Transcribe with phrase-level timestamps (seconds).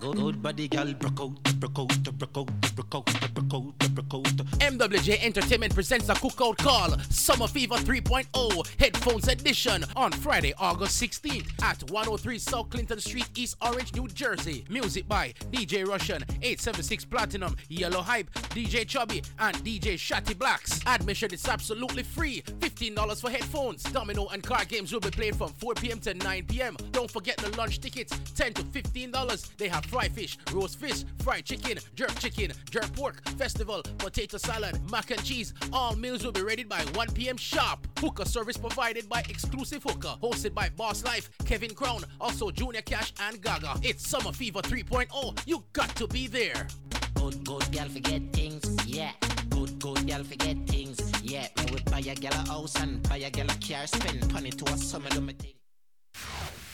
[0.00, 4.14] Good, good body, gal, broke out, broke out, broke out, broke out, broke out, broke
[4.14, 4.36] out.
[4.60, 11.48] MWJ Entertainment presents a cookout call, Summer Fever 3.0 Headphones Edition on Friday, August 16th
[11.62, 14.64] at 103 South Clinton Street, East Orange, New Jersey.
[14.70, 20.80] Music by DJ Russian, 876 Platinum, Yellow Hype, DJ Chubby, and DJ Shatty Blacks.
[20.86, 23.82] Admission is absolutely free, $15 for headphones.
[23.82, 26.00] Domino and card games will be played from 4 p.m.
[26.00, 26.74] to 9 p.m.
[26.92, 29.56] Don't forget the lunch tickets, 10 to $15.
[29.58, 34.78] They have fried fish, roast fish, fried chicken, jerk chicken, jerk pork, festival, potato salad,
[34.90, 35.52] mac and cheese.
[35.72, 37.36] All meals will be ready by 1 p.m.
[37.36, 37.86] sharp.
[37.98, 43.12] Hookah service provided by Exclusive Hookah, hosted by Boss Life, Kevin Crown, also Junior Cash
[43.20, 43.80] and Gaga.
[43.82, 45.42] It's Summer Fever 3.0.
[45.44, 46.68] You got to be there.
[47.14, 49.10] Good, good gal, forget things, yeah.
[49.50, 51.48] Good, good gal, forget things, yeah.
[51.58, 54.50] Me would buy a gal a house and buy a gal a car, spend money
[54.50, 55.54] to a summer do me thing.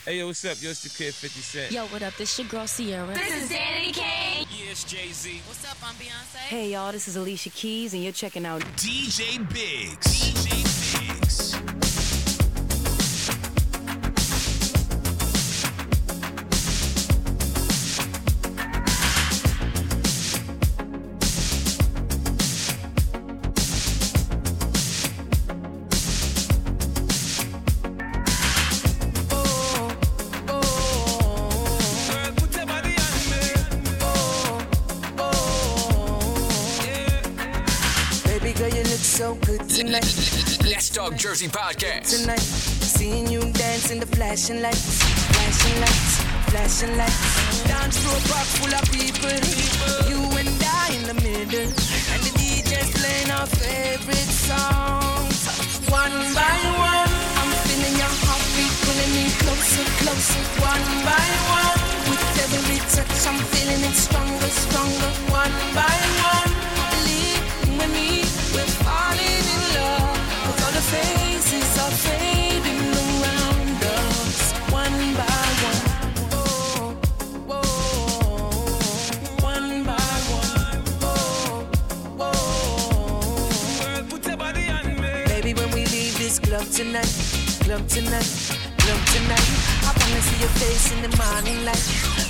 [0.06, 0.62] Hey, yo, what's up?
[0.62, 1.72] Yo, it's the kid 50 Cent.
[1.72, 2.14] Yo, what up?
[2.14, 3.12] This your girl Sierra.
[3.12, 4.46] This is Danny Kane.
[4.56, 5.42] Yeah, it's Jay Z.
[5.48, 5.76] What's up?
[5.82, 6.36] I'm Beyonce.
[6.46, 10.06] Hey, y'all, this is Alicia Keys, and you're checking out DJ Biggs.
[10.06, 11.75] DJ Biggs.
[39.76, 40.08] Tonight.
[40.64, 42.08] Let's Talk Jersey podcast.
[42.08, 46.16] Tonight, seeing you dance in the flashing lights, flashing lights,
[46.48, 47.62] flashing lights.
[47.68, 49.36] Dance to a park full of people.
[50.08, 55.44] You and I in the middle, and the DJ's playing our favorite songs.
[55.92, 60.40] One by one, I'm feeling your heartbeat pulling me closer, closer.
[60.64, 65.12] One by one, with every touch, I'm feeling it stronger, stronger.
[65.36, 65.96] One by
[66.32, 66.65] one,
[86.76, 87.08] tonight,
[87.64, 88.28] club tonight,
[88.76, 89.48] club tonight,
[89.88, 91.86] I wanna see your face in the morning light,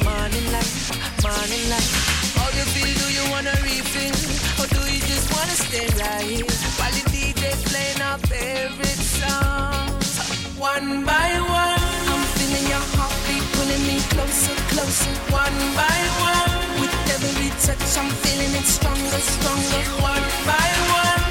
[0.07, 0.71] morning light,
[1.19, 1.91] morning light.
[2.39, 2.95] How you feel?
[2.95, 4.15] Do you wanna refill,
[4.63, 6.47] or do you just wanna stay right here
[6.79, 10.15] while the DJ's playing our favorite songs?
[10.55, 15.11] One by one, I'm feeling your heartbeat pulling me closer, closer.
[15.35, 19.83] One by one, with every touch, I'm feeling it stronger, stronger.
[20.07, 20.71] One by
[21.03, 21.26] one,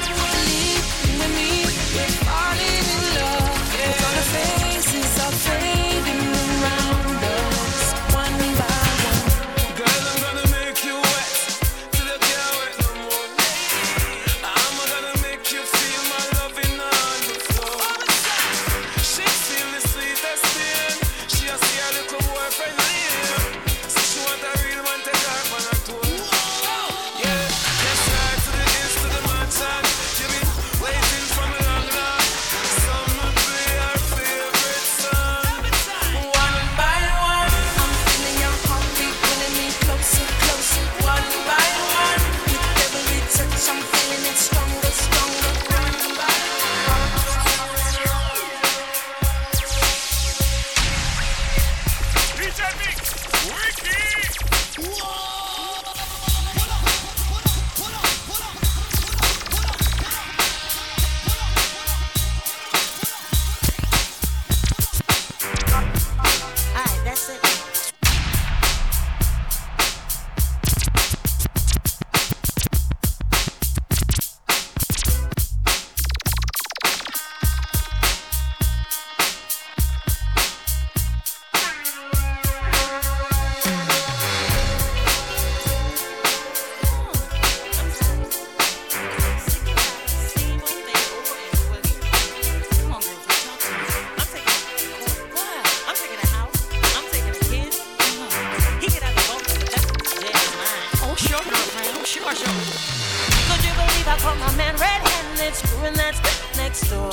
[103.48, 107.12] Could you believe I caught my man red-handed screwing that stick next door?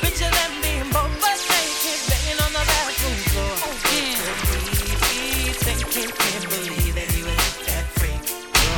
[0.00, 3.54] Picture them being both butt naked, banging on the bathroom floor.
[4.46, 8.22] Could we be thinking, can't believe that he was that freak?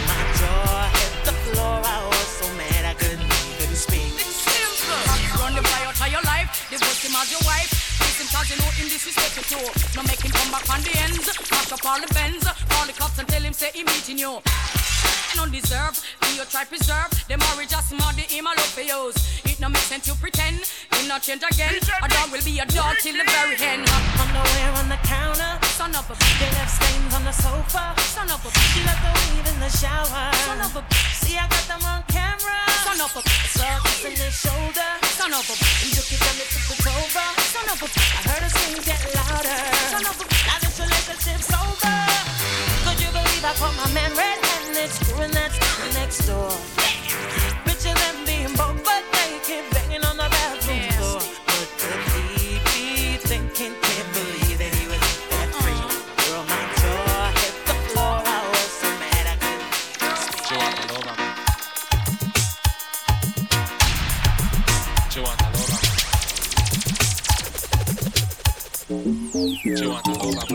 [0.08, 1.76] My jaw hit the floor.
[1.84, 4.16] I was so mad I couldn't even speak.
[5.38, 7.70] Run the fire your life, divorce him as your wife.
[8.00, 9.11] Kiss him cause you know him you
[9.52, 9.68] too.
[9.96, 11.28] No making come back on the ends.
[11.50, 12.44] Mash up all the bends.
[12.44, 14.40] Call the cops and tell him say he meeting you.
[15.36, 17.10] No deserve, me you try preserve.
[17.28, 19.16] The marriage just smart, the him a love for yours.
[19.62, 21.78] No make sense you pretend, it not change again.
[22.02, 23.86] A dog will be a dog till the very end.
[24.18, 25.54] Underwear on the counter.
[25.78, 27.94] Son of a They left stains on the sofa.
[28.10, 30.34] son of a She left the weave in the shower.
[30.50, 30.82] son of a
[31.14, 32.58] See, I got them on camera.
[32.82, 33.22] son of a
[33.54, 34.90] Circus in his shoulder.
[35.14, 37.26] son of a He took it and it took it over.
[37.54, 39.62] son of a I heard her screams get louder.
[39.94, 41.94] son of a Now this relationship's over.
[42.82, 45.54] Could you believe I caught my man red-handed screwing that
[45.94, 46.50] next door?
[68.92, 70.51] Richer than being broke, but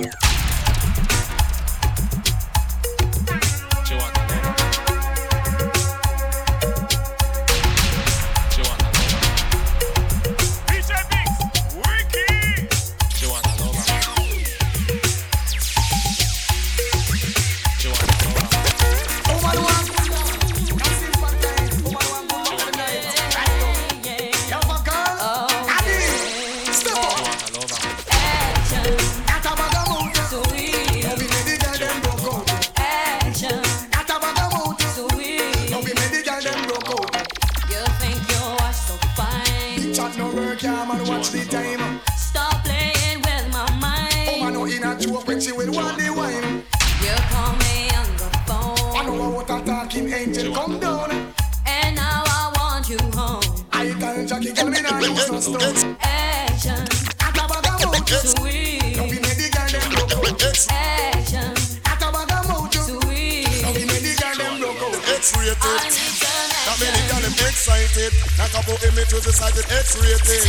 [68.67, 70.43] Like about image was decided X-rated.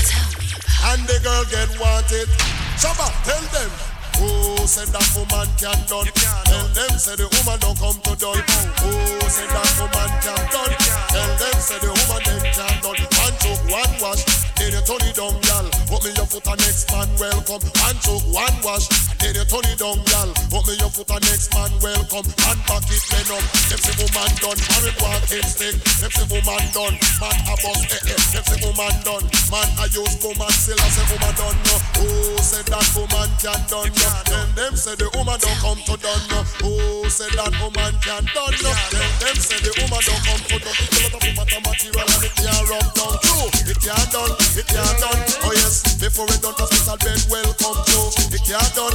[0.90, 2.26] And the girl get wanted.
[2.74, 3.70] Shabba, tell them.
[4.18, 6.10] Who said that woman can done?
[6.50, 8.42] Tell them say the woman don't come to done.
[8.82, 8.90] Who
[9.30, 10.74] said that woman can done?
[11.14, 12.98] Tell them say the woman them can done.
[12.98, 14.26] One choke, one wash,
[14.58, 15.70] then you turn it down, gal.
[15.86, 17.62] Put me your foot on next man, welcome.
[17.62, 18.90] One choke, one wash,
[19.28, 20.28] then you turn it down, gal.
[20.48, 22.24] Put me your foot on next man, welcome.
[22.48, 23.44] And back it then up.
[23.68, 25.76] Them say woman done, married walking stick.
[26.00, 28.20] Them say woman done, man a bus, eh eh.
[28.32, 30.80] Them say woman done, man a use woman still.
[30.80, 31.76] I say woman done, no.
[32.00, 32.08] Who
[32.40, 34.08] said that woman can done, no?
[34.32, 36.40] Then them say the woman don't come to done, no.
[36.64, 36.72] Who
[37.12, 38.72] said that woman can done, no?
[38.88, 40.78] Then them say the woman don't come to done.
[40.88, 43.14] It's a lot of woman material and it can't rub down.
[43.20, 45.20] True, it can't done, it can't done.
[45.44, 48.00] Oh yes, before it done, hospital bed welcome to.
[48.32, 48.94] It can't done,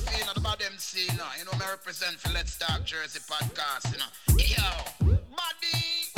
[1.01, 3.19] Yeah, you know, about them see, you know, you me represent for Let's Talk Jersey
[3.29, 4.11] podcast, you know.
[4.37, 4.69] Yo,
[5.33, 6.11] buddy.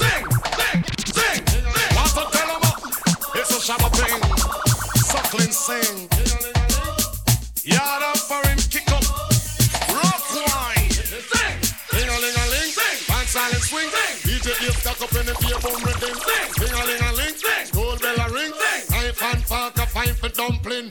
[0.00, 0.24] Sing,
[0.56, 1.96] sing, sing, sing.
[1.96, 2.78] Want to tell 'em up?
[3.34, 4.18] It's a shabba thing.
[5.10, 6.08] Suckling sing.
[7.64, 9.04] Yard up for him, kick up.
[9.94, 10.90] Rock wine.
[10.90, 11.56] Sing.
[11.92, 12.70] Ding-a-ling-a-ling.
[12.78, 12.98] Sing.
[13.14, 13.90] One silent swing.
[13.90, 14.16] Sing.
[14.26, 16.16] DJ Ace stuck up in the beer bum rhythm.
[16.26, 16.48] Sing.
[16.58, 17.36] Ding-a-ling-a-ling.
[17.36, 17.66] Sing.
[17.66, 18.52] School bell a ring.
[18.52, 18.90] Sing.
[18.90, 20.90] Knife and fork a fine for dumpling.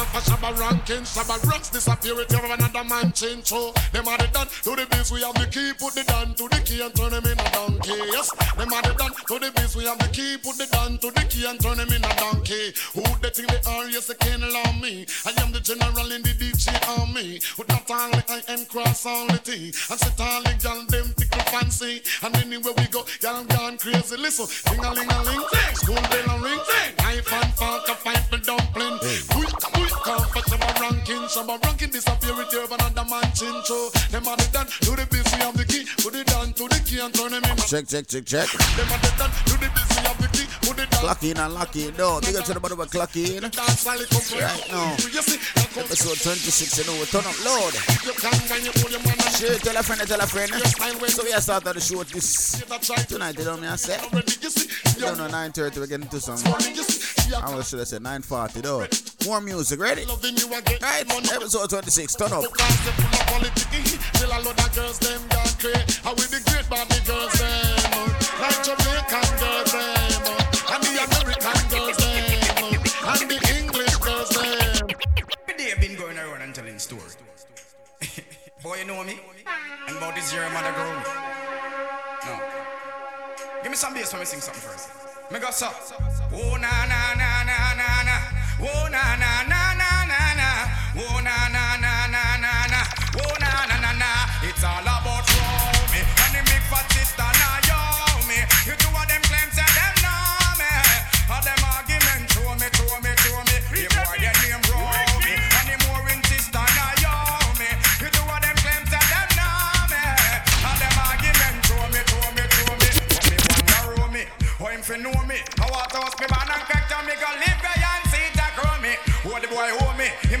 [0.00, 1.04] Time for shabba ranking.
[1.04, 3.44] Shabba rocks disappear with you another man change.
[3.44, 5.12] So them are the done to the biz.
[5.12, 5.72] We have the key.
[5.76, 8.00] Put the down to the key and turn them in a donkey.
[8.08, 8.32] Yes.
[8.56, 9.76] Them are the done to the biz.
[9.76, 10.38] We have the key.
[10.40, 12.72] Put the down to the key and turn them in a donkey.
[12.96, 13.92] Who they think they are?
[13.92, 15.04] Yes, they can't allow me.
[15.28, 17.36] I am the general in the DJ army.
[17.60, 19.68] With not only I am cross all the T.
[19.68, 22.00] And set all the gal them tickle fancy.
[22.24, 24.16] And anywhere we go, y'all gone crazy.
[24.16, 25.44] Listen, ding a ling a ling,
[25.76, 26.60] school bell a ring,
[27.10, 28.98] knife and fork fight for dumpling.
[29.34, 31.22] Quick, quick, comfortable ranking.
[31.32, 33.90] Shabba ranking disappear with you another man chin show.
[34.10, 35.06] Them are the done to the.
[35.10, 35.84] We have the key.
[36.02, 37.56] Put it down to the key and turn them in.
[37.66, 38.48] Check, check, check, check.
[38.50, 39.68] them are the done to the.
[39.68, 40.46] We have the key.
[40.62, 41.00] Put it down.
[41.00, 41.96] Clock in and lock in.
[41.96, 43.42] No, big up to the bottom of clock in.
[43.42, 44.94] Dance while it come Right now.
[45.00, 47.74] You see, now come Episode 26, you know, we turn up loud.
[48.06, 50.50] you can when you hold your man and Share, tell a friend, tell a friend.
[51.10, 52.62] So we are starting the show this
[53.08, 53.98] tonight, you know me, I say.
[55.00, 56.36] You don't know, 9.30, we're getting to some
[57.36, 58.86] I'm gonna should have said 940 though.
[59.26, 60.04] More music, ready?
[60.06, 62.44] Right, episode 26, turn up.
[64.20, 66.00] Still a lot of girls them gone crazy.
[66.02, 68.08] How with the great body girls them, uh.
[68.40, 70.74] like Jamaican girls them, uh.
[70.74, 72.24] and the American girls them,
[73.00, 73.16] uh.
[73.16, 74.88] and the English girls them.
[75.56, 77.16] They have been going around and telling stories.
[78.62, 79.20] Boy, you know me?
[79.88, 81.02] And about this year, mother girl.
[82.26, 82.40] No.
[83.62, 84.99] Give me some bass when me sing something first.
[85.30, 85.68] Me go so.
[86.32, 88.16] Oh na na na na na na.
[88.60, 89.59] Oh na na na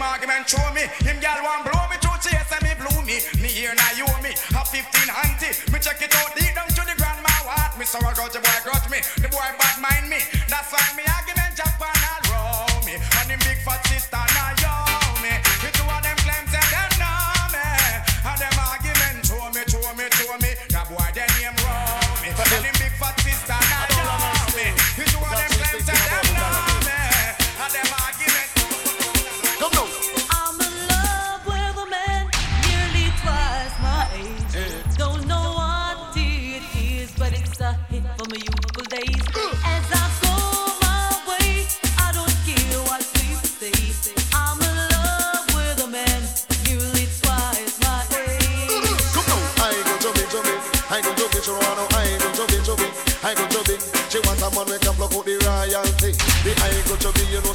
[0.00, 0.88] Him argument show me.
[1.04, 3.20] Him gal want blow me through chase and me blew me.
[3.44, 4.32] Me here now you me.
[4.56, 4.80] A 15
[5.12, 5.52] auntie.
[5.68, 7.76] Me check it out deep down to the grandma what.
[7.76, 9.04] Me sorrow got the boy grudge me.
[9.20, 10.39] The boy bad mind me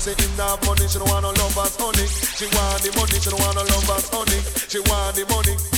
[0.05, 0.88] say money.
[0.88, 2.05] She don't want no lovers honey.
[2.38, 4.39] She want the money, she don't want no lovers honey.
[4.69, 5.75] She want the money.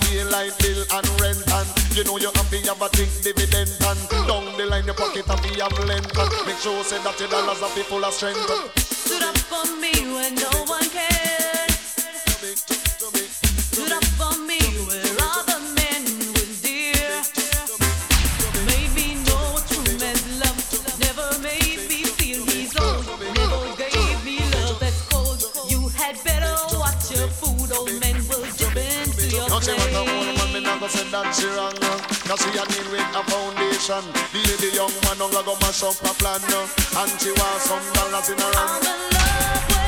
[0.00, 3.70] Pay like bill and rent and you know you have to have a big dividend
[3.84, 7.18] and down the line your pocket have to have length and make sure say that
[7.20, 8.40] your dollars are people strength.
[8.78, 11.11] Stood up for me when no one cared.
[31.34, 31.72] She wrong.
[31.82, 31.98] uh.
[32.28, 34.04] Cause she a deal with a foundation.
[34.32, 36.40] The lady young man don't go mash up a plan.
[36.52, 36.66] uh.
[37.00, 39.81] And she want some dollars in her hand.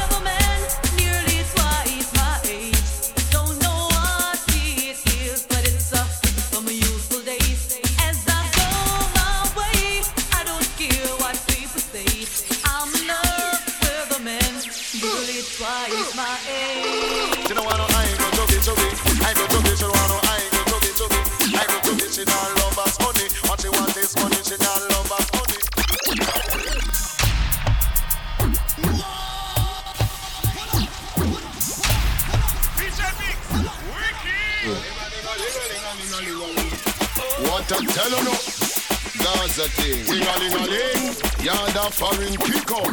[40.04, 42.92] Thing Ting-a-ling-a-ling Yard a foreign kick up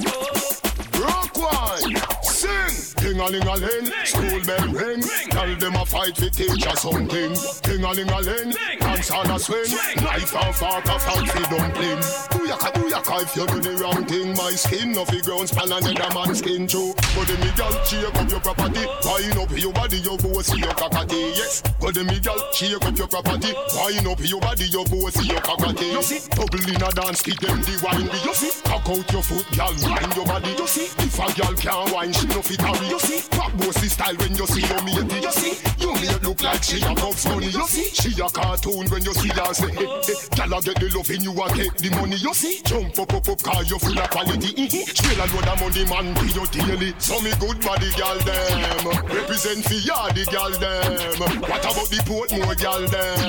[0.92, 2.96] Broke wine Sing.
[2.98, 5.02] Ting-a-ling-a-ling School bell ring.
[5.30, 7.34] Tell them a fight fi teach us something.
[7.62, 9.70] Ting-a-ling-a-ling Dance on a swing.
[10.02, 12.02] Knife and fork a fight fi dumpling.
[12.34, 16.10] Booyaka booyaka if you do the wrong thing My skin no fi ground span another
[16.18, 16.94] man's skin too.
[17.14, 18.86] But the me gal shake up your property.
[19.06, 21.38] Wind up your body your bossy your cockatee.
[21.38, 21.62] Yes.
[21.80, 23.54] But the me gal shake up your property.
[23.78, 25.94] Wind up your body your bossy your cockatee.
[25.94, 26.26] You see.
[26.34, 28.10] Double in a dance give them the wine.
[28.26, 28.50] You see.
[28.66, 30.58] Cock out your foot gal wind your body.
[30.58, 30.90] You see.
[31.06, 33.22] If a gal can't wine she no fit carry You see?
[33.32, 35.54] Pop bossy style when you see your matey You see?
[35.78, 37.48] You mate look like she a Bugs Bunny.
[37.48, 37.90] You see?
[37.92, 40.36] She a cartoon when you see her say eh, eh, eh, hey, hey.
[40.36, 42.18] Gal a get the love in you a take the money.
[42.18, 42.62] You see?
[42.64, 44.52] Jump up up up car you full of quality.
[44.54, 44.84] Mm-hmm.
[44.94, 46.94] Trail a load of money man pay you daily.
[47.00, 52.00] So me good body gal them Represent for ya the gal them What about the
[52.08, 53.20] Portmore gal them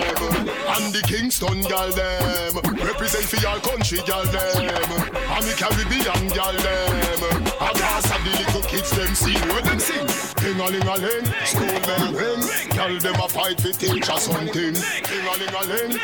[0.71, 4.92] And the Kingston gal them Represent for your country gal them
[5.35, 9.78] And the Caribbean gal them I gas of the little kids them see what them
[9.78, 10.06] sing.
[10.37, 12.42] Ding a ling a ling, school bell ring.
[12.75, 14.52] Girl them a fight with teacher something.
[14.52, 15.99] Ding a ling a ling.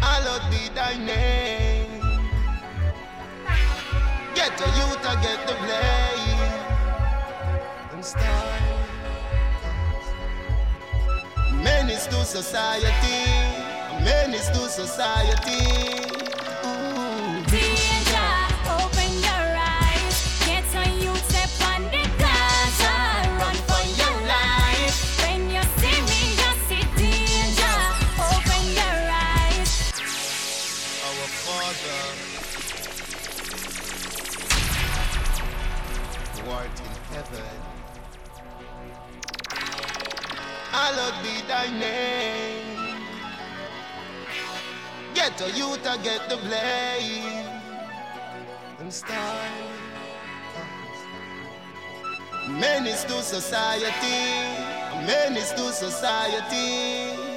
[0.00, 2.00] Hallowed be thy name.
[4.34, 6.42] Get a youth, I get the blame.
[7.92, 8.62] And start.
[11.62, 13.26] Menace to society.
[14.02, 16.21] Menace to society.
[40.72, 42.96] Hallowed be thy name.
[45.14, 47.46] Get a youth, I get the blame.
[48.80, 49.38] And start.
[52.48, 54.20] Menace to society,
[55.06, 57.31] menace to society.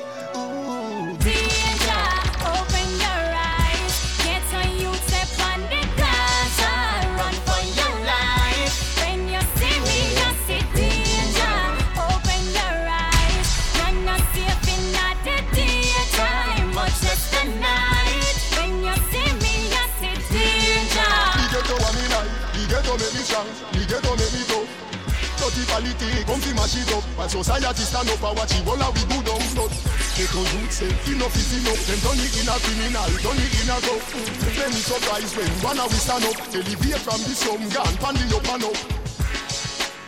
[25.75, 27.03] Quality, come fi mash it up.
[27.20, 29.74] While society stand up and watch it, all we do dumb blood.
[30.15, 31.82] Ghetto youth say, enough is enough.
[31.84, 34.08] Them done it in a criminal, done it in a rough.
[34.55, 36.38] Plenty surprise when one of we stand up.
[36.55, 38.77] Elevate from the slum, gone pan the up and up.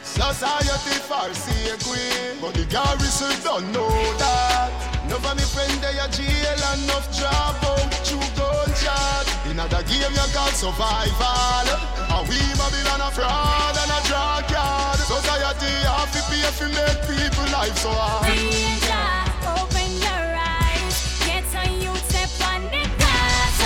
[0.07, 4.73] Society forsake But the garrison don't know that
[5.05, 9.29] Enough of me friend they a jail and enough job out through gunshot.
[9.45, 11.69] In other game you call survival
[12.17, 14.86] And we Babylon a fraud and a drug card
[15.17, 19.09] Society have to pay to make people life so hard Danger,
[19.49, 20.93] open your eyes.
[21.25, 23.57] Get on you, step on the gas.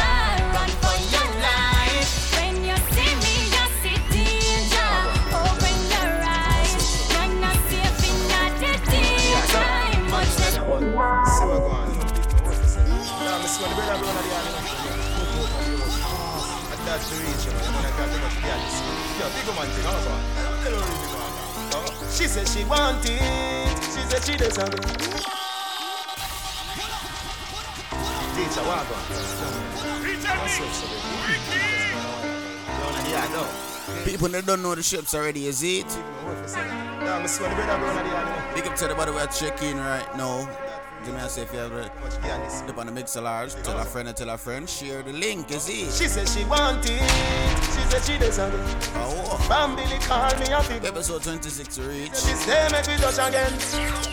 [0.56, 2.08] Run for your life.
[2.40, 4.92] When you see me, you see danger.
[5.36, 6.72] Open your eyes.
[7.12, 10.08] You're not safe in the daytime.
[10.08, 10.56] Much less.
[10.56, 11.92] See what go on.
[13.28, 14.56] Nah, me see when the brother blow on the other.
[16.72, 17.60] I the reach, you know.
[17.60, 18.80] You know, I can't take much pianist.
[19.20, 21.11] Yo, big woman thing, how go on?
[22.12, 23.20] She said she want it.
[23.84, 24.72] She said she doesn't.
[28.36, 29.02] Teacher, what go on?
[30.42, 30.88] What's up, so
[31.26, 31.42] baby?
[32.68, 33.50] Down on the yard, though.
[34.04, 35.88] People that don't know the ships already, is it?
[37.04, 38.56] Nah, me see when the brother blow on the other.
[38.56, 40.48] Big up to everybody we're checking right now.
[41.06, 41.92] Give me a say if you have it.
[42.70, 43.54] Up on the mixer large.
[43.64, 44.70] Tell a friend and tell a friend.
[44.70, 45.92] Share the link, is it?
[45.92, 47.02] She said she want it.
[47.92, 48.54] She said she doesn't.
[48.96, 49.36] Oh.
[49.50, 50.86] Family call me a fig.
[50.86, 52.16] Episode 26 to reach.
[52.16, 53.52] She say make we touch again.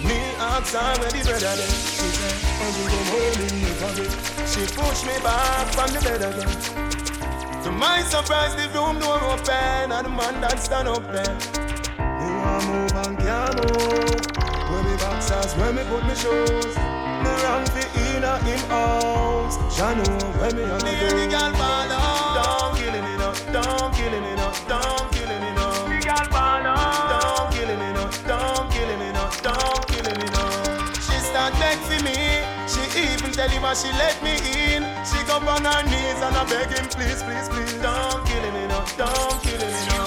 [0.03, 1.71] Me ask her where the brother then.
[1.95, 4.11] She say oh, I will go home in the pocket.
[4.51, 6.51] She push me back from the bed again.
[7.63, 11.39] To my surprise, the room door open and the man that stand up there.
[12.19, 14.27] Me want move and can't move.
[14.75, 16.75] When me boxers, when me put me shoes.
[17.23, 19.55] Me wrong fi inna him house.
[19.79, 21.15] Jah know when me a go.
[21.15, 22.18] The girl fall out.
[33.39, 34.35] Tell him she let me
[34.75, 34.83] in.
[35.07, 37.73] She go on her knees and I beg him please, please, please.
[37.79, 40.03] Don't kill me no, don't kill me no.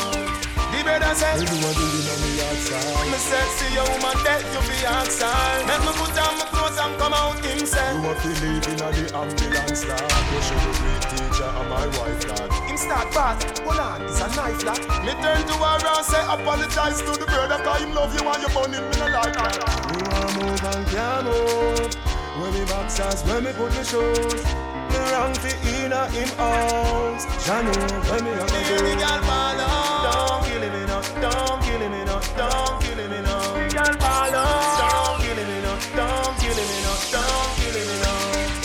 [0.75, 4.43] The brother said, Everyone do it on the outside me said, see your woman dead,
[4.51, 5.63] you be outside.
[5.63, 7.95] Make me put on my clothes and come out himself.
[7.95, 11.87] You have to live in the ambulance lab You should be great teacher and my
[11.87, 14.81] wife lad Him start back, hold on, it's a knife lad.
[15.07, 18.41] Me turn to her and say, apologize to the brother, cause him love you and
[18.43, 19.55] you burn him, me like that.
[19.87, 22.10] Me want move and can't move.
[22.41, 24.43] When me boxers, when me put me shoes.
[24.89, 27.29] Me wrong fi inna him house.
[27.45, 27.69] Jah know
[28.09, 28.75] when me a go do.
[28.81, 30.09] The girl fall out.
[30.09, 33.37] Don't kill me no, don't kill me no, don't kill me no.
[33.53, 34.73] The girl fall out.
[34.81, 38.13] Don't kill me no, don't kill me no, don't kill me no.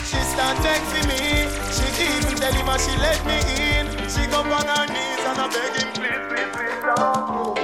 [0.08, 1.44] She start beg for me.
[1.68, 3.92] She even tell him how she let me in.
[4.08, 7.60] She go on her knees and I beg him please, please, please don't.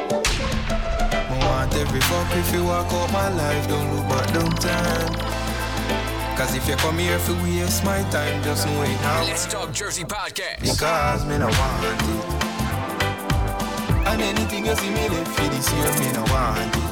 [1.32, 5.41] I want every fuck if you walk out my life, don't look back, don't turn.
[6.36, 9.22] Cause if you come here for waste my time, just know it now.
[9.22, 10.60] Let's talk Jersey podcast.
[10.60, 12.02] Because me no want it.
[14.08, 16.82] And anything you see me left for this year, me no want it.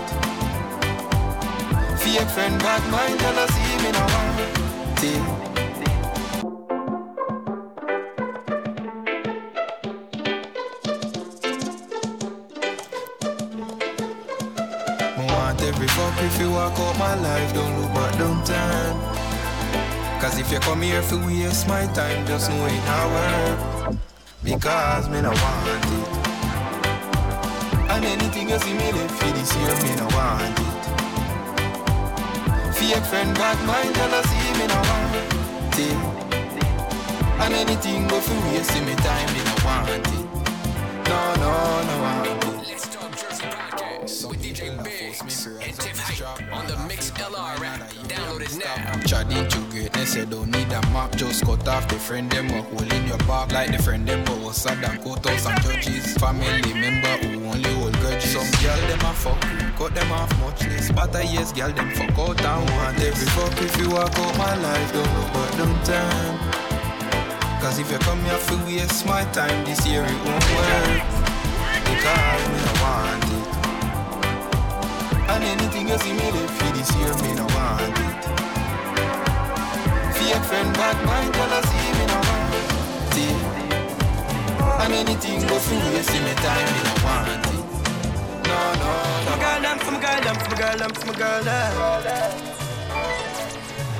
[1.98, 4.50] Fake friend, bad mind, jealousy, me no want it.
[15.62, 18.69] Every fuck if you walk out my life, don't look back, don't turn
[20.20, 23.96] Cause if you come here for waste my time, just know it not work.
[24.44, 25.84] Because me no want it.
[27.88, 30.66] And anything you see me live for this year, me no want it.
[32.74, 35.96] Fake friend, bad mind, jealousy, me no want it.
[37.40, 40.04] And anything go for waste me time, me no want it.
[41.08, 41.52] No, no,
[41.88, 42.68] no want it.
[42.68, 47.90] Let's Talk Jersey Podcast with DJ Biggs and Tiff Hype on the Mixlr app.
[48.06, 49.59] Download it now.
[50.16, 51.14] You don't need a map.
[51.14, 53.52] Just cut off the friend them who holding your back.
[53.52, 56.14] Like the friend them who was courthouse and judges.
[56.18, 58.32] Family member who only hold grudges.
[58.32, 59.40] Some girl them a fuck,
[59.78, 60.90] cut them off much less.
[60.90, 63.62] But I yes, girl them fuck out and want every fuck.
[63.62, 66.38] If you walk out my life, don't but don't turn.
[67.60, 71.02] Cause if you come here for waste my time this year, it won't work.
[71.86, 73.46] Because me no want it.
[75.30, 78.39] And anything you see me live for this year, me no want it.
[80.20, 82.68] Fake friend, bad mind, jealousy, me no want it.
[84.84, 87.56] And anything go for waste me time, me no want it.
[88.44, 88.90] No, no,
[89.24, 89.32] no.
[89.40, 91.72] Girl them, some girl them, some girl them, some girl them.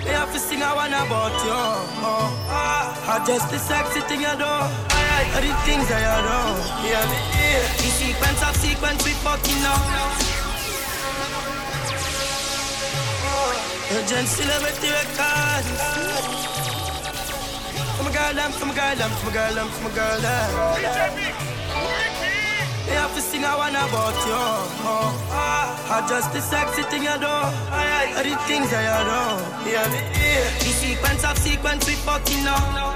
[0.04, 1.56] Me have to sing a one about you.
[2.04, 4.44] Oh, ah, I just the sexy thing you do.
[4.44, 5.96] Are the things you
[6.28, 6.40] do.
[6.84, 7.64] Yeah, me yeah.
[7.80, 10.39] The sequence of sequence we fucking know.
[13.92, 15.66] Urgent celebrity records.
[17.96, 21.14] Some girl them, some girl them, some girl them, some girl them.
[22.86, 24.42] Me have to sing a one about you.
[24.86, 27.26] Oh, ah, just the sexy thing you do.
[27.26, 29.20] Are the things you do.
[29.66, 29.90] Yeah,
[30.22, 30.46] yeah.
[30.62, 32.94] The sequence of sequence we fucking know.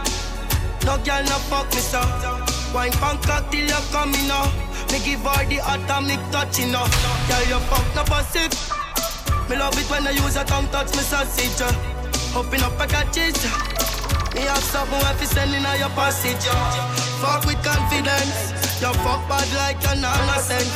[0.87, 2.00] No girl no fuck me so.
[2.72, 4.46] Wine Bangkok till you coming now.
[4.92, 6.87] Me give her the atomic touch you know.
[7.26, 8.84] Girl you fuck no passive.
[9.48, 11.61] Me love it when I use a tongue touch me sausage.
[11.61, 12.38] uh.
[12.38, 13.37] Open up a catches.
[14.35, 16.46] Me have something if you send in your passage.
[16.48, 16.54] Uh.
[17.20, 18.52] Fuck with confidence.
[18.80, 20.68] You fuck bad like an innocent.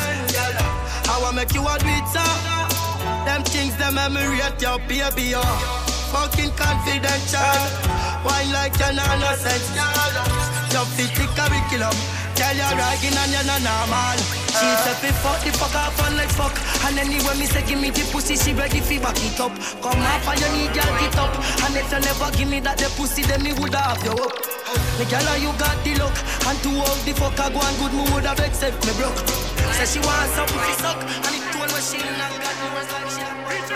[1.09, 2.21] I wanna make you a it, sir.
[2.21, 3.25] Uh.
[3.25, 5.43] Them things, them memory at your baby, yo.
[6.13, 7.59] Fucking confidential.
[8.25, 9.65] Wine like an innocent.
[10.73, 12.18] You fit the curriculum.
[12.39, 14.15] Tell you ragging and you're not normal.
[14.55, 14.79] She uh.
[14.87, 16.55] said me fuck the fuck off and like fuck.
[16.87, 19.51] And anyway me say give me the pussy, she ready fi back it up.
[19.83, 21.35] Come off and you need girl get up.
[21.67, 24.31] And if you never give me that the pussy, then me woulda have you up.
[25.03, 26.15] Me girl, you got the look.
[26.47, 29.19] And to all the fuck I go on good mood, I accept me broke.
[29.75, 30.99] Say she want something fi suck.
[31.03, 33.27] And it told me she and got the words like she.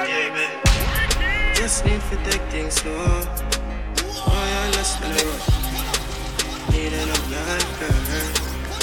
[0.07, 0.55] Yeah, man.
[1.59, 3.27] Just need to take things slow.
[4.23, 5.51] Oh, yeah, let's let it roll.
[6.71, 8.32] Need an life, girl.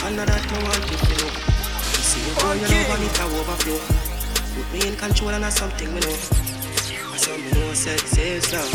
[0.10, 1.22] And that I want to feel.
[1.22, 3.78] You see you go, you know, and it a overflow.
[4.58, 6.18] Put me in control and that's something we know.
[7.14, 8.66] That's something we know, sex is love.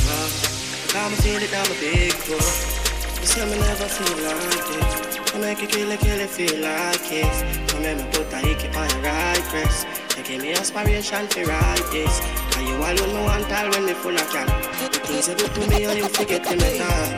[0.87, 2.39] Because me feel it down my big bro.
[2.39, 5.35] You see me never feel like it.
[5.35, 7.35] I make you kill it, kill it, feel like it.
[7.67, 9.91] Come here, me put a hickey on your right breast.
[10.15, 12.15] You give me inspiration to write this.
[12.55, 14.47] And you alone me want all when me full of can.
[14.87, 17.11] The things you do to me and you forget them at all.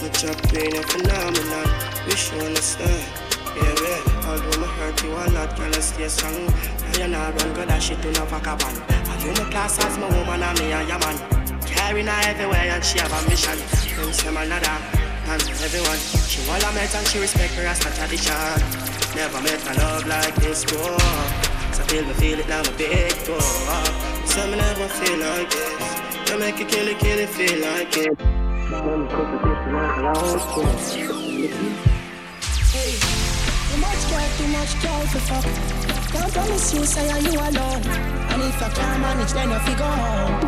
[0.00, 1.68] My job a phenomenon.
[2.08, 3.27] Wish you understand.
[3.58, 4.28] Yeah, yeah.
[4.30, 6.34] Although my hurt you a lot, girl, I stay strong.
[6.36, 8.78] And you not run good as shit to no vagabond.
[8.88, 11.16] And you my class as my woman and me and your man.
[11.62, 13.58] Carrying her everywhere and she have a mission.
[13.96, 14.70] Then say my nada
[15.28, 15.98] and everyone.
[16.30, 18.34] She all I met and she respect her as a tradition.
[19.14, 20.98] Never met a love like this before.
[21.72, 23.40] So till me feel it now, my big door.
[24.24, 26.30] So me never feel like this.
[26.30, 28.18] You make it kill it, kill it, feel like it.
[28.70, 30.40] Let me cook it, this like a loud
[33.78, 35.44] Too much girl, too much girl for fuck.
[36.10, 37.82] Can't promise you, say are you alone.
[38.26, 40.40] And if I can't manage, then you figure home.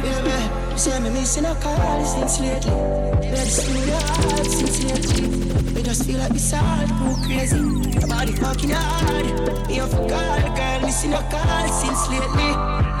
[0.00, 0.38] Baby,
[0.70, 2.70] you say me missing a call since lately.
[2.70, 5.74] To do your heart since lately.
[5.74, 7.58] We just feel like this all too crazy.
[7.58, 9.66] Your body fucking hard.
[9.66, 10.06] Me a call,
[10.54, 12.50] girl, missing a call since lately.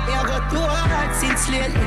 [0.02, 1.86] Me I got too hard since lately.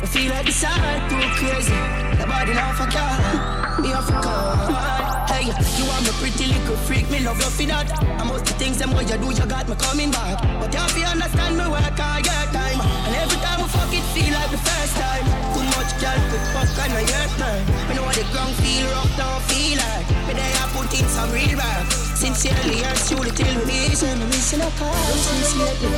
[0.00, 1.76] I feel like this all too crazy.
[2.16, 3.82] Your body now for call.
[3.82, 5.15] Me a call.
[5.26, 7.90] Hey, you are my pretty little freak, me love you for that.
[8.02, 10.38] And most the things them what you do, you got me coming back.
[10.60, 12.78] But you have to understand me work all your time.
[12.78, 15.26] And every time I fuck it, feel like the first time.
[15.52, 17.60] Too much girl to fuck on my your turn.
[17.88, 20.06] Me know what the ground feel rough, don't feel like.
[20.30, 21.86] Me there I put in some real work.
[22.16, 23.98] Sincerely, and truly till we meet.
[23.98, 25.90] Me missing a call since lately.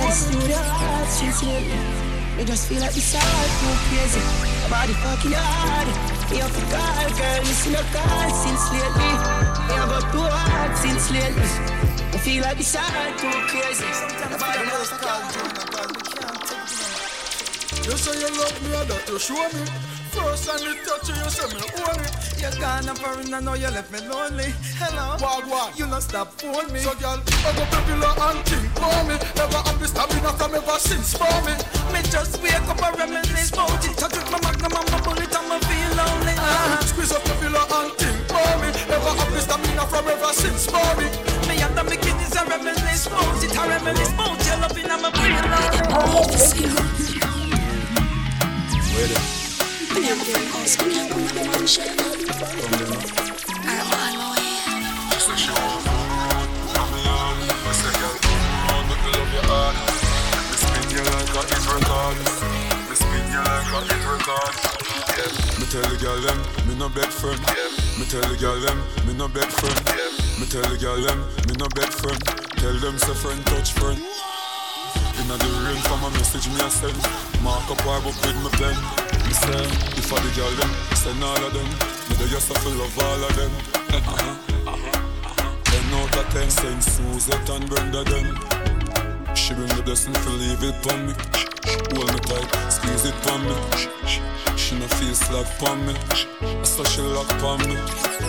[0.00, 2.44] Let's do the heart since lately.
[2.44, 4.20] Just feel like this all too crazy.
[4.64, 6.21] My body fucking hard.
[6.40, 9.12] Off a call, girl, missing a call since lately.
[9.68, 11.48] Me I got too hard since lately.
[12.12, 13.84] I feel like this all too crazy.
[14.30, 15.92] My body now fucking hard.
[17.84, 19.91] You say you love me and that you show me.
[20.12, 22.12] First time you touch you, you say me own it.
[22.36, 24.52] You're gone up for and I know you left me lonely.
[24.76, 25.16] Hello.
[25.22, 25.78] Wag wag.
[25.78, 26.80] You not stop phone me.
[26.84, 29.16] So girl, I go popular and think for me.
[29.40, 31.56] Never have this stamina from ever since for me.
[31.96, 33.96] Me just wake up and reminisce about it.
[33.96, 36.34] Touch with my magnum and my bullet and me feel lonely.
[36.36, 38.68] Uh, squeeze up the pillow and think for me.
[38.92, 41.08] Never have this stamina from ever since for me.
[41.48, 43.56] Me and the kidneys are reminisce about it.
[43.56, 45.92] I reminisce about your loving and my feel lonely.
[48.92, 49.16] Where the?
[49.16, 49.41] Me
[72.02, 72.24] friend.
[72.56, 74.31] Tell them say friend touch friend.
[75.20, 76.96] Inna the rain from a message me a send.
[77.42, 78.76] Mark up our book with me pen.
[79.26, 79.64] Me say,
[79.98, 81.68] if I the girl them, send all of them.
[82.08, 83.52] Me they just a full of all of them.
[83.92, 85.56] Uh-huh, uh-huh.
[85.64, 88.36] Ten out of ten, send Suzette and Brenda them.
[89.34, 91.51] She bring the blessing to leave it on me.
[91.94, 93.54] Hold me tight, squeeze it on me.
[94.56, 95.94] She no feel slap on me.
[96.64, 97.76] So she lock on me.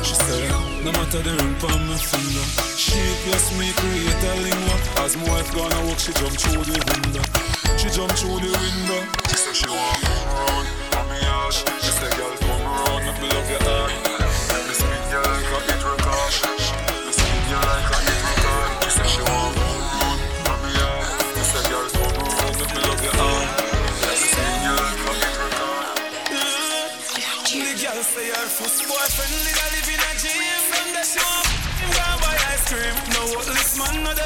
[0.03, 0.49] She said,
[0.83, 2.45] no matter the ring on me finger.
[2.75, 6.79] She plus me create a link As my wife gonna walk, she jump through the
[6.91, 7.23] window.
[7.77, 9.01] She jump through the window.
[9.29, 11.63] She said she want come around, on me ash.
[11.83, 14.12] She said, girl, come around, make me love your heart.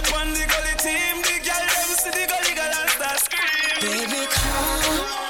[0.01, 1.21] This man, no the on the gully team.
[1.21, 3.81] The girl them see the gully girl and start scream.
[3.81, 5.27] Baby, come.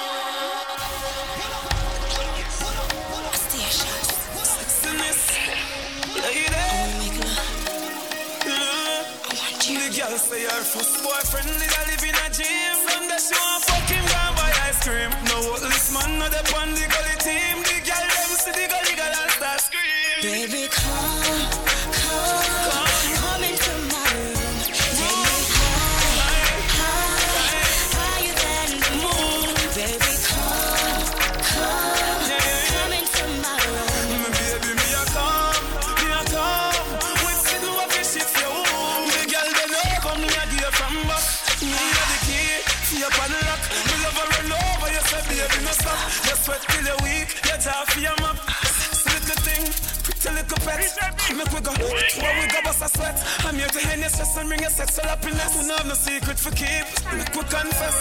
[4.48, 5.22] Sexiness,
[6.24, 6.48] lady
[9.68, 13.60] The girl say her first boyfriend did a live in a gym From the show,
[13.68, 15.12] fuck him gone buy ice cream.
[15.28, 17.57] No this man, no the on the gully team
[54.70, 55.68] stress and bring your sexual happiness.
[55.68, 56.86] We have no secret for keep.
[57.18, 57.96] Make we confess,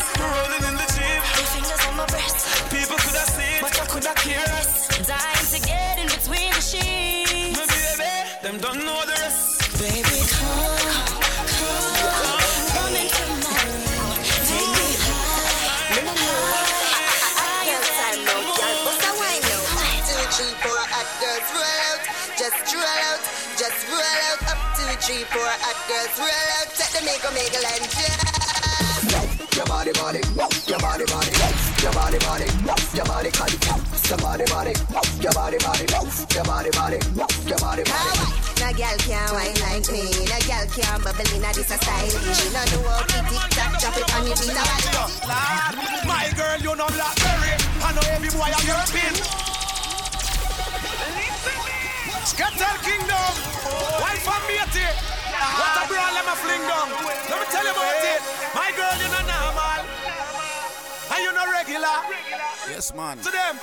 [25.87, 26.69] girls roll out.
[26.75, 28.47] Take the make make and just.
[29.57, 30.21] Your body, body,
[30.69, 31.33] your body, body,
[31.81, 32.45] your body, body,
[32.93, 33.57] your body, body,
[34.05, 34.75] your body, body,
[35.23, 36.99] your body, body, your body, body,
[37.47, 38.13] your body, body.
[38.61, 40.05] No girl can't wine like me.
[40.29, 42.13] No girl can't bubble in a this a style.
[42.37, 44.59] She no know how to tick tock, drop it on your feet.
[44.93, 45.11] Lord,
[46.05, 47.55] my girl, you know blackberry.
[47.81, 49.15] I know every boy on your pin.
[52.27, 53.33] Skeletal Kingdom,
[54.03, 55.16] wife and matey.
[55.55, 56.89] What a brawl, let me fling down.
[57.31, 58.21] Let me tell you about it.
[58.55, 59.81] My girl, you know normal.
[61.13, 61.97] And you know regular.
[62.69, 63.19] Yes, man.
[63.19, 63.55] To them,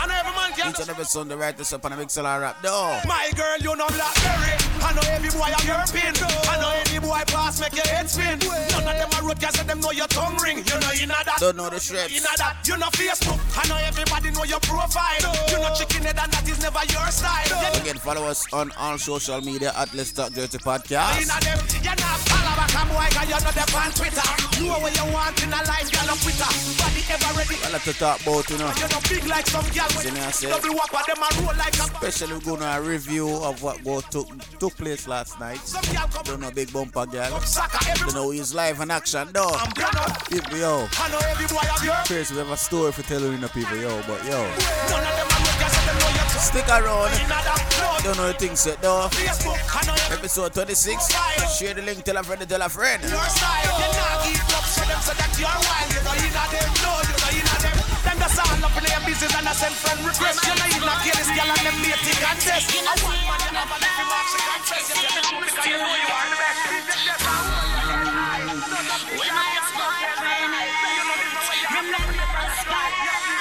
[0.00, 0.70] I know every man can.
[0.72, 2.56] Each and every Sunday, right this up on the Mixlr app.
[2.64, 2.98] No.
[3.04, 4.56] My girl, you know blackberry.
[4.80, 6.16] I know every boy on your pin.
[6.48, 8.40] I know any boy pass make your head spin.
[8.72, 10.64] None of them are road cause them know your tongue ring.
[10.64, 11.36] You know you know that.
[11.36, 12.16] Don't know the shreds.
[12.16, 12.64] You know that.
[12.64, 13.36] You know Facebook.
[13.60, 15.20] I know everybody know your profile.
[15.52, 17.44] You know chicken head and that is never your style.
[17.44, 21.28] You Again, follow us on all social media at Let's Talk Dirty Podcast.
[21.28, 21.60] know them.
[21.84, 24.28] You know follow back a boy cause you know them on Twitter.
[24.56, 26.48] You know what you want in a life, girl on Twitter.
[26.80, 27.56] Body ever ready.
[27.60, 28.72] I like to talk about, you know.
[28.80, 30.48] You know big like some girl with See me, I say.
[30.48, 31.02] double whopper.
[31.06, 35.08] Them a roll like Especially we're gonna a review of what go took took place
[35.08, 35.60] last night.
[36.24, 37.40] Don't know big bumper girl.
[37.96, 39.56] Don't know he's live in action though.
[40.30, 40.86] People yo.
[40.98, 43.76] I know every boy of your Crazy we have a story for telling the people
[43.76, 44.40] yo, but yo.
[44.40, 47.12] None of them are road cause them know your Stick around.
[47.20, 48.00] You know that.
[48.04, 49.08] Don't know the things set though.
[49.12, 49.60] Facebook.
[49.76, 51.12] I know every Episode 26.
[51.58, 53.02] Share the link, tell a friend, tell a friend.
[53.02, 53.78] your style.
[53.78, 55.92] You not give up so them so that you're wild.
[55.92, 56.70] You know you know them.
[56.80, 57.90] No, you know you know them.
[59.10, 60.38] Praises and I send friend request.
[60.46, 62.70] You know you not kill this girl and them mating contest.
[62.70, 64.86] I want man you never let me mark the confess.
[64.86, 66.62] You tell who because you know you are the best.
[69.18, 70.54] When I for a friend,
[71.74, 72.92] remember the spot.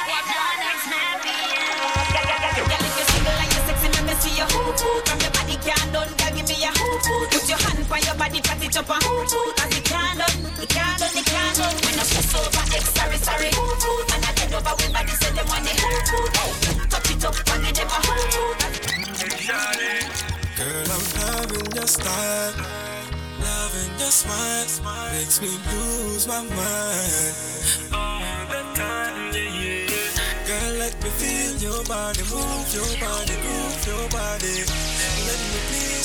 [0.10, 1.38] What your next man be?
[1.38, 5.06] Girl, if you're single and you're sexy, let me see your hoop hoop.
[5.06, 7.30] From your body can't done, girl, give me your hoop hoop.
[7.30, 9.54] Put your hand on your body, pat it up and hoop hoop.
[9.54, 11.78] Cause it can't done, it can't done, it can't done.
[11.86, 14.10] When I stress over, X, sorry, sorry, hoop hoop.
[14.18, 14.39] And I
[20.58, 22.54] Girl, I'm loving your style,
[23.40, 27.36] loving your smile, makes me lose my mind
[27.94, 29.34] all the time.
[29.34, 30.48] Yeah, yeah.
[30.48, 34.79] Girl, let me feel your body, move your body, groove your body.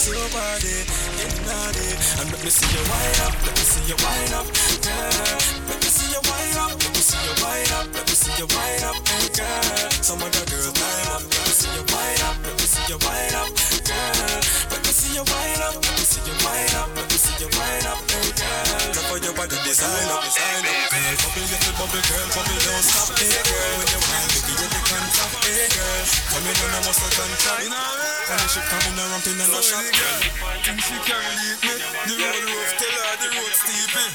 [0.04, 0.84] Please your body,
[1.16, 1.88] get naughty,
[2.20, 4.44] and let me see you wind up, let me see you wind up,
[4.84, 5.40] girl.
[5.64, 8.36] Let me see you wind up, let me see you wind up, let me see
[8.36, 9.00] you wind up,
[9.32, 9.88] girl.
[10.04, 12.98] Some other girl time up, let me see you wind up, let me see you
[13.00, 13.48] wind up,
[13.80, 14.44] girl.
[14.76, 17.36] Let me see you wind up, let me see you wind up, let me see
[17.40, 18.92] you wind up, girl.
[18.92, 21.14] Love how your body design up, design up, girl.
[21.16, 23.72] Bubble, get the bubble, girl, bubble, don't stop, hey girl.
[23.80, 26.02] When you wind, baby, you the contact, hey girl.
[26.28, 27.08] Coming on a muscle
[27.64, 27.72] mean?
[28.24, 30.20] When she coming around, ramping and a shot, girl.
[30.64, 31.74] Think she can't leave me.
[32.08, 34.06] The road rough, tell her the road steepy.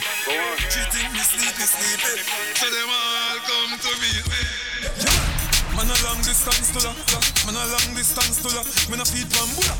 [0.71, 2.15] She think me sleepy, sleepy.
[2.57, 4.41] So them all come to meet me.
[5.75, 6.91] Man a long distance to la.
[7.47, 8.61] man a long distance to la.
[8.91, 9.75] Man a feed bambula.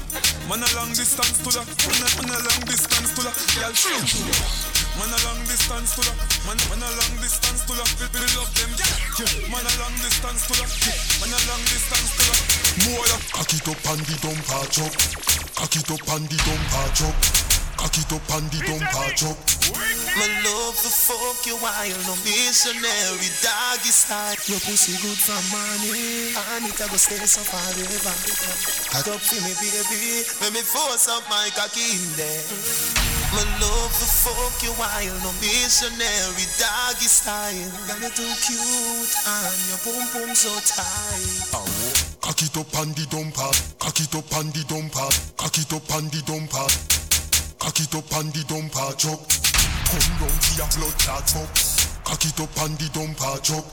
[0.48, 3.32] Man a long distance to la, man a, man a long distance to la.
[3.60, 4.79] Girl, shoot.
[5.00, 7.72] Man a long distance to la, man, man a long distance to.
[7.72, 9.48] We, we love them, yeah.
[9.48, 10.68] Man a long distance to la,
[11.24, 12.36] man a long distance to la.
[12.92, 14.92] More Cock it up and the dumper chop.
[15.56, 17.49] Cock it up and the dumper chop.
[17.80, 19.40] Cock it up and the dumper chop.
[20.20, 24.36] My love to fuck you while no missionary doggy style.
[24.52, 28.16] Your pussy good for money, and it a go stay so forever.
[28.92, 30.28] Cock up for me, baby.
[30.44, 32.44] Let me force up my cocky in there.
[33.32, 37.72] My love to fuck you while no missionary doggy style.
[37.88, 41.56] Girl, you're too cute, and your pum pum so tight.
[41.56, 42.10] Oh.
[42.20, 45.90] Cock it up and the dumper, cock it up and the dumper, cock it up
[45.98, 46.99] and the dumper,
[47.70, 49.22] cock it up and the dumper chop.
[49.86, 51.54] Come round to your blood clot fuck.
[52.02, 53.66] Cock it up and the dumper chop.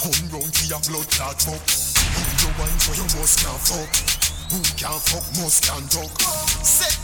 [0.00, 1.60] Come round to your blood clot fuck.
[2.16, 3.92] Who you want so you must not fuck.
[4.48, 6.16] Who can't fuck must can talk.
[6.64, 6.96] Set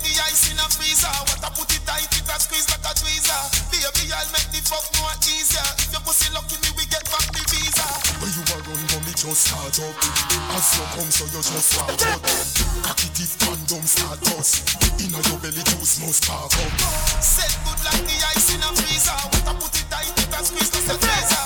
[0.00, 1.12] like the ice in a freezer.
[1.28, 3.40] What I put it tight, it a squeeze like a tweezer.
[3.68, 5.60] Baby, I'll make the fuck more easier.
[5.76, 7.84] If your pussy lucky, me we get back the visa.
[8.20, 9.96] When you are run, me just start up.
[10.56, 12.20] As you come, so you just start up.
[12.84, 14.64] Cock it if condom start us.
[15.00, 16.72] Inna your belly juice must spark up.
[17.20, 19.20] Set good like the ice in a freezer.
[19.36, 21.39] What I put it tight, it a squeeze like a tweezer.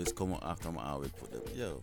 [0.00, 1.42] Always come out after my always put them.
[1.54, 1.82] Yo.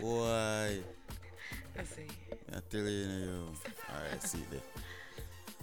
[0.00, 0.78] Boy.
[1.76, 2.02] Let's see.
[2.50, 3.48] I tell you, you know.
[3.94, 4.60] Alright, see you there.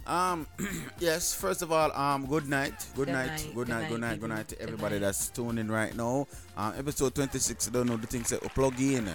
[0.06, 0.46] Um,
[1.00, 1.34] yes.
[1.34, 4.30] First of all, um, good night, good, Good night, night, good night, good night, good
[4.30, 5.06] night to everybody night.
[5.06, 6.28] that's tuning right now.
[6.56, 7.66] Um, episode twenty six.
[7.66, 9.08] I Don't know the things that we plug in.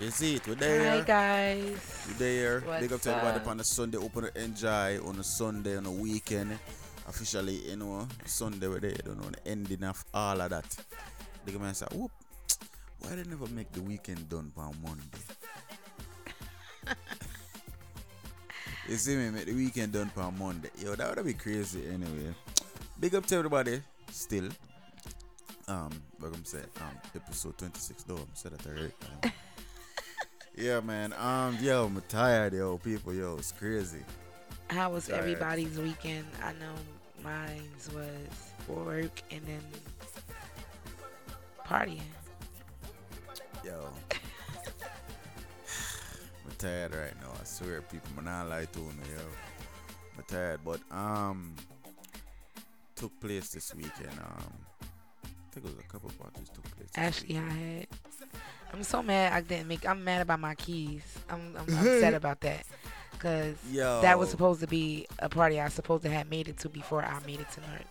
[0.00, 0.48] You see it?
[0.48, 0.90] We're there.
[0.90, 1.78] Hi guys.
[2.08, 2.60] We're there.
[2.80, 3.46] Big up to everybody up?
[3.46, 3.98] on the Sunday.
[3.98, 6.58] Open to enjoy on a Sunday on a weekend.
[7.06, 8.90] Officially, you know, Sunday we're there.
[8.92, 10.64] You don't know the ending of all of that.
[11.46, 12.10] The man say, "Whoop,
[13.00, 15.18] why they never make the weekend done by Monday?"
[18.88, 20.68] You see me, make the weekend done for Monday.
[20.78, 22.34] Yo, that would be crazy anyway.
[23.00, 23.80] Big up to everybody
[24.10, 24.48] still.
[25.66, 25.90] Um,
[26.20, 28.16] like I'm saying, um, episode 26 though.
[28.16, 28.92] I'm said that already.
[29.22, 29.32] Um,
[30.54, 31.14] yeah, man.
[31.14, 34.00] Um, yo, I'm tired, yo, people, yo, it's crazy.
[34.68, 35.20] How was Tired.
[35.20, 36.26] everybody's weekend?
[36.42, 36.74] I know
[37.22, 37.62] mine
[37.94, 38.28] was
[38.68, 39.60] work and then
[41.66, 42.00] partying.
[43.64, 43.88] Yo.
[46.44, 47.30] I'm tired right now.
[47.40, 49.22] I swear, people, man, not lie to me, yo.
[50.16, 51.54] I'm tired, but um,
[52.94, 54.18] took place this weekend.
[54.20, 54.52] Um,
[55.24, 56.88] I think it was a couple parties took place.
[56.92, 57.86] this Actually, I had.
[58.72, 59.86] I'm so mad I didn't make.
[59.88, 61.02] I'm mad about my keys.
[61.30, 62.64] I'm, I'm upset about that.
[63.18, 66.68] Cause that was supposed to be a party I supposed to have made it to
[66.68, 67.86] before I made it to North.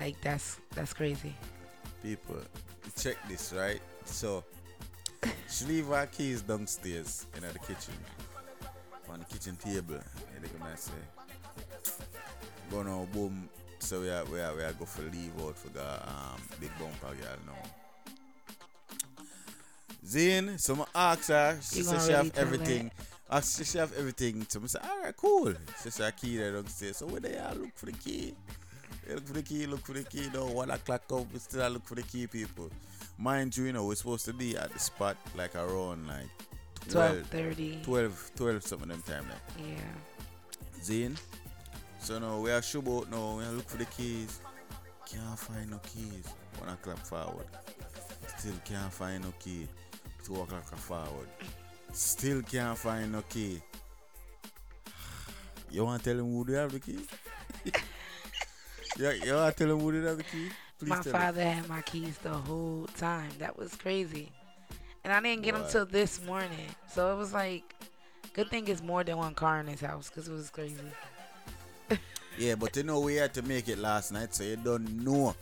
[0.00, 1.34] Like that's that's crazy.
[2.02, 2.40] People,
[2.96, 3.80] check this, right?
[4.04, 4.44] So,
[5.50, 7.94] she leave her keys downstairs in the kitchen,
[9.10, 10.00] on the kitchen table.
[10.34, 10.92] And they and say,
[12.70, 13.48] go now, boom.
[13.80, 16.70] So we are, we are, we are go for leave out for the um, big
[16.78, 17.52] bumper girl now.
[20.04, 22.90] Zane, so I ask her, she You she have everything.
[23.30, 24.46] I she have everything.
[24.48, 25.52] So I said, alright, cool.
[25.82, 26.96] She said, key there downstairs.
[26.98, 28.34] So where they are look for the key.
[29.08, 30.28] Look for the key, look for the key.
[30.34, 32.70] No, one o'clock up, we still look for the key, people.
[33.16, 36.28] Mind you, you know, we're supposed to be at the spot like around like
[36.88, 37.84] 12, 12:30.
[37.84, 39.66] 12, 12 something them time like.
[39.66, 40.82] Yeah.
[40.82, 41.16] Zane.
[42.00, 44.40] So now we are show out now, we are look for the keys.
[45.10, 46.26] Can't find no keys.
[46.58, 47.46] One o'clock forward.
[48.36, 49.66] Still can't find no key.
[50.22, 51.28] Two o'clock forward.
[51.92, 53.62] Still can't find no key.
[55.70, 56.98] You wanna tell him who do have the key?
[58.96, 60.48] you wanna tell him who did have the key?
[60.78, 61.12] Please my tell him.
[61.12, 63.30] father had my keys the whole time.
[63.38, 64.30] That was crazy.
[65.04, 66.68] And I didn't get them till this morning.
[66.92, 67.74] So it was like,
[68.34, 70.76] good thing it's more than one car in his house because it was crazy.
[72.38, 75.34] Yeah, but you know we had to make it last night, so you don't know.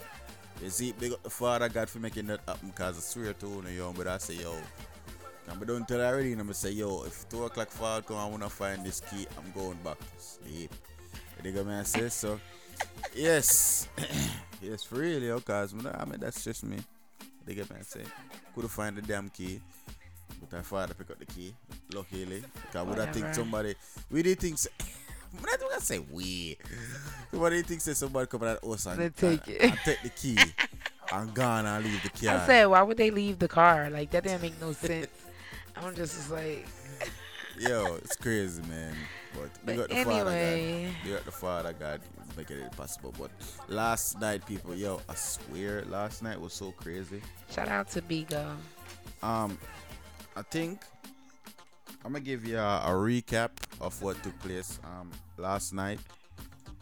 [0.62, 3.47] You see, big up the father God for making that happen, cause I swear to
[3.47, 4.55] you, yo, but I say, yo,
[5.51, 8.26] I'm don't tell her already, and I'ma say, yo, if two o'clock forward come, I
[8.26, 10.72] wanna find this key, I'm going back to sleep.
[11.36, 12.09] You dig what I say?
[12.09, 12.40] So,
[13.14, 13.89] yes,
[14.62, 16.77] yes, for real, yo, cause I mean that's just me.
[17.20, 18.03] You dig what I say?
[18.55, 19.61] Couldn't find the damn key.
[20.41, 21.55] But our father pick up the key,
[21.95, 22.43] luckily.
[22.55, 23.74] Because I would I think somebody,
[24.11, 24.59] we did think,
[25.39, 26.57] I'm not gonna say we.
[27.31, 29.62] Somebody thinks that somebody come at us and, They take and, it.
[29.62, 30.39] and take the key
[31.12, 32.29] and gone and leave the key.
[32.29, 33.91] I said, why would they leave the car?
[33.91, 35.09] Like, that didn't make no sense.
[35.77, 36.66] I'm just like,
[37.59, 38.95] Yo, it's crazy, man.
[39.37, 40.84] But we But got the father anyway.
[40.87, 40.95] God.
[41.05, 42.01] We got the father God
[42.37, 43.14] making it possible.
[43.18, 43.30] But
[43.68, 47.20] last night, people, yo, I swear, last night was so crazy.
[47.51, 48.57] shout out to Bigo.
[49.22, 49.59] Um,
[50.37, 50.80] I think
[52.05, 55.99] I'm gonna give you a, a recap of what took place um last night.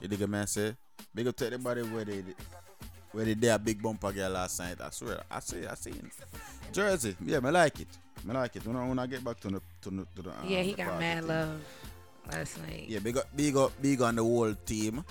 [0.00, 0.76] You dig what I say?
[1.14, 2.24] Big up to everybody where they
[3.12, 4.76] where they did a big bumper girl last night.
[4.80, 6.11] I swear, I see, I seen
[6.72, 7.16] Jersey.
[7.24, 7.88] Yeah, me like it.
[8.24, 8.66] Me like it.
[8.66, 10.72] When I, when I get back to the to the, to the um, yeah, he
[10.72, 11.28] the got mad thing.
[11.28, 11.61] love
[12.31, 12.87] last night.
[12.89, 15.05] Yeah, big up, big up, big on the whole team.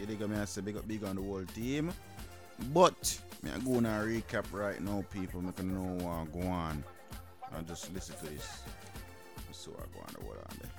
[0.00, 0.60] You dig what I say?
[0.60, 1.92] Big up, big on the whole team.
[2.72, 5.40] But me I go on a recap right now, people.
[5.42, 6.84] Make you know what go on.
[7.52, 8.62] And just listen to this.
[9.52, 10.70] So I go on the word on there.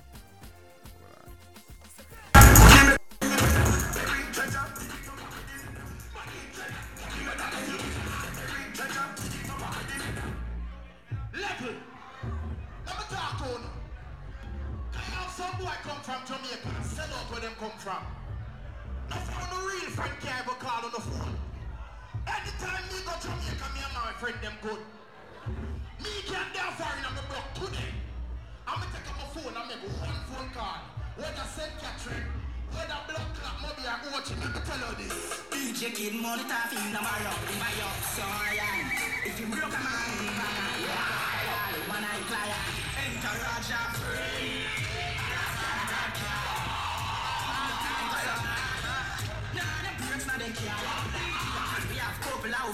[4.38, 5.05] Level.
[16.06, 16.70] From Jamaica.
[16.86, 17.98] Sell out where them come from.
[19.10, 21.34] No phone no real friend can't ever call on the phone.
[22.30, 24.78] Anytime me go Jamaica, me and my friend them good.
[25.98, 27.90] Me can there foreign on the block today.
[28.70, 30.78] I'm gonna take up my phone and make one phone call.
[31.18, 31.74] Whether St.
[31.82, 32.30] Catherine,
[32.70, 34.38] whether Blood Clot, maybe I go watch it.
[34.38, 35.42] Let me tell you this.
[35.50, 38.94] DJ Kid money tough in the marrow, in my up, so lion.
[39.26, 40.22] If you broke a man,
[40.86, 42.62] yeah, one eye client,
[42.94, 43.95] enter Raja free.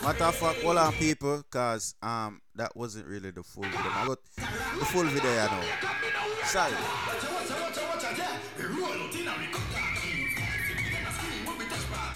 [0.02, 3.80] Matter of fact, hold on, people, cause um that wasn't really the full video.
[3.80, 4.18] I got
[4.78, 5.62] the full video, you know.
[6.44, 6.72] Sorry.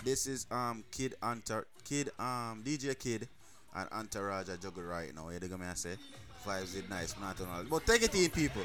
[0.04, 3.28] This is um Kid Enter Kid um DJ Kid
[3.74, 5.28] and Entourage a juggle right now.
[5.30, 5.96] You dig me I say?
[6.46, 7.64] Vibes is nice, not on all.
[7.68, 8.62] But take it in, people.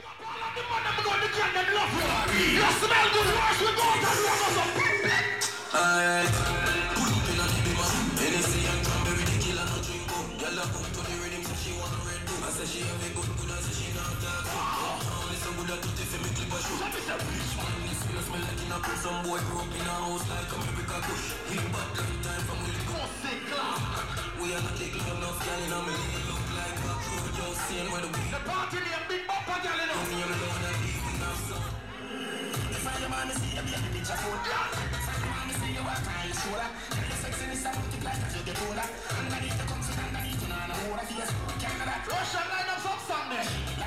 [24.42, 25.38] We are not taking enough
[26.28, 27.01] look like
[27.52, 28.10] a crew where the.
[28.32, 30.00] The party name Big Bopper Girl, you know.
[30.08, 31.68] Me alone and even have some.
[32.72, 34.48] If I am a wanna see a baby bitch a foot.
[34.48, 36.70] Some wanna see you walk on your shoulder.
[36.96, 38.88] Your sexiness a multiply as you get older.
[39.20, 41.32] Underneath the comes underneath you know no hold a face.
[41.60, 42.08] Can't that.
[42.08, 43.81] Russian line up some song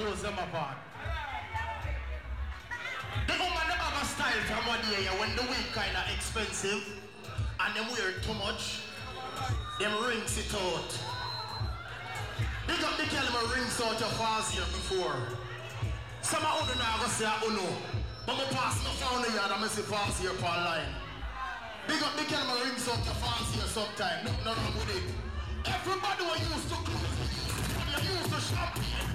[0.00, 0.76] a close them apart.
[3.26, 6.82] The woman them have a style from one day when the wig kinda expensive
[7.60, 8.80] and them wear too much.
[9.78, 10.90] Them rings it out.
[12.66, 15.16] Big up the girl them rings out your fast here before.
[16.22, 17.68] Some of you now go say uno.
[18.26, 20.94] But me pass no phone yard and me see fast here per line.
[21.88, 24.24] Big up the girl them rings out your fast here sometime.
[24.24, 25.04] No, no, with it.
[25.66, 27.40] Everybody who used to close
[28.02, 29.09] you used to champagne.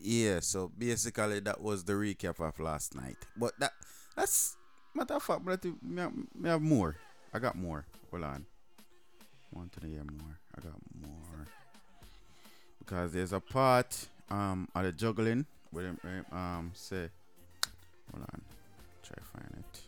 [0.00, 3.16] Yeah, so basically that was the recap of last night.
[3.36, 3.72] But that
[4.14, 4.56] that's
[4.94, 6.02] matter of fact, but me
[6.44, 6.96] have more.
[7.34, 7.86] I got more.
[8.10, 8.46] Hold on.
[9.56, 10.38] Want to hear more.
[10.56, 11.46] I got more.
[12.78, 17.08] Because there's a part um of the juggling them eh, um say
[18.12, 18.40] hold on.
[19.02, 19.80] Try find it.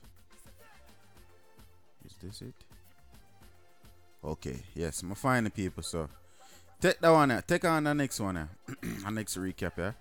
[2.06, 2.54] Is this it?
[4.24, 6.08] Okay, yes, I'm finding people, so
[6.80, 8.46] take that one, eh, take on the next one, eh.
[9.04, 9.92] our next recap, yeah.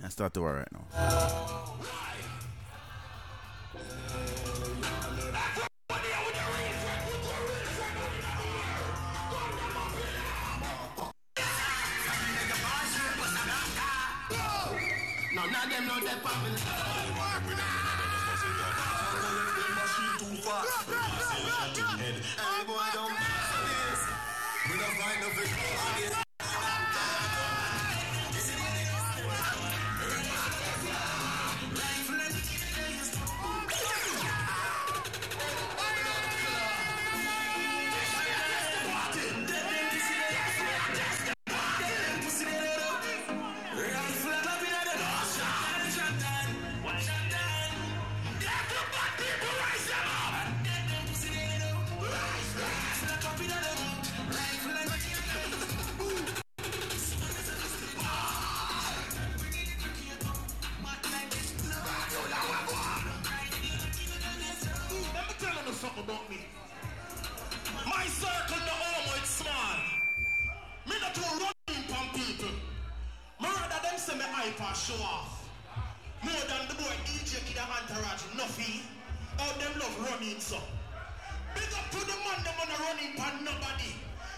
[0.00, 2.08] Let's start the war right now.
[20.18, 21.01] Too fast.
[83.02, 83.92] Them on a running pan nobody.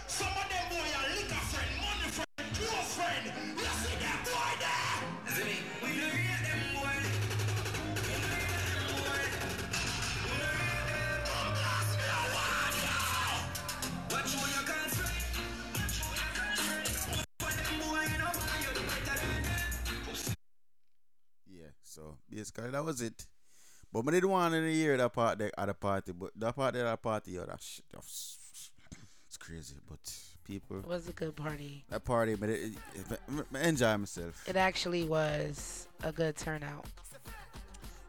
[0.07, 3.25] Some of them boy are liquor friend, money friend, close friend.
[3.57, 4.97] You see them boy there?
[5.83, 6.97] We don't hear them boy.
[14.09, 15.13] What you you can't say?
[17.39, 19.61] For them boy, you know, you do better than them.
[21.47, 23.25] Yeah, so basically that was it.
[23.91, 26.73] But I didn't want to hear that part there at the party, but that part
[26.73, 28.44] there at the party, yo, that shit, that was, it's
[29.45, 29.75] crazy.
[29.89, 29.99] But
[30.45, 31.83] people, It was a good party.
[31.89, 34.43] that party, but it, it, it, I enjoy myself.
[34.47, 36.85] It actually was a good turnout.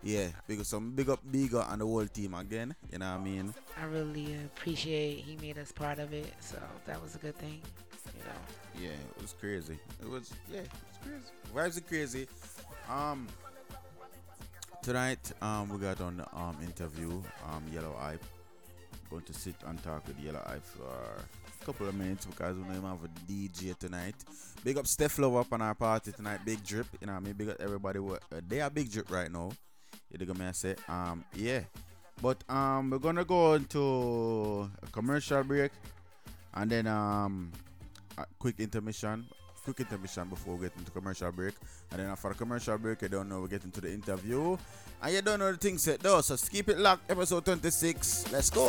[0.02, 2.74] Yeah, because some big up bigger and the whole team again.
[2.92, 3.54] You know what I mean?
[3.80, 7.60] I really appreciate he made us part of it, so that was a good thing.
[8.16, 8.88] You know.
[8.88, 9.78] Yeah, it was crazy.
[10.00, 10.68] It was yeah, it
[11.02, 11.32] was crazy.
[11.54, 12.28] Vibes are crazy.
[12.88, 13.26] Um
[14.82, 17.10] tonight um we got on the um interview
[17.48, 18.22] um Yellow Hype.
[19.10, 22.62] Going to sit and talk with Yellow Hype for a couple of minutes because we
[22.64, 24.16] know him have a DJ tonight.
[24.64, 26.40] Big up Steph Love up on our party tonight.
[26.44, 27.34] Big drip, you know I mean?
[27.34, 28.00] Big up everybody.
[28.00, 29.52] What uh, they are big drip right now.
[30.10, 30.46] You dig me?
[30.46, 31.60] I say, um, yeah.
[32.20, 35.72] But um, we're gonna go into a commercial break,
[36.54, 37.52] and then um,
[38.18, 39.26] a quick intermission.
[39.66, 41.54] Quick intermission before we get into commercial break,
[41.90, 44.56] and then after commercial break, you don't know we get into the interview,
[45.02, 46.20] and you don't know the things set though.
[46.20, 47.10] So keep it locked.
[47.10, 48.30] Episode twenty six.
[48.30, 48.68] Let's go.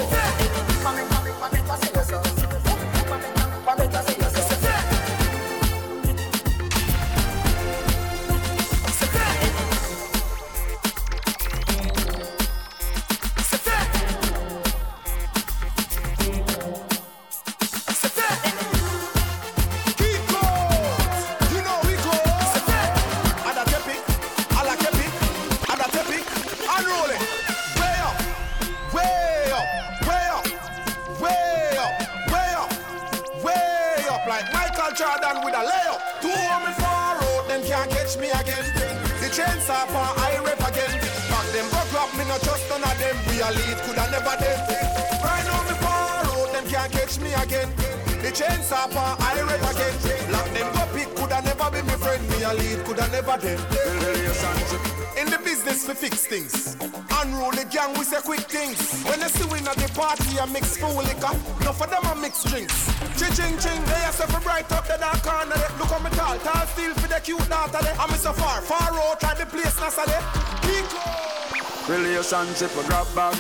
[72.29, 73.35] Relationship a grab bag.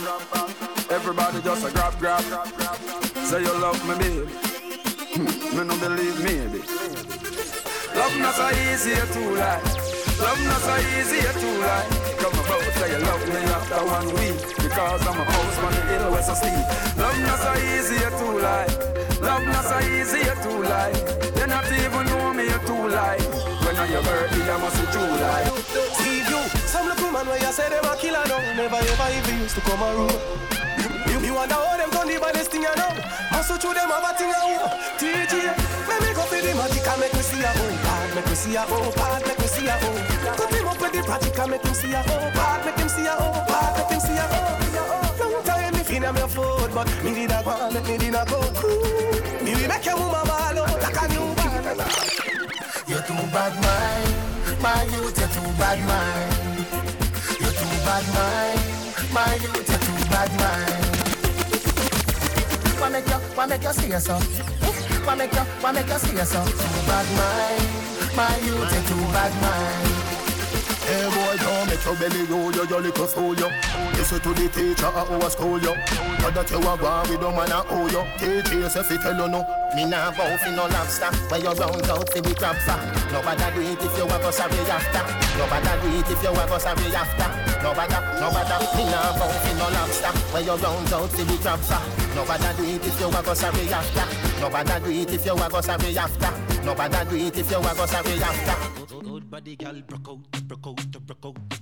[0.89, 2.23] Everybody just a grab grab.
[3.27, 4.31] Say you love me, baby.
[5.51, 6.63] Me no believe maybe.
[7.99, 9.59] Love not so easy to lie.
[10.23, 11.87] Love not so easy to lie.
[12.15, 15.81] Come about say you love me after one week because I'm a house on the
[15.91, 16.97] hill of Steve.
[16.97, 18.71] Love not so easy to lie.
[19.19, 20.95] Love not so easy to lie.
[21.35, 23.19] You not even know me you too lie.
[23.67, 25.56] When on your birthday I must be July.
[27.17, 28.39] Man where you say them a killer now.
[28.53, 30.13] Never ever even used to come around.
[31.09, 32.93] You, you wonder how them done the baddest thing I know.
[33.33, 34.69] Hustle through them have a thing I.
[35.01, 35.33] TG,
[35.89, 38.09] let me go for the magic and make me see a whole part.
[38.13, 39.25] Make me see a whole part.
[39.25, 40.01] Make me see a whole.
[40.37, 42.65] Put him up with the project make him see a whole part.
[42.65, 43.73] Make him see a whole part.
[43.77, 45.31] Make him see a whole.
[45.31, 48.21] Long time me fin my foot, but me did a and make me did a
[48.29, 48.39] go.
[49.41, 51.81] Me we make your woman ball out like a new band.
[52.85, 54.61] You're too bad, mind.
[54.61, 56.56] My youth, you're too bad, mind.
[57.87, 58.59] Bad, mind.
[59.13, 60.85] My youth, you're too bad, mind.
[62.81, 64.15] What make you, what make you say so?
[65.05, 66.43] What make you, what make you say so?
[66.43, 67.63] Too bad, mind.
[68.13, 69.87] My youth, you're too bad, mind.
[70.83, 73.49] Hey boy, don't make your belly roll, you, you little fool, you.
[73.95, 75.73] Listen to the teacher at our school, you.
[76.19, 78.03] Know that you are gone man at owe you.
[78.19, 79.47] Teacher say fi tell you no.
[79.75, 83.47] Me nah bow fi no lobster Where you round out fi the crab for Nobody
[83.55, 85.03] do it if you a go sorry after.
[85.37, 87.29] Nobody do it if you a go sorry after.
[87.63, 90.13] Nobody, nobody Me nah bow fi no lobster.
[90.31, 91.81] Where you round out fi the crab for
[92.15, 94.05] Nobody do it if you a go sorry after.
[94.41, 96.31] Nobody do it if you a go sorry after.
[96.63, 99.03] Nobody do it if you a go sorry after.
[99.03, 101.56] Good body gal, broke out, broke out, broke out,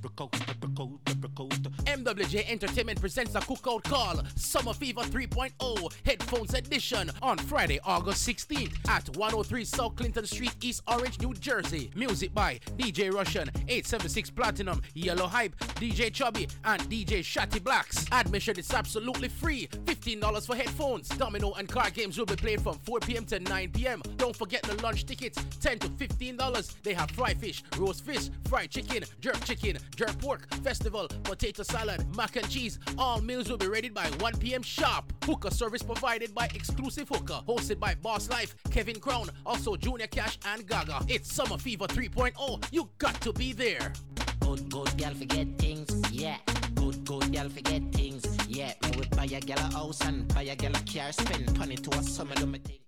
[1.86, 8.74] MWJ Entertainment presents a cookout call Summer Fever 3.0 Headphones Edition on Friday, August 16th
[8.88, 11.92] at 103 South Clinton Street, East Orange, New Jersey.
[11.96, 18.06] Music by DJ Russian, 876 Platinum, Yellow Hype, DJ Chubby, and DJ Shatty Blacks.
[18.12, 19.68] Admission is absolutely free.
[19.86, 21.10] $15 for headphones.
[21.10, 23.26] Domino and card games will be played from 4 p.m.
[23.26, 24.02] to 9 p.m.
[24.18, 26.76] Don't forget the lunch tickets, 10 to $15.
[26.84, 32.06] They have fried fish, roast fish, fried chicken, jerk chicken, jerk pork, festival, potato salad,
[32.16, 32.80] mac and cheese.
[32.98, 34.62] All meals will be ready by 1 p.m.
[34.62, 35.12] sharp.
[35.26, 40.38] Hookah service provided by Exclusive Hookah, hosted by Boss Life, Kevin Crown, also Junior Cash
[40.46, 41.06] and Gaga.
[41.08, 42.66] It's Summer Fever 3.0.
[42.72, 43.94] You got to be there.
[44.40, 46.38] Good, good girl forget things, yeah.
[46.76, 48.74] Good, good girl forget things, yeah.
[48.84, 51.76] Me would buy a gal a house and buy a gal a car, spend money
[51.76, 52.80] to a summer do me thing.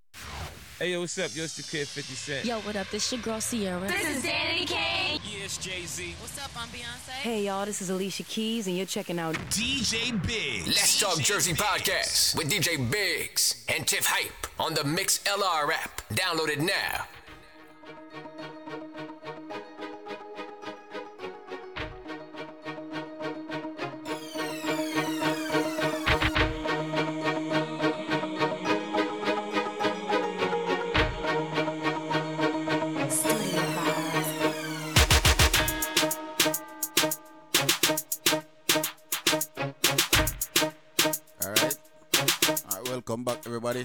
[0.79, 1.35] Hey, yo, what's up?
[1.35, 2.45] Yo, it's the kid 50 Cent.
[2.45, 2.87] Yo, what up?
[2.91, 3.87] This is your girl Ciara.
[3.87, 5.19] This is Danity Kane.
[5.25, 6.13] Yeah, it's Jay Z.
[6.19, 6.51] What's up?
[6.55, 7.09] I'm Beyonce.
[7.13, 10.67] Hey y'all, this is Alicia Keys, and you're checking out DJ Biggs.
[10.67, 16.07] Let's Talk Jersey Podcast with DJ Biggs and Tiff Hype on the Mixlr app.
[16.09, 17.07] Download it now.
[43.27, 43.83] Back, everybody.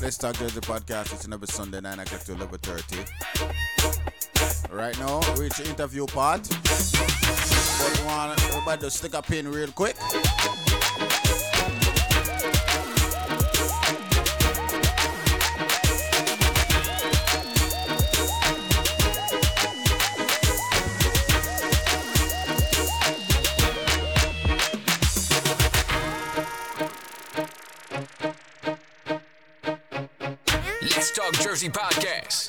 [0.00, 1.12] Let's talk to the podcast.
[1.12, 4.72] It's another Sunday, 9 o'clock to 11.30.
[4.72, 6.48] Right now, reach interview part.
[6.48, 9.96] But want everybody to stick a pin real quick.
[31.58, 32.47] Jersey podcast.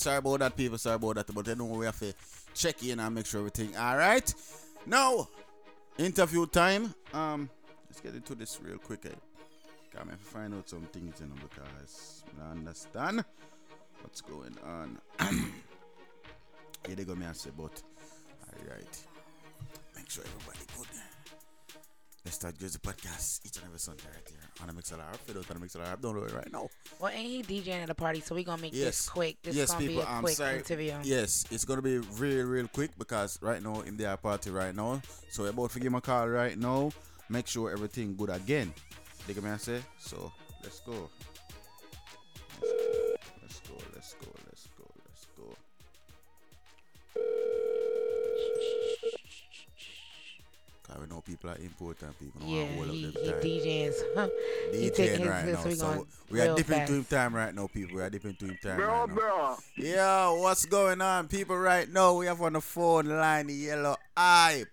[0.00, 0.78] Sorry about that, people.
[0.78, 1.34] Sorry about that.
[1.34, 2.14] But I know we have to
[2.54, 3.76] check in and make sure everything.
[3.76, 4.34] All right.
[4.86, 5.28] Now,
[5.98, 6.94] interview time.
[7.12, 7.50] Um,
[7.86, 9.04] let's get into this real quick.
[9.04, 9.10] Eh?
[9.94, 13.26] Come and find out some things, you know, because I understand
[14.00, 14.98] what's going on.
[16.86, 17.82] Here they go, me and say, but
[18.40, 19.06] all right.
[19.96, 20.99] Make sure everybody good.
[22.24, 24.80] Let's start Jersey podcast each and every Sunday right here on the.
[24.80, 24.90] If
[25.26, 26.68] you don't on the Mixlr App, download it right now.
[26.98, 28.84] Well, ain't he DJing at a party, so we gonna make Yes.
[28.84, 29.38] this quick.
[29.42, 30.02] This yes, gonna people.
[30.02, 30.58] be a I'm quick sorry.
[30.58, 30.94] interview.
[31.02, 35.00] Yes, it's gonna be real, real quick because right now in their party right now.
[35.30, 36.92] So we're about to give him a call right now.
[37.30, 38.74] Make sure everything good again.
[39.26, 39.80] Dig me I say.
[39.98, 40.30] So
[40.62, 41.08] let's go.
[51.00, 52.18] We know people are important.
[52.18, 53.40] People don't Yeah, hold up he, them he time.
[53.40, 53.94] DJing.
[54.14, 54.28] Huh?
[54.72, 55.62] he DJing taking his right now.
[55.62, 57.96] so we So going we are real dipping into him time right now, people.
[57.96, 59.14] We are dipping into him time Bro, right now.
[59.14, 59.56] bro.
[59.76, 61.56] Yo, what's going on, people?
[61.56, 64.68] Right now, we have on the phone line the yellow hype.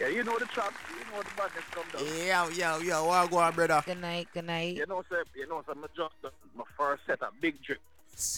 [0.00, 0.74] Yeah, you know the trap.
[0.90, 2.26] You know the badness come down.
[2.26, 3.82] Yeah, yeah, yo, what go on, brother?
[3.86, 4.76] Good night, good night.
[4.76, 7.78] You know, say, you know, say, me just done my first set of big drip.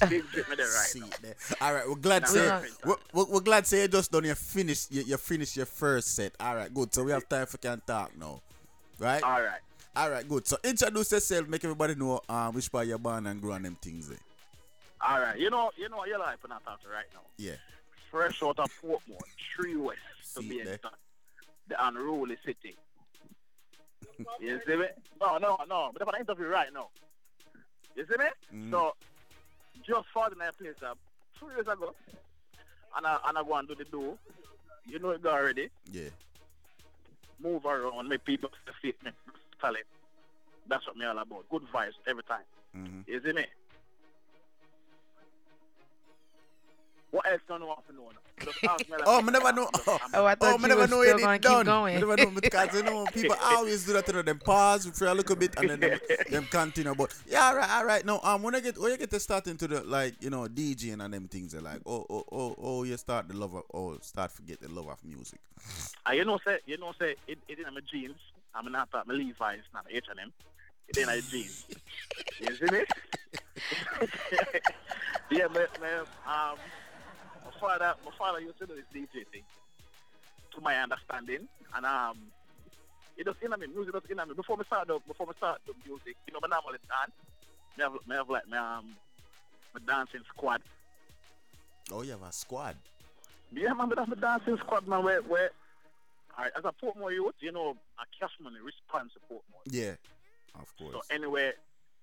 [0.09, 1.35] Big drip me there right See there.
[1.61, 4.25] All right, we're glad to say we're, we're, we're glad to say you just done
[4.25, 6.33] your finish you, you finished your first set.
[6.41, 6.93] All right, good.
[6.93, 8.41] So we have time for can talk now,
[8.99, 9.23] right?
[9.23, 9.61] All right.
[9.95, 10.47] All right, good.
[10.47, 13.77] So introduce yourself, make everybody know um, which part you're born and grow and them
[13.81, 14.11] things.
[14.11, 14.15] Eh.
[15.01, 15.39] All right.
[15.39, 17.21] You know, you know, you're life that after right now.
[17.37, 17.53] Yeah.
[18.11, 19.19] Fresh out of Portmore,
[19.55, 19.99] Tree West
[20.35, 20.87] to See be exact.
[21.69, 22.77] The unruly city.
[24.41, 24.87] you see me?
[25.21, 25.91] No, no, no.
[25.93, 26.89] But I'm interview right now.
[27.95, 28.27] You see me?
[28.55, 28.71] Mhm.
[28.71, 28.95] So,
[29.89, 30.95] just for the night place uh,
[31.41, 31.95] two years ago,
[32.97, 34.19] and I, and I go and do the do.
[34.87, 35.71] You know it go already.
[35.91, 36.11] Yeah.
[37.43, 38.51] Move around, make people
[38.83, 39.11] fit me,
[39.61, 39.85] talent.
[40.69, 41.49] That's what me all about.
[41.49, 42.43] Good vibes every time.
[42.77, 43.11] Mm-hmm.
[43.11, 43.47] You see me?
[47.11, 48.45] What else do you want to know now?
[48.45, 49.71] Just ask me like- Oh, I never know.
[49.87, 51.67] Oh, Oh, I thought oh, you never know still it gonna is keep done.
[51.67, 51.97] going.
[51.97, 54.07] I never know because you know people always do that.
[54.07, 55.99] You know, them pause for a little bit and then them,
[56.31, 56.95] them continue.
[56.95, 58.05] But yeah, all right, all right.
[58.05, 60.47] No, um, when I get when you get to start into the like you know
[60.47, 63.63] DJing and them things, they're like, oh, oh, oh, oh, you start the love of,
[63.73, 65.41] oh, start forget the love of music.
[66.07, 68.17] And you know, say, you know, say, it, it in my jeans.
[68.55, 70.33] I'm not talking my Levi's, not my H&M.
[70.89, 71.65] It in my jeans.
[72.41, 72.85] you see me?
[75.31, 76.57] yeah, but, man, um, my
[77.61, 79.43] father, my father used to do this DJ thing,
[80.55, 82.19] to my understanding, and um,
[83.17, 84.35] it does in me, music does in me.
[84.35, 87.13] Before me start the, before me start the music, you know, me normally dance.
[87.77, 88.97] Me have, me have like, me, um,
[89.75, 90.63] my dancing squad.
[91.93, 92.77] Oh, you have a squad.
[93.53, 95.51] Yeah, man, but I'm a dancing squad, man, where, where,
[96.37, 99.63] all right, as a Portmore youth, you know, a cash money response to Portmore.
[99.67, 99.95] Yeah,
[100.55, 100.93] of course.
[100.93, 101.55] So anywhere,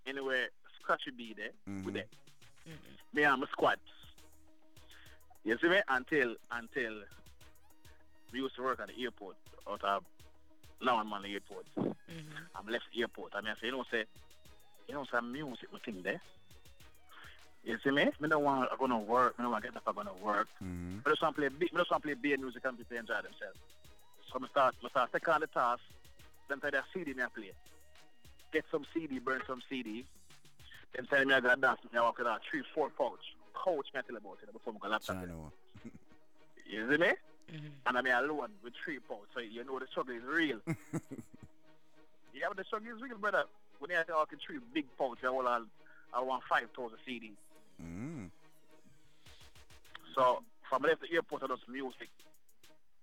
[0.08, 0.48] anywhere,
[0.82, 1.84] Scratchy be there, Mhm.
[1.86, 2.06] with them.
[3.14, 3.80] Me and my squad.
[5.46, 5.80] You see me?
[5.88, 6.94] Until, until
[8.34, 9.36] we used to work at the airport,
[9.70, 10.04] out of
[10.82, 11.66] now I'm on the airport.
[11.78, 13.34] I'm left the airport.
[13.36, 14.06] I mean, I say, you know, say,
[14.88, 16.20] you know, some music, my thing there.
[17.64, 18.06] You see me?
[18.20, 19.38] Me don't want to go to work.
[19.40, 20.48] Me don't want to get up and go to work.
[20.64, 20.96] Mm-hmm.
[20.98, 22.98] Me just want to play, big- me just want to play beer music and people
[22.98, 23.58] enjoy themselves.
[24.32, 25.82] So I start, I start taking on the task.
[26.50, 27.52] Then tell that CD me I play.
[28.52, 30.06] Get some CD, burn some CD.
[30.96, 31.80] Then tell me I got dance.
[31.92, 33.34] Me I walk with a three, four pouch.
[33.64, 35.18] Pouch me I tell about it before I go laptop.
[35.18, 35.52] I know.
[36.68, 37.12] You see me?
[37.86, 39.28] And I mean alone with three pouch.
[39.34, 40.60] So you know the struggle is real.
[42.36, 43.46] Yeah, but the song is real, brother.
[43.80, 47.32] When you talk in three big pouch, I will I want 5,000 CDs.
[47.82, 48.30] Mm.
[50.14, 52.10] So from left the airport, I just music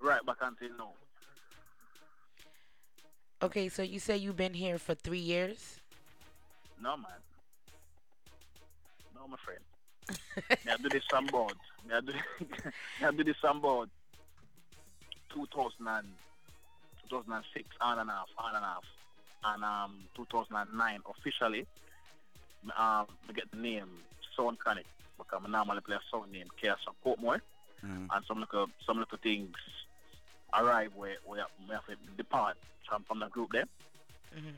[0.00, 0.92] right back until now.
[3.42, 5.80] Okay, so you say you've been here for three years.
[6.80, 7.11] No, man.
[9.14, 9.61] No, my friend.
[10.09, 11.55] Me I do this on board.
[11.88, 13.90] Me I do, me I do this on board.
[15.34, 16.09] 2000 and,
[17.09, 18.84] 2006, on and off, on and off.
[19.44, 21.66] And um, 2009, officially,
[22.64, 23.88] um, I get the name
[24.36, 24.86] Sound Connect.
[25.18, 27.40] Because I normally play a sound name, Chaos from Portmore.
[27.84, 28.09] Mm.
[28.12, 29.57] And some little, some little things
[30.55, 32.57] arrive where, where we have to depart
[32.88, 33.66] from, from the group there.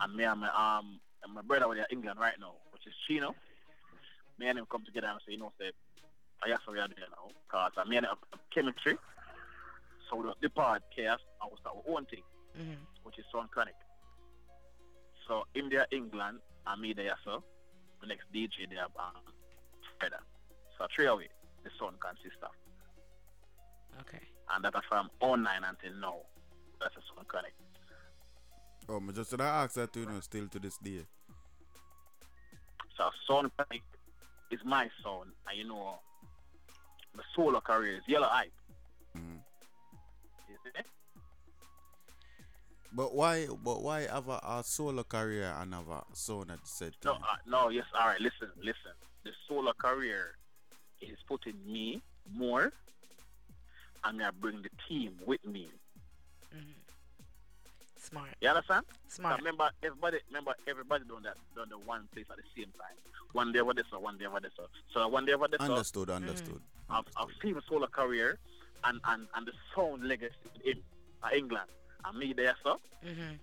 [0.01, 2.93] And me and my, um, and my brother with in England right now, which is
[3.07, 3.35] Chino.
[4.39, 5.71] Me and him come together and say, you know, say,
[6.43, 7.29] I guess we are there now.
[7.47, 8.97] Because uh, me and him have chemistry.
[10.11, 12.23] So we just depart chaos and we start our own thing,
[12.59, 12.83] Mm-hmm.
[13.03, 13.75] which is Sound Chronic.
[15.27, 17.43] So India, England, and me there, so
[18.01, 19.13] the next DJ there, um,
[19.99, 20.19] Freda.
[20.79, 21.29] So three away,
[21.65, 22.51] the sound consists of.
[24.03, 24.21] Okay.
[24.55, 26.17] And that are from 09 until now.
[26.81, 27.55] That's a Sound Chronic.
[28.89, 31.07] Oh, me just gonna ask that to you know, still to this day.
[32.99, 33.83] So Sound Chronic
[34.55, 35.99] is my sound, and you know,
[37.17, 38.53] the solo career is Yellow Hype.
[39.17, 39.39] Mm.
[40.49, 40.83] You see?
[42.93, 43.47] But why?
[43.63, 47.13] But why have a, a solo career and have a son at the same No,
[47.15, 47.23] time?
[47.23, 48.21] uh, no, yes, all right.
[48.21, 48.95] Listen, listen.
[49.25, 50.37] The solo career
[51.01, 52.03] is putting me
[52.33, 52.73] more,
[54.05, 55.69] and I bring the team with me.
[58.05, 58.29] Smart.
[58.41, 58.85] You understand?
[59.09, 59.39] Smart.
[59.39, 62.97] Remember, everybody, remember, everybody doing that, doing the one place at the same time.
[63.33, 64.53] One day over this, or one day over this.
[64.59, 65.61] or- So one day over this.
[65.61, 66.61] or- Understood, understood.
[66.91, 68.39] I've, I've seen solo career
[68.85, 70.35] and, and, and the sound legacy
[70.65, 70.75] in
[71.23, 71.69] uh, England.
[72.05, 73.35] And me there, so Mm-hmm.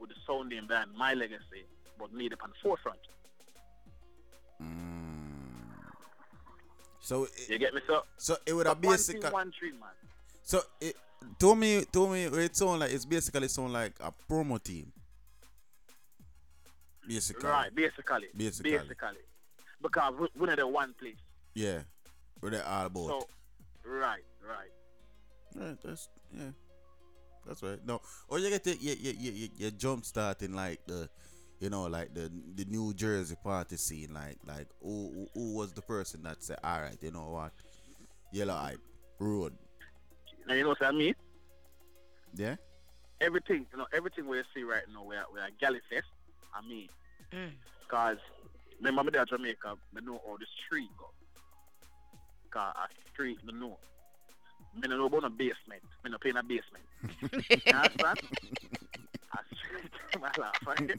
[0.00, 1.64] with the sound name band, my legacy,
[1.98, 2.98] but me up on the forefront.
[7.00, 7.80] So You get me?
[7.86, 9.20] So so it would have one basic.
[9.20, 9.90] team, one dream, man.
[10.42, 10.96] So it
[11.38, 14.92] to me, to me, it sound like it's basically sound like a promo team.
[17.06, 18.28] Basically, Right, basically.
[18.34, 18.70] Basically.
[18.70, 19.18] Basically.
[19.82, 21.16] Because we, we're the one place.
[21.54, 21.80] Yeah,
[22.40, 23.08] with the all about.
[23.08, 23.28] So,
[23.84, 24.70] right, right.
[25.54, 26.50] Right, that's yeah,
[27.46, 27.78] that's right.
[27.86, 31.08] No, or you get it, you you you, you, jump starting like the,
[31.60, 34.12] you know, like the the New Jersey party scene.
[34.12, 37.52] Like like who who, who was the person that said, all right, you know what,
[38.32, 38.80] Yellow Hype
[39.20, 39.52] Road.
[40.46, 41.14] Now, you know what I mean?
[42.34, 42.56] Yeah.
[43.20, 46.06] Everything, you know, everything we see right now, we are, we are Galley Fest,
[46.54, 46.88] I mean.
[47.32, 47.50] Mm.
[47.82, 48.18] Because,
[48.78, 51.06] remember me there in Jamaica, I know how the street go.
[52.44, 53.78] Because a street, I know.
[54.76, 55.82] I don't know about a basement.
[56.04, 56.84] I don't play in a basement.
[57.22, 58.18] you understand?
[59.32, 60.90] A street, my laugh, right?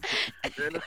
[0.44, 0.82] I don't know-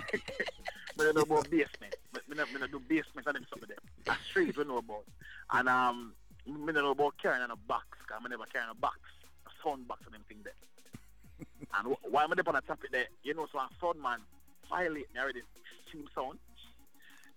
[1.00, 1.94] I know about basement.
[2.12, 4.14] But I don't, I don't basement and them something there.
[4.14, 5.04] A street, we know about.
[5.52, 6.12] And um,
[6.48, 8.98] I don't know about carrying in a box, because I never carry in a box.
[9.46, 10.54] A sound box and them thing there.
[11.78, 13.06] and why am I up on the topic there?
[13.22, 14.20] You know, so a sound man
[14.68, 15.42] violate me already.
[15.92, 16.38] Team sound.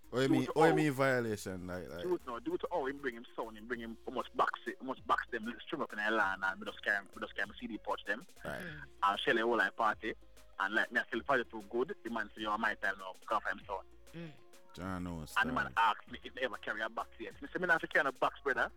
[0.10, 0.46] What you Due mean?
[0.46, 1.68] to What you mean violation?
[1.68, 2.04] Like like.
[2.04, 4.60] Due, no, due to how him bring him sound, him bring him how much box
[4.68, 7.22] it, how much box them string up in the land and we just carry, we
[7.22, 8.26] just carry my CD pouch them.
[8.44, 8.60] Right.
[8.60, 9.10] Mm.
[9.10, 10.14] And shell a whole like party.
[10.60, 13.16] And like me I feel party too good, the man say, yo, my time now,
[13.28, 13.88] come for him sound.
[14.18, 14.32] Mm.
[14.76, 15.34] John knows.
[15.40, 17.32] And the man asked me if they ever carry a box yet.
[17.42, 18.70] Me say, me not have to carry a box, brother.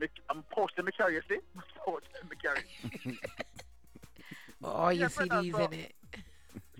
[0.00, 1.38] Me, I'm posting me carry, you see?
[1.56, 3.18] I'm posting me carry.
[4.64, 5.94] All your Yeah, brother, CDs so- in it.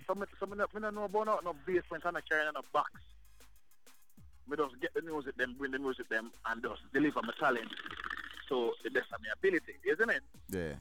[0.07, 2.41] So me, so me, not, me not know about no, no basement and I carry
[2.47, 2.91] in a box.
[4.49, 7.69] Me just get the music them, bring the music them, and just deliver my talent.
[8.49, 10.23] So the best of my ability, isn't it?
[10.49, 10.73] Yeah.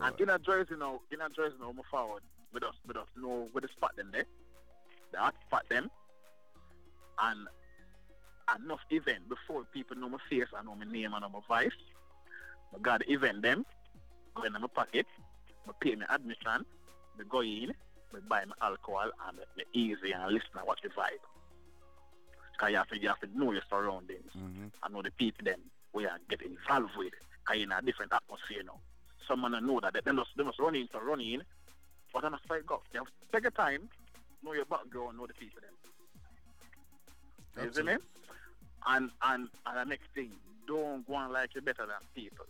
[0.00, 2.22] And in a jersey now, in a jersey now, move forward.
[2.54, 4.24] We just, we just know where the spot them there.
[5.12, 5.90] The hot spot them.
[7.20, 7.48] And
[8.56, 11.72] enough event before people know my face, I know my name, I know my voice.
[12.74, 13.64] I got the event them,
[14.34, 15.06] go in my pocket,
[15.68, 16.64] I pay my admission,
[17.18, 17.74] I go in,
[18.14, 21.24] I buy my alcohol, and me easy and listen and watch the vibe.
[22.52, 24.32] Because you have to, you have to know your surroundings.
[24.36, 24.66] Mm-hmm.
[24.82, 25.60] I know the people them
[25.92, 27.12] we are getting involved with.
[27.46, 28.80] Because in a different atmosphere now.
[29.26, 31.42] Someone know that they must, they must run in to run in,
[32.12, 32.82] but then I go.
[32.92, 33.88] You have to take your time,
[34.42, 35.74] know your background, know the people them.
[37.86, 37.96] Me?
[38.86, 40.32] And, and, and the next thing,
[40.66, 42.46] don't go on like you're better than people.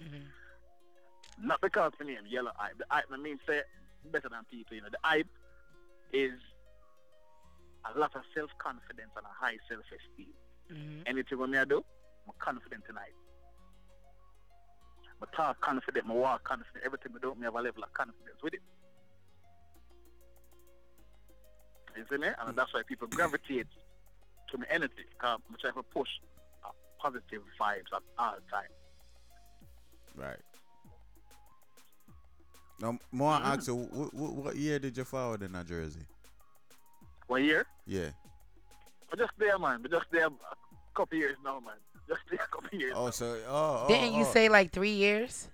[0.00, 1.46] Mm-hmm.
[1.46, 2.78] Not because my name Yellow Hype.
[2.78, 3.62] The hype I mean say
[4.10, 4.88] better than people, you know.
[4.90, 5.28] The hype
[6.12, 6.32] is
[7.94, 10.32] a lot of self confidence and a high self esteem.
[10.72, 11.02] Mm-hmm.
[11.06, 11.84] Anything what me I do,
[12.26, 13.14] I'm confident tonight.
[15.22, 18.36] I talk confident, I walk confident, everything I do, me have a level of confidence
[18.42, 18.60] with it.
[21.96, 22.26] You see me?
[22.26, 22.54] And mm.
[22.54, 23.66] that's why people gravitate
[24.50, 25.06] to me energy.
[25.18, 26.08] Because I try to push
[26.64, 26.70] uh,
[27.00, 28.70] positive vibes at all time.
[30.16, 30.40] Right.
[32.80, 33.46] Now, more Mm-hmm.
[33.46, 36.06] ask you, what, what, what year did you forward in New Jersey?
[37.26, 37.66] One year?
[37.86, 38.10] Yeah.
[39.10, 39.80] But just there, man.
[39.82, 40.30] But just there a
[40.94, 41.74] couple years now, man.
[42.08, 42.92] Just there a couple years.
[42.94, 44.32] Oh, so oh, oh Didn't you oh.
[44.32, 45.48] say like three years?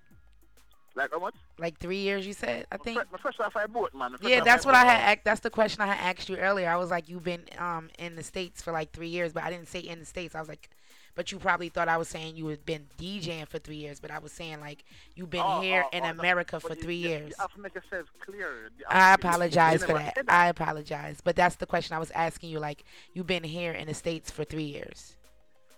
[0.95, 1.35] Like how much?
[1.63, 2.67] Like three years, you said.
[2.73, 2.99] I think.
[3.13, 4.17] My first off, I bought, man.
[4.21, 5.01] Yeah, that's I what I had.
[5.13, 6.69] Act, that's the question I had asked you earlier.
[6.69, 9.51] I was like, you've been um in the states for like three years, but I
[9.51, 10.35] didn't say in the states.
[10.35, 10.69] I was like,
[11.15, 14.11] but you probably thought I was saying you had been DJing for three years, but
[14.11, 14.85] I was saying like
[15.15, 17.29] you've been Oh, here oh, in oh, America but for you- three you- years.
[17.31, 18.71] You have to make yourself clear.
[18.77, 20.25] You I have to- you- apologize for never that.
[20.29, 22.59] I apologize, but that's the question I was asking you.
[22.59, 22.83] Like,
[23.15, 25.17] you've been here in the states for three years.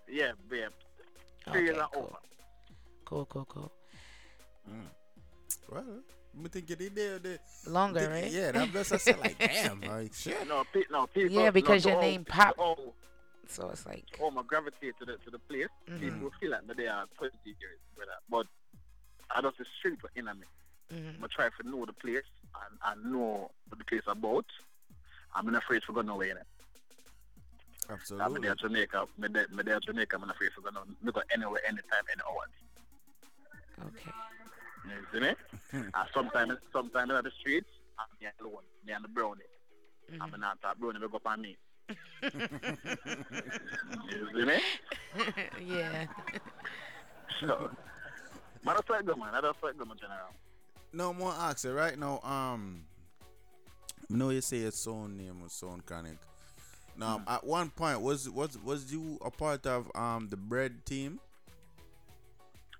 [0.09, 0.71] Yeah, babe.
[1.51, 2.17] Three years Okay, and over.
[3.05, 3.73] Cool, cool, cool.
[4.71, 4.87] Mm.
[5.71, 5.85] Well,
[6.45, 7.19] I think you did there.
[7.19, 7.39] there.
[7.67, 8.31] Longer, Think- right?
[8.33, 10.47] Yeah, that, that's I said like, damn, like shit.
[10.49, 11.31] No, pe- no, people.
[11.37, 12.55] Yeah, because no, your to name all- Pop.
[12.59, 12.95] all-
[13.49, 14.05] So it's like.
[14.21, 15.69] all my gravitate to the to the place.
[15.89, 16.01] Mhm.
[16.01, 18.13] People feel like that they are 20 years, brother.
[18.29, 18.47] But
[19.35, 20.47] I just the street for inner me.
[20.93, 21.23] Mhm.
[21.23, 22.29] I try to know the place
[22.63, 24.47] and, and know what the place about.
[25.35, 26.47] I'm not afraid to go nowhere in it.
[27.89, 28.41] I'm Absolutely.
[28.41, 29.07] there Jamaica.
[29.19, 30.17] Me there, me there Jamaica.
[30.17, 32.47] I'm not afraid to go no, me go anywhere, anytime, any hour.
[33.89, 34.11] Okay.
[34.85, 35.35] You see me?
[35.73, 37.69] and sometimes, sometimes in the streets,
[37.99, 38.63] I'm here alone.
[38.87, 39.41] Me and the brownie.
[40.21, 40.99] I'm not that brownie.
[41.01, 41.57] We go up on me.
[42.23, 42.31] you
[44.35, 44.59] see me?
[45.67, 46.07] yeah.
[47.41, 47.71] So,
[48.65, 49.33] but that's like good, man.
[49.33, 50.29] That's like good, man, general.
[50.93, 52.21] No more ask you right now.
[52.23, 52.85] Um,
[54.11, 56.19] I know you say your son name was Son Chronic.
[56.97, 57.25] Now, Mm.
[57.33, 61.19] at one point, was was was you a part of um the bread team?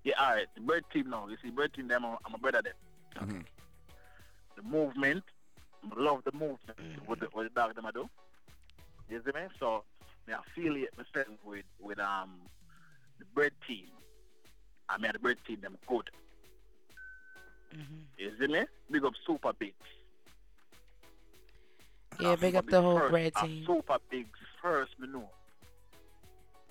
[0.05, 0.45] Yeah, all right.
[0.55, 1.27] The bird team now.
[1.27, 2.73] You see, bird team, them, I'm, I'm a brother them.
[3.15, 3.39] Mm-hmm.
[4.55, 5.23] The movement,
[5.83, 6.77] I love the movement.
[7.07, 8.07] What the, what the dog them I do.
[9.09, 9.47] You see me?
[9.59, 9.83] So,
[10.27, 12.29] me affiliate myself with with um
[13.19, 13.87] the bread team.
[14.89, 16.09] I mean, the bread team them good.
[18.17, 18.61] You see me?
[18.89, 19.73] Big up Super Bigs.
[22.19, 23.11] Yeah, big up the whole first.
[23.11, 23.65] bread Uh, team.
[23.65, 25.29] Super Bigs first, me know.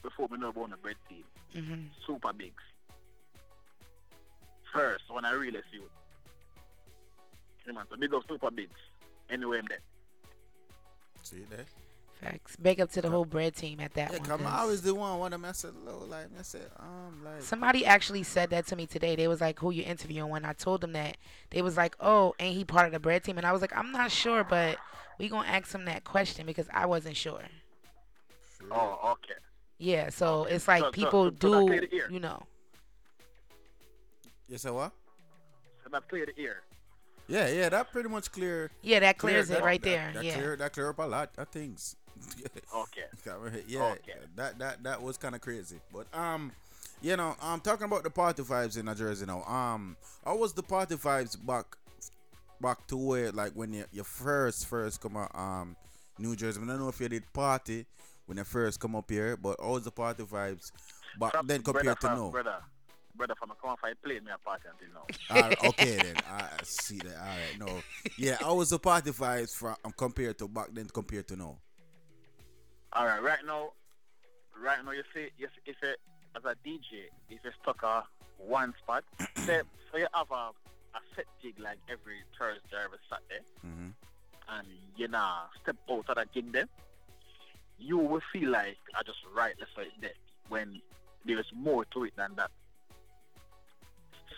[0.02, 1.24] Before me know about the bread team.
[1.54, 1.88] Mhm.
[2.06, 2.62] Super Bigs.
[4.74, 5.90] First, when I really see it.
[7.66, 8.72] Yeah, man, so big up Super Bigs.
[9.30, 9.78] Anyway, I'm there.
[11.22, 11.64] See you there?
[12.20, 12.56] Facts.
[12.56, 14.26] Big up to the whole bread team at that Yeah, one.
[14.28, 14.52] come on.
[14.52, 15.18] 'cause I was the one.
[15.18, 15.48] One of them.
[15.48, 17.40] I said, low, like I said, um, like.
[17.42, 19.14] Somebody actually said that to me today.
[19.16, 21.16] They was like, "Who you interviewing?" When I told them that,
[21.50, 23.76] they was like, "Oh, ain't he part of the bread team?" And I was like,
[23.76, 24.78] "I'm not sure, but
[25.18, 27.42] we gonna ask him that question because I wasn't sure."
[28.70, 29.34] Oh, okay.
[29.78, 32.08] Yeah, so it's like So- so- people so that do, clear the ear.
[32.10, 32.46] you know.
[34.48, 34.92] You said what?
[35.82, 36.62] So that clear the ear.
[37.26, 38.70] Yeah, yeah, that pretty much clear.
[38.82, 40.34] Yeah, that clear- clears it right that- there, That yeah.
[40.34, 41.96] clear, that clear up a lot of things.
[42.74, 43.02] Okay.
[43.66, 44.14] yeah, Okay.
[44.36, 45.80] that that that was kind of crazy.
[45.92, 46.52] But um,
[47.02, 49.42] you know, I'm talking about the party vibes in New Jersey now.
[49.44, 51.66] Um, how was the party vibes back
[52.60, 55.76] back to where like when you you first first come out um
[56.18, 56.60] New Jersey?
[56.62, 57.84] I don't know if you did party
[58.26, 60.70] when you first come up here, but how was the party vibes
[61.18, 62.30] back From- then compared brother to now?
[62.30, 62.56] Brother,
[63.16, 65.56] brother from a come fight played me a party until now.
[65.68, 67.16] Okay then, I see that.
[67.16, 67.82] All right, no,
[68.18, 71.58] yeah, how was the party vibes from um, compared to back then compared to now?
[72.92, 73.72] All right, right now,
[74.62, 75.98] right now, you see, if if it,
[76.36, 78.04] as a DJ, if you stuck a
[78.38, 79.04] one spot,
[79.38, 79.60] say,
[79.90, 83.88] so you have a, a set gig like every Thursday, every Saturday, Mm-hmm.
[84.58, 86.68] and you know step out of that gig then,
[87.78, 90.10] you will feel like I just write the side there
[90.48, 90.80] when
[91.24, 92.50] there is more to it than that.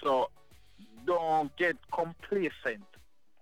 [0.06, 0.30] So
[1.04, 2.84] don't get complacent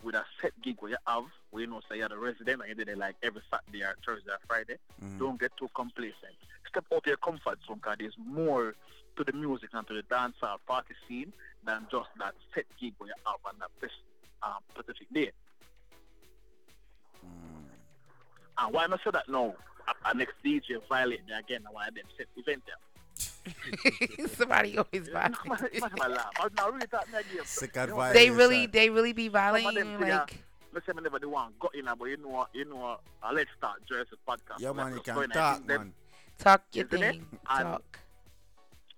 [0.03, 2.69] with a set gig where you have, where you know say you're the resident and
[2.71, 4.79] you did it like every Saturday or Thursday or Friday.
[5.03, 5.19] Mhm.
[5.19, 6.37] Don't get too complacent.
[6.71, 8.75] Step out of your comfort zone because there's more
[9.17, 11.35] to the music and to the dancehall party scene
[11.67, 13.91] than just that set gig where you have on that
[14.43, 15.31] um, specific day.
[18.57, 19.55] And why not say that now?
[19.87, 22.77] A, a next DJ violate me again and why them set event there.
[24.37, 25.35] Somebody always was that.
[27.45, 29.69] Second You know, They really, they really be violating.
[29.69, 31.87] Some of them you, say, uh, Like, Let's say me never the one got in,
[31.87, 34.59] uh, but you know, you know, uh, let's start Jersey podcast.
[34.59, 35.93] Yeah, man, you can talk, man.
[36.39, 37.11] talk your Isn't it?
[37.13, 37.27] thing.
[37.49, 37.99] Talk.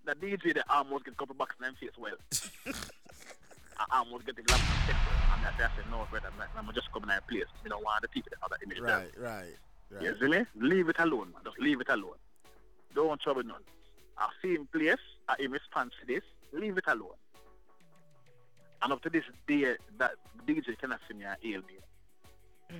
[0.06, 2.14] The DJ that almost get a couple bucks in them face well.
[3.78, 5.36] I almost get the lap of step well.
[5.36, 7.44] And I said, no, brother, man, I'm just coming and place.
[7.62, 8.80] You know, one of the people that have that image.
[8.80, 9.44] Right, right,
[9.90, 10.02] right.
[10.02, 10.46] You see me?
[10.56, 11.42] Leave it alone, man.
[11.44, 12.16] Just leave it alone.
[12.94, 13.60] Don't trouble none.
[14.18, 14.96] I see him place,
[15.28, 17.18] I him response to this, leave it alone.
[18.82, 20.12] And up to this day, that
[20.46, 22.78] DJ cannot see me and hail me.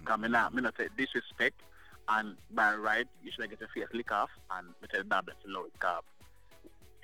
[0.00, 1.60] Because me not, me not take disrespect.
[2.08, 5.48] And by right, you should get your face lick off and me tell that to
[5.48, 6.04] low it cap.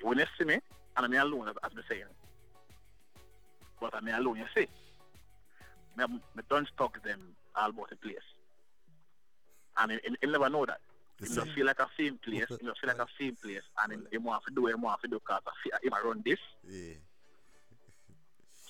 [0.01, 0.59] When you see me,
[0.95, 2.03] and I'm alone, as, as me saying.
[3.81, 4.67] But I'm alone, you see.
[5.97, 7.19] Me, me don't talk them
[7.55, 8.15] all about the place.
[9.77, 10.79] And he, he, he never know that.
[11.19, 12.45] He just feel like a same place.
[12.49, 13.61] He just feel like a same place.
[13.81, 16.07] And he, he want to do it, he want to do because I feel him
[16.07, 16.39] run this.
[16.69, 16.93] Yeah.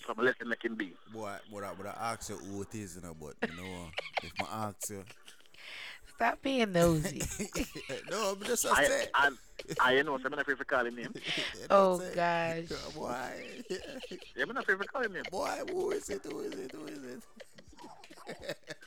[0.05, 0.93] So I'm letting make him be.
[1.13, 3.69] Boy, but I, but I ask you who it is, you know, but you know,
[3.69, 3.89] uh,
[4.23, 5.03] if I ask you,
[6.15, 7.21] Stop being nosy.
[8.11, 9.07] no, I'm just I.
[9.13, 9.29] I,
[9.81, 11.13] I, you know, so I'm not afraid to call him name.
[11.69, 12.65] oh gosh.
[12.95, 13.29] Boy.
[13.69, 15.23] Yeah, I'm not afraid to call him name.
[15.31, 16.21] Boy, who is it?
[16.23, 16.71] Who is it?
[16.71, 17.23] Who is it?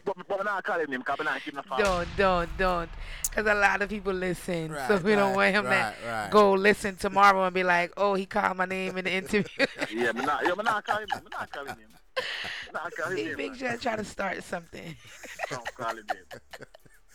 [0.05, 1.78] But, but I'm not calling him because I'm not keeping a phone.
[1.80, 2.91] Don't, don't, don't.
[3.24, 4.68] Because a lot of people listen.
[4.68, 6.30] so Right, we don't want him right, to right.
[6.30, 9.66] go listen tomorrow and be like, oh, he called my name in the interview.
[9.93, 11.18] Yeah, I'm not, yeah, I'm not calling him.
[11.24, 11.89] I'm not calling him.
[12.18, 13.37] I'm not calling See, him.
[13.37, 14.97] Big John trying to start something.
[15.51, 16.41] I'm calling him.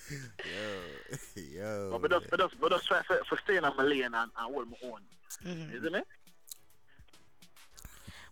[0.44, 1.90] Yo, yo.
[1.92, 4.16] But we just, we just, we just try for, for staying on my lane and,
[4.16, 5.00] and hold my own.
[5.46, 5.74] Mhm.
[5.74, 6.08] Isn't it?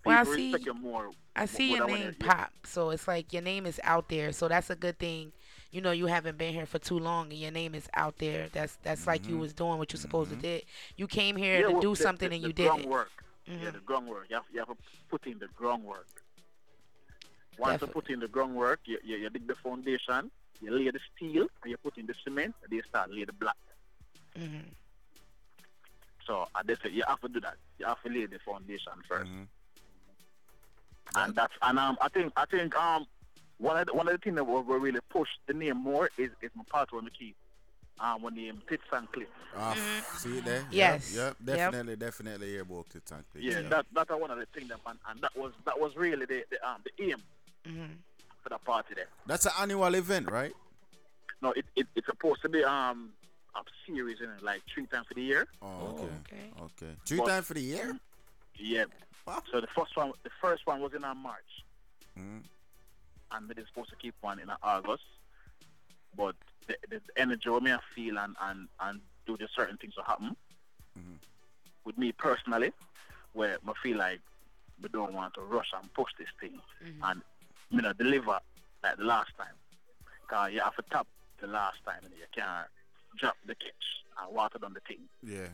[0.09, 1.11] Well, I see- respect more.
[1.35, 4.31] I see your than when name pop, so it's like your name is out there.
[4.33, 5.31] So that's a good thing.
[5.71, 8.49] You know, you haven't been here for too long, and your name is out there.
[8.51, 10.63] That's that's like you was doing what you supposed to did.
[10.97, 11.61] You came here Mm-hmm.
[11.61, 12.67] Yeah, to well, do the- something the, and you did it.
[12.69, 13.11] groundwork.
[13.45, 13.73] Yeah, Mhm.
[13.73, 14.25] the groundwork.
[14.29, 14.75] You have, you have to
[15.09, 16.07] put in the groundwork.
[17.57, 20.31] Once you put in the groundwork, you, you, you dig the foundation,
[20.61, 23.33] you lay the steel, and you put in the cement, and you start lay the
[23.33, 23.57] block.
[24.37, 24.63] Mhm.
[26.25, 27.55] So I just say you have to do that.
[27.79, 29.43] You have to lay the foundation 1st Mm-hmm.
[31.23, 33.05] And that's and um I think I think um
[33.57, 36.09] one of the, one of the things that will, will really push the name more
[36.17, 37.35] is is my part when we keep
[37.99, 39.31] um when the name Tits and Clips.
[39.55, 39.75] Ah,
[40.17, 40.63] see it there?
[40.71, 41.13] Yes.
[41.15, 41.57] Yep, Yep.
[41.57, 43.03] definitely, definitely hear about it.
[43.05, 43.41] Thank you.
[43.51, 46.25] Yeah, that that's one of the things that and, and that was that was really
[46.25, 47.21] the the um the aim
[47.67, 47.97] Mhm.
[48.41, 49.09] for the party there.
[49.25, 50.53] That's an annual event, right?
[51.41, 53.11] No, it, it it's supposed to be um
[53.55, 55.47] a series in it, like three times for the year.
[55.61, 56.51] Oh, okay.
[56.61, 56.95] Okay.
[57.05, 57.99] Three times for the year?
[58.55, 58.85] Yeah.
[59.51, 61.63] So the first one the first one was in uh, March.
[62.17, 62.43] Mm.
[63.31, 65.03] and they're supposed to keep one in August.
[66.17, 66.35] But
[66.67, 70.03] the, the energy what me I feel and, and, and do the certain things to
[70.03, 70.35] happen
[71.85, 72.71] with me personally,
[73.33, 74.19] where I feel like
[74.81, 76.59] we don't want to rush and push this thing
[77.03, 77.21] and
[77.71, 78.39] you know deliver
[78.83, 79.55] like the last time.
[80.27, 81.07] Cause you have to tap
[81.41, 82.67] the last time and you can't
[83.17, 84.99] drop the catch and water down the thing.
[85.23, 85.47] Yeah.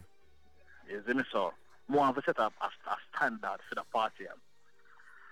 [0.89, 1.53] You see me so
[1.87, 4.25] more of a set up a, a standard for the party.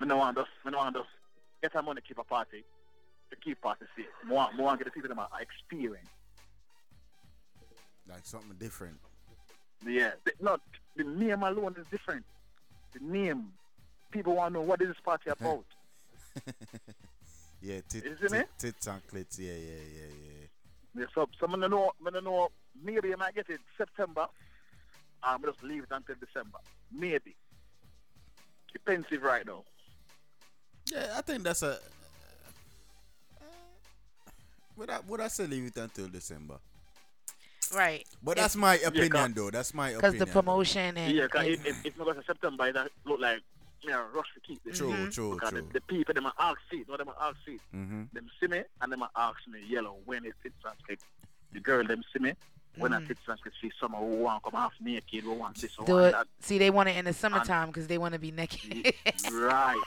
[0.01, 1.05] I don't want us I don't want us
[1.61, 2.63] get our money keep a party
[3.29, 4.05] to keep party safe.
[4.27, 6.07] More more want get the people them a a experience.
[8.09, 8.97] Like something different.
[9.85, 10.11] Yeah.
[10.25, 10.61] The, not
[10.95, 12.25] the name alone is different.
[12.93, 13.51] The name.
[14.11, 15.65] People want to know what is this party about.
[17.63, 18.49] Yeah, tit, Isn't tit, it?
[18.59, 19.39] tits and clits.
[19.39, 20.47] Yeah, yeah, yeah, yeah.
[20.99, 22.49] Yeah, so someone don't know I know
[22.83, 24.27] maybe I might get it September.
[25.25, 26.57] I'm just leave it until December.
[26.91, 27.35] Maybe.
[28.75, 29.63] Expensive right now.
[30.91, 31.77] Yeah, I think that's a.
[34.75, 36.57] Would I would I say leave it until December?
[37.73, 38.05] Right.
[38.21, 39.51] But If- that's my opinion, cause- though.
[39.51, 40.11] That's my opinion.
[40.11, 42.89] Because the promotion and, yeah, because and- if, if, if we go to September, that
[43.05, 43.39] look like
[43.81, 44.77] you know, rush to keep this.
[44.77, 45.13] True, Mhm.
[45.13, 45.61] true, because true.
[45.61, 47.59] The, the people, them are ask feet, no, them are ask feet.
[47.75, 48.03] Mm-hmm.
[48.13, 50.97] Them see me, and them are ask me yellow when it fits and.
[51.51, 52.33] The girl, them see me,
[52.77, 53.07] when I Mhm.
[53.07, 56.05] fits and see someone who want come half naked, who want this, who do want
[56.07, 56.11] it.
[56.13, 56.27] that.
[56.39, 58.93] See, they want it in the summertime because they want to be naked.
[59.31, 59.79] Right.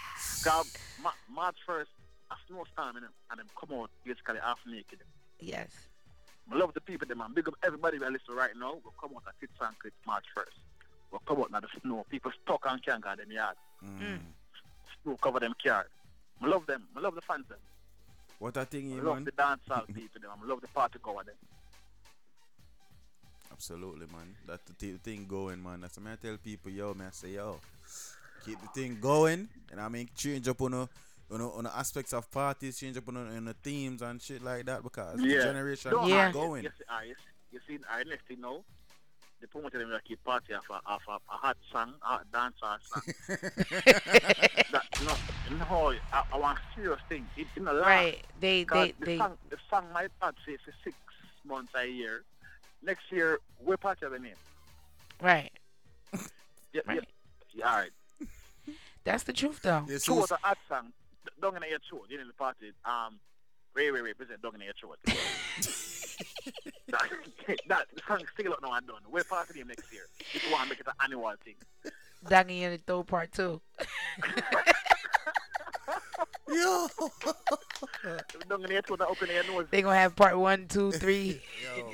[0.44, 0.72] Cause
[1.02, 1.86] Ma- March 1st,
[2.30, 5.00] a snowstorm, and them, and them come out basically half naked.
[5.40, 5.70] yes.
[6.48, 8.74] I love the people, them, and big up everybody that listen right now.
[8.84, 10.54] We'll come out at Fits and Click March 1st.
[11.10, 12.06] We'll come out in the snow.
[12.08, 13.56] People stuck and can't go them yard.
[13.84, 14.20] Mm.
[15.02, 15.88] Snow cover them car.
[16.40, 16.86] I love them.
[16.96, 17.58] I love the fans, them.
[18.38, 19.24] What I think, I you love man?
[19.24, 20.30] the dancehall people, them.
[20.40, 21.34] I love the party goer, them.
[23.60, 24.34] Absolutely, man.
[24.46, 25.80] That's the t- thing going, man.
[25.80, 27.06] That's what I tell people, yo, man.
[27.08, 27.58] I say, yo,
[28.44, 29.48] keep the thing going.
[29.72, 30.88] And I mean, change up on the,
[31.30, 34.20] on the, on the aspects of parties, change up on the, on the themes and
[34.20, 36.64] shit like that because the generation No, keep I- going.
[36.64, 37.16] Yes, I, yes,
[37.50, 38.60] you see, I next thing now,
[39.40, 42.26] the promoter them like keep party off a, off a, a hot song, a hot
[42.32, 43.02] dancehall song.
[44.72, 47.26] that, no, no, I, I want serious thing.
[47.38, 48.24] It, in the last, Right.
[48.38, 50.94] They- Cause they- the they- song, the song might not say for six
[51.46, 52.22] months a year.
[52.82, 54.34] Next year, we're party of the name.
[55.22, 55.52] Right.
[56.72, 57.00] Yeah, yeah,
[57.54, 57.90] yeah, all right.
[59.04, 59.86] That's the truth, though.
[60.02, 60.92] Two was a hot song.
[61.40, 62.04] Don't in your throat.
[62.10, 62.72] You know the party.
[62.84, 63.18] Um,
[63.72, 64.98] Ray Ray Ray present Dog in your throat.
[66.88, 69.00] that, that song still out now and done.
[69.10, 70.02] We're party name next year.
[70.34, 71.54] If you want to make it an annual thing.
[72.28, 73.62] Doggy in the throw part two.
[76.48, 76.88] Yo.
[78.48, 79.66] Don't get to the open air nose.
[79.70, 81.40] They gonna have part one, two, three.
[81.64, 81.92] Yo,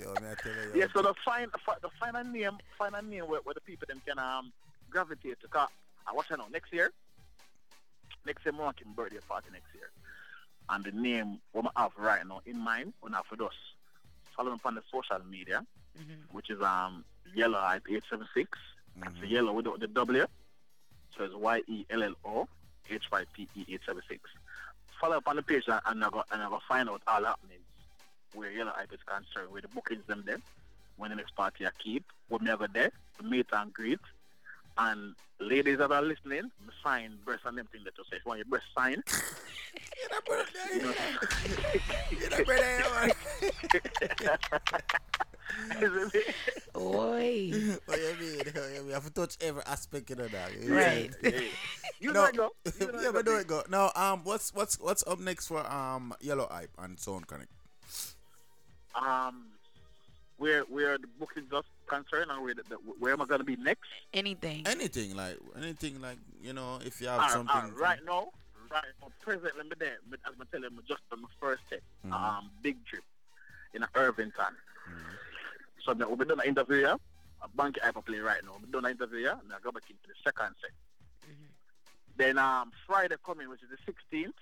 [0.00, 1.48] yo, man, I tell you, Yeah, so the fine,
[1.82, 4.52] the final name, final name where, where the people them can um
[4.90, 5.48] gravitate to.
[5.48, 5.68] Cause
[6.06, 6.92] I watch it now next year.
[8.26, 9.90] Next year, marking birthday party next year,
[10.68, 13.54] and the name what I have right now in mind, when I for us,
[14.36, 15.64] follow me on the social media,
[16.32, 17.04] which is um
[17.34, 18.58] yellow hype eight seven six.
[19.02, 20.26] It's yellow with the, the W,
[21.16, 22.48] so it's Y E L L O
[22.90, 24.20] H Y P E eight seven six.
[25.00, 27.24] Follow up on the page and, and I go and I go find out all
[27.24, 27.62] happenings
[28.34, 30.38] where yellow hype is concerned, where the bookings them there,
[30.96, 34.00] when the next party I keep, when me ever there, the meet and greet.
[34.78, 38.16] And ladies that are listening, me sign breast and them thing that you say.
[38.16, 39.02] If you want your breast sign,
[40.00, 40.20] you know,
[42.22, 42.40] Isn't
[44.20, 44.40] it?
[46.76, 47.50] Oi.
[47.86, 48.42] what you mean?
[48.86, 50.50] You have to touch every aspect of that.
[50.60, 51.10] You Right.
[51.22, 51.30] know?
[52.00, 52.50] You no, know it go.
[52.80, 53.62] You know it yeah, go, but do it go.
[53.68, 57.50] Now, um, what's what's what's up next for um Yellow Hype and Sound Connect?
[58.94, 59.46] Um,
[60.38, 63.56] where where the bookings are concerned, and where the, the, where am I gonna be
[63.56, 63.88] next?
[64.14, 64.62] Anything.
[64.66, 67.54] Anything like anything like you know if you have Alright, something.
[67.56, 68.28] alright, right now,
[68.70, 71.60] right now, presently, me there, me, as I tell you, me just on my first
[71.68, 72.12] set, Mhm.
[72.14, 73.04] um, big trip
[73.74, 74.32] in Irvington.
[74.88, 75.14] Mm-hmm.
[75.84, 76.96] So me, we be done an interview here.
[77.42, 78.52] A bank I play right now.
[78.60, 80.70] We done an interview here, and I go back into the second set.
[82.16, 84.32] Then um Friday coming, which is the 16th,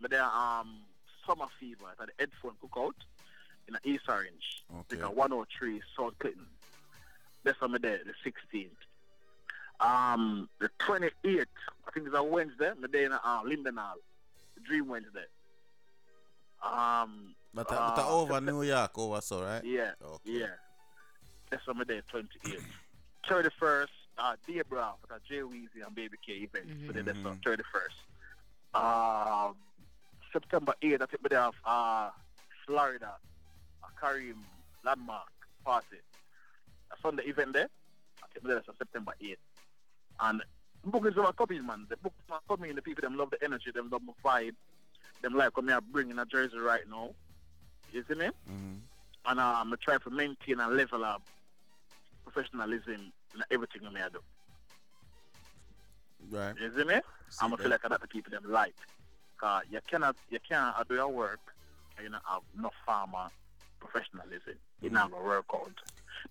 [0.00, 0.78] but then um
[1.26, 2.94] Summer Fever at the headphone cookout
[3.68, 4.64] in the East Orange.
[4.80, 4.96] Okay.
[5.02, 6.46] Like a 103 South Clinton.
[7.44, 8.70] That's on me there, the 16th.
[9.80, 13.94] Um, the 28th, I think it's a Wednesday, the day in uh, Linden Hall,
[14.66, 15.24] Dream Wednesday.
[16.62, 19.64] Um, But, uh, but uh, over New York, over so right?
[19.64, 20.18] yeah, Okay.
[20.40, 20.46] yeah.
[21.50, 22.62] That's on me there, 28th.
[23.28, 23.86] 31st,
[24.18, 26.66] uh, Dear Brown for the Jay Weezy and Baby K event.
[26.86, 27.96] So then that's on 31st.
[28.72, 29.56] Um,
[30.32, 32.10] September 8th, I think we have uh,
[32.66, 33.14] Florida,
[33.82, 34.36] a Kareem
[34.84, 35.28] Landmark
[35.64, 35.98] Party.
[37.04, 37.68] A the event there.
[38.22, 39.36] I think that's on September 8th.
[40.20, 40.42] And
[40.84, 41.86] bookings are coming, man.
[41.88, 42.74] The bookings are coming.
[42.74, 44.54] The people them love the energy, them love my vibe.
[45.22, 47.10] Them like come here bringing a jersey right now.
[47.92, 48.26] You see me?
[48.26, 48.74] Mm-hmm.
[49.26, 51.22] And um, I try to maintain and level up
[52.24, 54.20] professionalism in everything I do.
[56.30, 56.54] Right.
[56.60, 56.94] You see me?
[57.40, 58.74] I'm gonna feel like I have to keep them light.
[59.40, 61.40] Cause you cannot, you can't do your work
[61.96, 63.28] and you not have no farmer
[63.80, 64.54] professionalism.
[64.82, 65.72] It not gonna work out.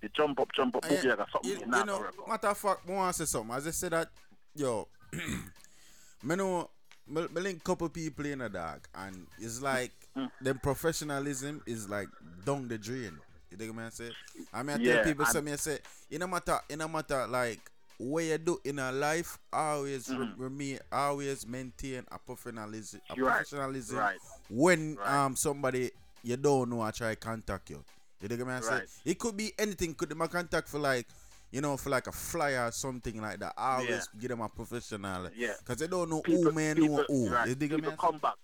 [0.01, 1.49] The jump up, jump up, boogie like a something.
[1.49, 2.27] you, you know, gonna work out.
[2.27, 3.55] matter of fact, I want to say something.
[3.55, 4.09] As I said that,
[4.55, 4.87] yo,
[6.23, 6.69] me know,
[7.07, 10.31] me, me link couple people in a dark and it's like Mm.
[10.41, 12.07] them professionalism is like
[12.43, 13.17] down the drain.
[13.51, 13.83] You dig me?
[13.83, 14.11] I say.
[14.53, 15.79] I mean, I Yeah, tell people, and- say me I say,
[16.11, 17.59] in a matter, in a matter like
[17.97, 20.33] what you do in a life, always re- Mhm.
[20.37, 24.17] remain, always maintain a professionalism, a You're right, professionalism right,
[24.49, 25.25] when right.
[25.25, 25.91] um somebody
[26.23, 27.83] you don't know I try contact you.
[28.21, 28.53] You dig me?
[28.53, 28.87] I say Right.
[29.05, 29.95] it could be anything.
[29.95, 31.07] Could them a contact for like,
[31.51, 33.53] you know, for like a flyer or something like that.
[33.57, 34.19] I always Yeah.
[34.19, 35.29] give them a professional.
[35.35, 35.53] Yeah.
[35.65, 37.29] Cause they don't know People, who man know people, who.
[37.29, 37.47] right.
[37.49, 37.77] You dig me?
[37.81, 38.35] people come back.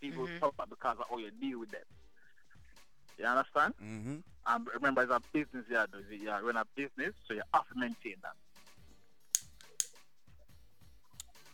[0.00, 1.82] People come back because of how you deal with them.
[3.18, 3.74] You understand?
[3.82, 4.16] Mm-hmm.
[4.46, 6.16] And remember, it's a business you do.
[6.16, 8.34] You run a business, so you have to maintain that.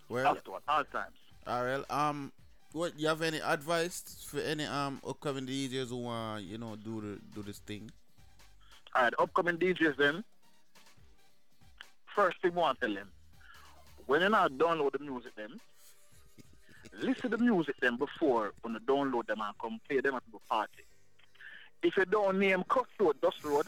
[0.09, 1.15] Well, at all times.
[1.47, 1.89] Alright.
[1.89, 2.33] Um,
[2.73, 7.01] what you have any advice for any um upcoming DJs who want you know do
[7.01, 7.91] the do this thing?
[8.95, 10.25] All right, upcoming DJs then.
[12.15, 13.09] First thing I want to tell them,
[14.07, 15.61] when you not download the music them,
[17.01, 20.23] listen to the music them before when you download them and come play them at
[20.33, 20.83] the party.
[21.83, 23.67] If you don't name Cuss Road, Dust Road,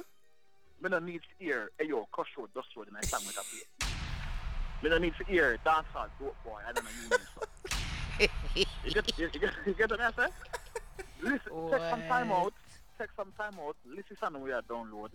[0.83, 3.39] me don't need to hear, hey yo, Cuss Road, Dust Road, and I song with
[3.39, 3.89] a play.
[4.83, 8.67] Me don't need to hear Dancehall, Dope Boy, I don't know you mean so.
[8.85, 10.33] you get, you, get, you get what I say?
[11.23, 11.41] Listen,
[11.71, 12.53] take some time out,
[12.99, 15.09] take some time out, listen to we are download,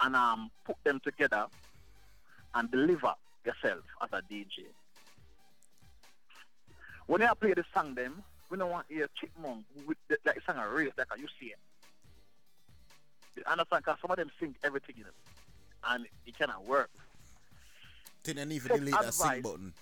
[0.00, 1.46] and um put them together
[2.54, 3.14] and deliver
[3.46, 4.66] yourself as a DJ.
[7.06, 10.42] When I play the song them, we don't want to hear chipmunk with the, like
[10.44, 11.58] song a race like you see it.
[13.36, 13.84] You understand?
[13.84, 15.14] Because some of them sing everything in it,
[15.88, 16.90] and it cannot work.
[18.26, 19.42] Need to Take delete that sync advice.
[19.42, 19.72] button.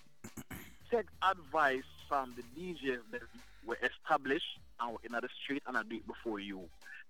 [0.91, 3.23] Take advice from the DJs that
[3.65, 6.63] were established and were in the street and I do it before you.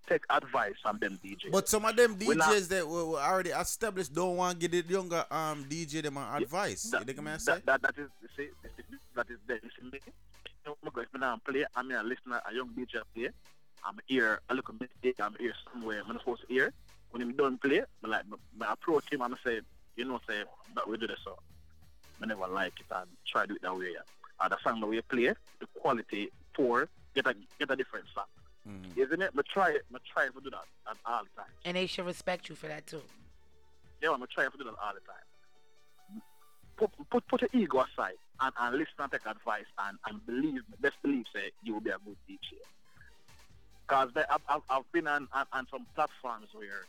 [0.08, 1.50] Take advice from them DJs.
[1.50, 4.68] But some of them We not- DJs that were, were already established don't want to
[4.68, 6.82] give the younger um DJ them an advice.
[6.90, 7.30] that, you dig me?
[7.30, 7.52] I say?
[7.52, 9.58] that, that, that is you see, you see, that is there.
[9.62, 10.00] You see me?
[10.66, 13.30] You know, if me not play, I'm a listener, a young DJ play.
[13.84, 16.72] I'm here, I look at me, I'm here somewhere, I'm not supposed to hear.
[17.10, 18.22] When him done play, I like,
[18.60, 19.60] I approach him and I say,
[19.96, 20.44] you know, say
[20.74, 21.38] that we do this so.
[22.22, 23.90] I never like it and try to do it that way.
[23.94, 24.00] Yeah.
[24.40, 28.28] And the song that we play, the quality for get a get a different sound.
[28.68, 28.96] Mm.
[28.96, 29.32] Isn't it?
[29.34, 29.82] But try it.
[29.90, 31.50] But try to do that at all times.
[31.64, 33.02] And they should respect you for that too.
[34.00, 36.22] Yeah, I'm trying to do that all the time.
[36.76, 40.62] Put put put your ego aside and, and listen and take advice and, and believe
[40.80, 42.56] best believe say you will be a good DJ.
[43.92, 46.86] Cause I've, I've, I've been on, on, on some platforms where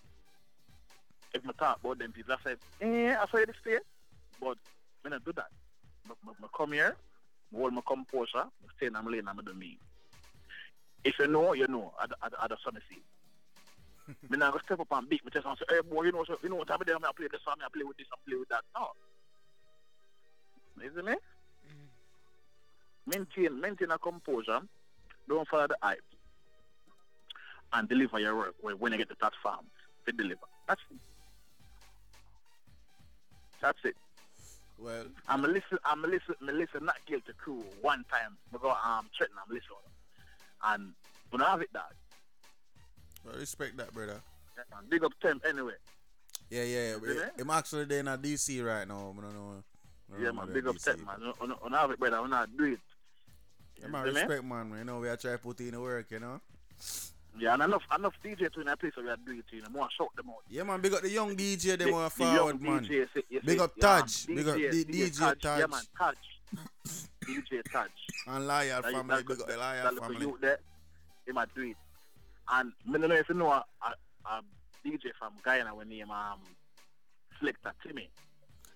[1.34, 3.80] if I talk about them people, I said, eh, I saw you this day,
[4.39, 4.57] but
[5.05, 5.49] I do that,
[6.07, 6.95] I, I, I come here,
[7.53, 9.77] I hold my composure, I stay in my lane, I'm do me.
[11.03, 13.01] If you know, you know, I, I, I, I just want to see.
[14.30, 16.23] me not gonna step up and beat me just and say, hey boy, you know,
[16.23, 18.15] so, you know what day I'm gonna play this song, I play with this, I
[18.25, 18.61] play with that.
[18.77, 18.88] No.
[20.81, 21.19] Isn't it?
[23.05, 24.61] Maintain maintain a composure.
[25.27, 25.99] Don't follow the hype.
[27.73, 29.65] And deliver your work when, you get the platform
[30.05, 30.45] to deliver.
[30.67, 30.97] That's it.
[33.61, 33.95] That's it.
[34.77, 35.79] Well, I'm a listen.
[35.85, 36.35] I'm a listen.
[36.41, 36.85] I'm a listen.
[36.85, 37.63] Not guilty crew.
[37.81, 39.35] One time, I go um threaten.
[39.41, 39.69] I'm listen,
[40.65, 40.93] and
[41.29, 41.91] when I have it, that
[43.31, 44.21] I respect that, brother.
[44.57, 45.73] man, big up them anyway.
[46.49, 46.89] Yeah, yeah.
[46.89, 46.95] yeah.
[47.01, 47.23] Really?
[47.39, 49.15] I'm actually there in a DC right now.
[49.17, 49.63] I don't know.
[50.11, 51.33] I don't Yeah, man, big up them, man.
[51.37, 52.79] When, when I have it, brother, when I do it.
[53.81, 54.73] Yeah, man, respect, man.
[54.77, 56.41] You know, we are trying to put in the work, you know.
[57.39, 59.61] Yeah, and enough enough DJ to in that place where we are doing it, you
[59.61, 60.43] know, more shout them out.
[60.49, 62.84] Yeah, man, big up the young DJ, them The- are the forward, man.
[62.85, 64.26] DJ, say- you Big up yeah, Taj.
[64.27, 65.60] Big up DJ, D- DJ Taj.
[65.60, 66.15] Yeah, man, Taj.
[67.26, 67.89] DJ Taj.
[68.27, 70.19] And Liar That- family, that- big up the Liar that family.
[70.22, 70.60] youth there,
[71.26, 71.77] he might do it.
[72.51, 73.95] And I don't know if you know a, a,
[74.30, 74.41] a
[74.85, 76.39] DJ from Guyana when name um
[77.39, 78.10] Selector Timmy.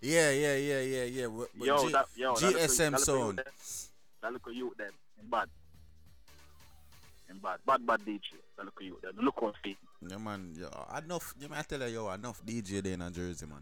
[0.01, 1.27] Yeah, yeah, yeah, yeah, yeah.
[1.27, 3.41] But Yo, G- that, yo, GSM that sound.
[4.21, 5.47] That little youth then, in bad.
[7.29, 8.21] In bad, bad, bad DJ.
[8.57, 9.11] That little youth there.
[9.21, 9.69] Look out for.
[10.07, 10.53] Yeah, man.
[10.57, 11.33] Yo, enough.
[11.39, 13.61] You man, I tell you, yo, enough DJ there in Jersey, man.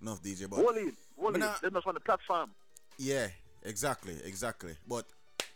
[0.00, 2.50] Enough DJ, but Hold it, hold Me They're not on the platform.
[2.98, 3.28] yeah,
[3.64, 4.76] exactly, exactly.
[4.88, 5.04] But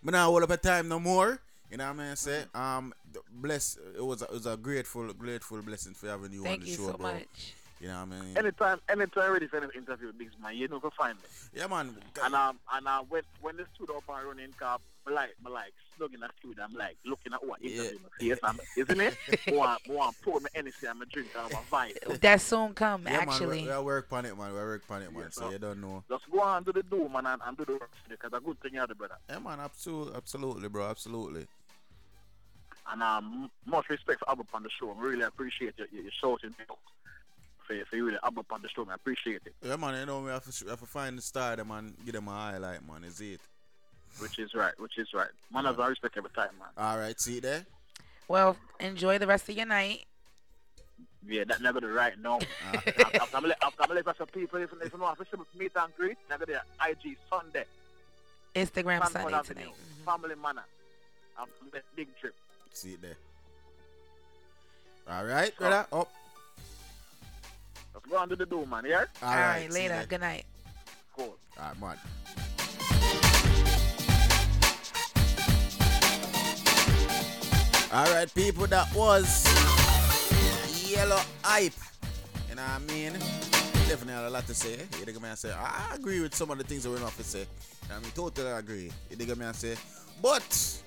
[0.02, 1.40] me now hold up a time no more.
[1.70, 2.16] You know what I mean?
[2.16, 3.78] Say, um, th- bless.
[3.96, 6.70] It was a, it was a grateful, grateful blessing for having you Thank on the
[6.70, 7.12] you show, so bro.
[7.12, 7.54] much.
[7.80, 8.36] You know what I mean?
[8.36, 11.24] Anytime, anytime ready for any interview with Biggs, man, you know, go find me.
[11.54, 11.96] Yeah, man.
[12.22, 15.48] And um, and uh, when when the studio up and running, car, I like, I
[15.48, 19.00] like, snug in the studio, I'm like looking at what interview my face, I'm, isn't
[19.00, 19.16] it?
[19.48, 22.20] want, want pour me anything, I'm a drink, I'm a vibe.
[22.20, 23.64] That soon come, Yeah, actually.
[23.64, 23.76] man.
[23.76, 24.52] We, we work on it, man.
[24.52, 25.30] We work on it, man.
[25.30, 26.04] so you don't know.
[26.10, 28.60] Just go on do the do, man, and, and do the work, because a good
[28.60, 29.16] thing you have, brother.
[29.30, 29.58] Yeah, man.
[29.58, 30.86] Absolutely, absolutely, bro.
[30.86, 31.46] Absolutely.
[32.92, 34.90] And um, much respect for Abba on the show.
[34.90, 36.78] I really appreciate your, your, your shouting out.
[37.70, 39.54] For, for you really up on the show, I appreciate it.
[39.62, 40.00] Yeah, man.
[40.00, 42.26] You know, we have to, we have to find the star, them, and give them
[42.26, 43.04] a highlight, man.
[43.04, 43.40] Is it?
[44.18, 45.28] Which is right, which is right.
[45.52, 46.68] Man, I respect every time, man.
[46.76, 47.18] All right.
[47.20, 47.64] See you there.
[48.26, 50.04] Well, enjoy the rest of your night.
[51.28, 52.40] Yeah, that never the right now.
[52.72, 55.72] I'm gonna let I'm gonna let some people if if you know if you meet
[55.76, 57.66] and greet, never there IG Sunday.
[58.54, 59.74] Instagram Sanford Sunday Avenue, tonight.
[59.74, 60.10] Mm-hmm.
[60.10, 60.64] Family manner.
[61.38, 62.34] I'm the big trip.
[62.72, 63.16] See you there.
[65.08, 65.76] All right, brother.
[65.76, 65.88] Up.
[65.92, 66.08] Oh.
[68.02, 68.84] Let's go on to the do, man.
[68.86, 69.04] Yeah.
[69.22, 69.60] All All right.
[69.62, 69.94] right, later.
[69.94, 70.06] there.
[70.06, 70.44] Good night.
[71.16, 71.36] Cool.
[71.58, 71.96] All right, man.
[77.92, 79.44] All right, people, that was
[80.88, 81.72] Yellow Hype.
[82.48, 83.12] You know what I mean?
[83.88, 84.78] Definitely had a lot to say.
[84.98, 85.28] You dig me?
[85.28, 87.40] I say, I agree with some of the things that we're have to say.
[87.40, 87.44] You
[87.88, 88.92] know what I mean, totally agree.
[89.10, 89.44] You dig me?
[89.44, 89.74] I say,
[90.22, 90.82] but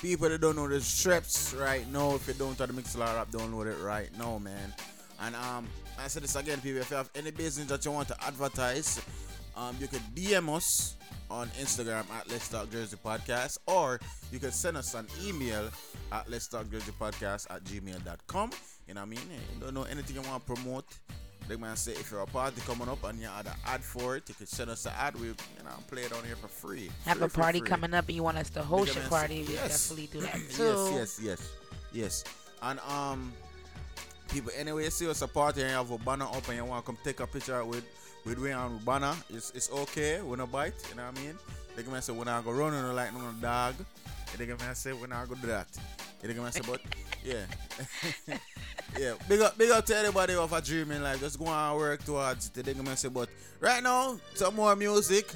[0.00, 2.82] people that don't know the strips right now, if you don't try to have the
[2.82, 4.72] Mixlr app, download it right now, man.
[5.20, 5.66] And um,
[5.98, 6.80] I say this again, people.
[6.80, 9.00] If you have any business that you want to advertise,
[9.56, 10.96] um, you can DM us
[11.30, 13.98] on Instagram at Let's Talk Jersey Podcast, or
[14.30, 15.68] you can send us an email
[16.12, 18.50] at Let's Talk Jersey Podcast at gmail.com.
[18.86, 19.20] You know what I mean?
[19.54, 20.84] You don't know anything you want to promote.
[21.48, 24.16] Like man say, if you're a party coming up and you had an ad for
[24.16, 25.14] it, you can send us an ad.
[25.14, 26.90] We, you know, play it on here for free.
[27.04, 27.68] Have Free, a party free.
[27.68, 29.88] coming up and you want us to host a party, say- we yes.
[29.88, 30.90] definitely do that too.
[30.94, 31.52] Yes, yes, yes,
[31.92, 32.24] yes.
[32.62, 33.32] And um,
[34.36, 36.84] people, anyway, see us a party and you have a banner up and you want
[36.84, 37.84] to come take a picture with
[38.24, 40.20] with we on banner, it's, it's okay.
[40.20, 41.38] We no bite, you know what I mean?
[41.76, 43.74] They can say we're not gonna run on like no dog.
[44.36, 45.68] They can say we're not gonna do that.
[46.20, 46.80] They can say, but
[47.24, 47.46] yeah,
[48.98, 49.14] yeah.
[49.28, 51.20] Big up, big up to everybody of a dreaming life.
[51.20, 52.64] Just go on and work towards it.
[52.64, 53.28] They can say, but
[53.60, 55.32] right now, some more music.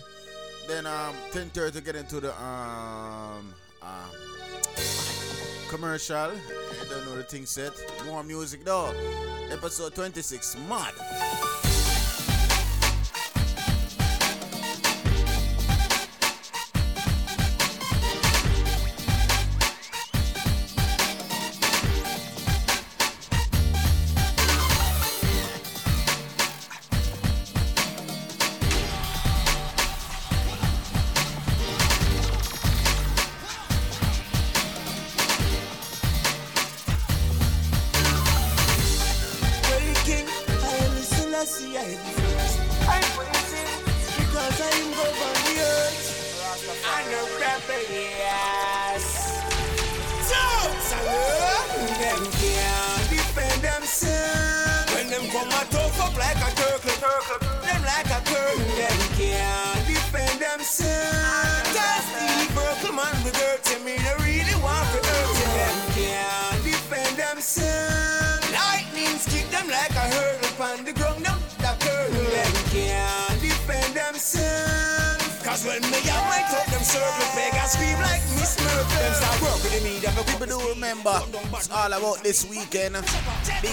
[0.66, 4.10] Then um, 10:30 get into the um um
[5.68, 6.32] commercial.
[6.90, 7.72] Don't know the thing set.
[8.04, 8.92] More music though.
[9.50, 10.56] Episode 26.
[10.68, 11.59] Mad.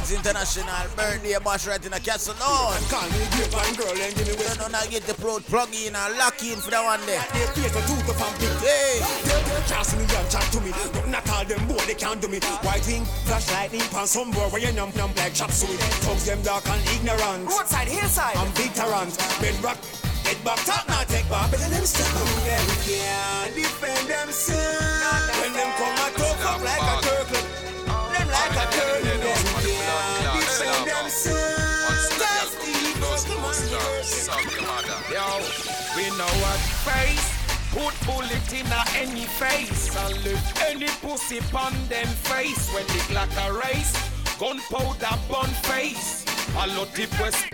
[0.07, 2.79] Big's International birthday bash right in the castle Lord.
[2.87, 5.73] Call me grape and girl and give me You know, now get the pro plug
[5.75, 7.19] in and lock in for that one there.
[7.35, 8.55] They face a tooth up and big.
[8.63, 9.03] Hey.
[9.27, 10.71] They, they can't see me and chat to me.
[10.93, 12.39] Don't not all them boy, they can't do me.
[12.63, 15.75] White wing, flash lightning, pan some boy where you numb numb like chop suey.
[16.07, 17.43] Thugs them dark and ignorant.
[17.43, 18.37] Roadside, hillside.
[18.37, 19.11] I'm big tarrant.
[19.41, 19.77] Bedrock.
[20.23, 21.51] Head back, top now take back.
[21.51, 22.63] Better them step on them.
[22.87, 24.96] Can't defend themselves.
[35.09, 35.39] Yo,
[35.95, 37.31] we know what face.
[37.71, 43.13] Put bullet in a any face and lift any pussy pon them face when the
[43.13, 43.93] like a race.
[44.37, 46.25] Gunpowder bun face.
[46.57, 47.45] A lot of west.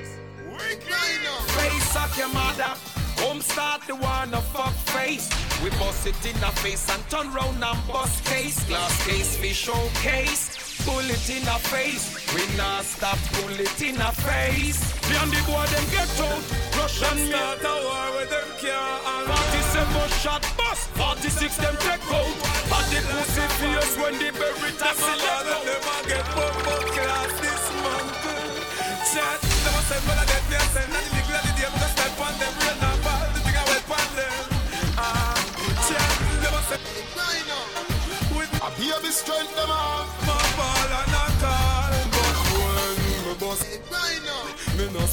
[1.53, 2.73] Face of your mother.
[3.17, 5.29] Come start the one of fuck face.
[5.63, 8.63] We bust it in the face and turn round and bust case.
[8.65, 10.62] Glass case, we showcase.
[10.85, 12.11] Bullet in the face.
[12.35, 14.79] We not stop bullet in the face.
[15.09, 16.43] Me and the boy them get out.
[16.75, 18.99] Russian start a war with them care.
[19.23, 20.89] 47 shot bust.
[20.99, 22.35] 46 them take out.
[22.69, 26.12] But the pussy fierce when the berry tassel let go.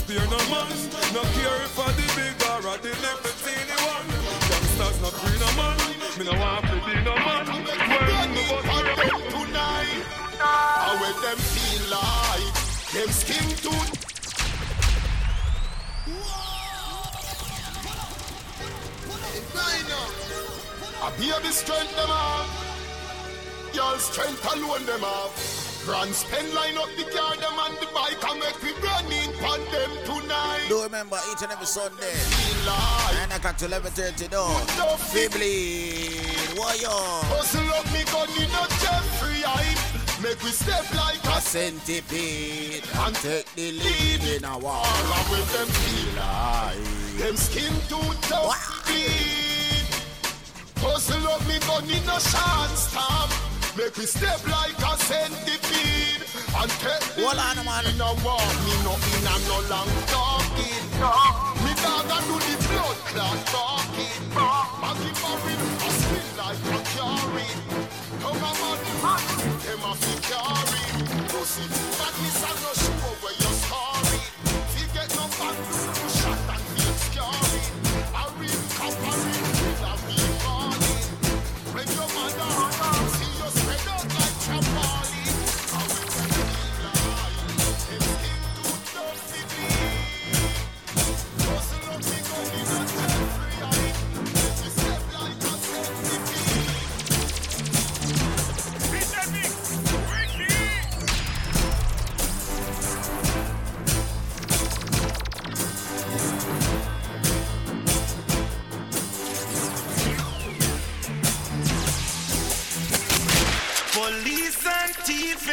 [0.01, 0.73] Spare no man
[1.15, 4.09] No care if I the big or a the little teeny one
[4.51, 5.77] Youngsters not free no man
[6.17, 8.81] Me no want to be no man When me bust
[9.31, 10.05] tonight.
[10.41, 12.55] I let them feel like
[12.95, 14.11] them skin tooth.
[21.03, 22.49] I be a bit strength them off.
[23.75, 25.60] Y'all strength alone them off.
[25.87, 29.61] Grand spend line up the car them and the bike and make we running on
[29.73, 30.67] them tonight.
[30.69, 32.13] Do remember each and every Sunday.
[32.13, 34.97] Feel like 9 o'clock to 11.30 though.
[35.09, 36.21] Fibly.
[36.55, 37.01] Warrior.
[37.33, 40.23] hustle up me gun in a Jeffrey hype.
[40.23, 42.85] Make we step like A a centipede.
[43.01, 44.85] And take the lead in a war.
[44.85, 49.89] And with them feel like them skin too tough bleed.
[50.77, 53.40] Hustle up me gun in a short stamp.
[53.81, 56.21] Make we step like a centipede
[56.53, 57.87] and take the Hold on, man.
[57.89, 58.37] in a war.
[58.69, 60.85] Me no in a no long talking.
[61.65, 64.21] Me dog a do the blood clot talking.
[64.37, 67.49] Maggie Marvin a spin like a carry.
[68.21, 69.25] Come on, man,
[69.65, 70.85] them a fi carry.
[71.33, 71.65] Pussy,
[71.97, 72.40] badness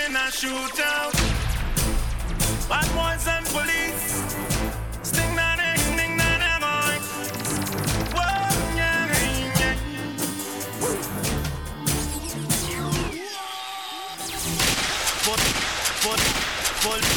[0.06, 1.14] in a shootout.
[2.70, 4.06] Bad boys and police.
[5.04, 6.96] Sting na ding ding na na boy.
[8.16, 9.08] Whoa, yeah,
[9.60, 9.76] yeah.
[15.26, 15.54] Pol-
[16.04, 16.28] pol-
[16.84, 17.08] pol-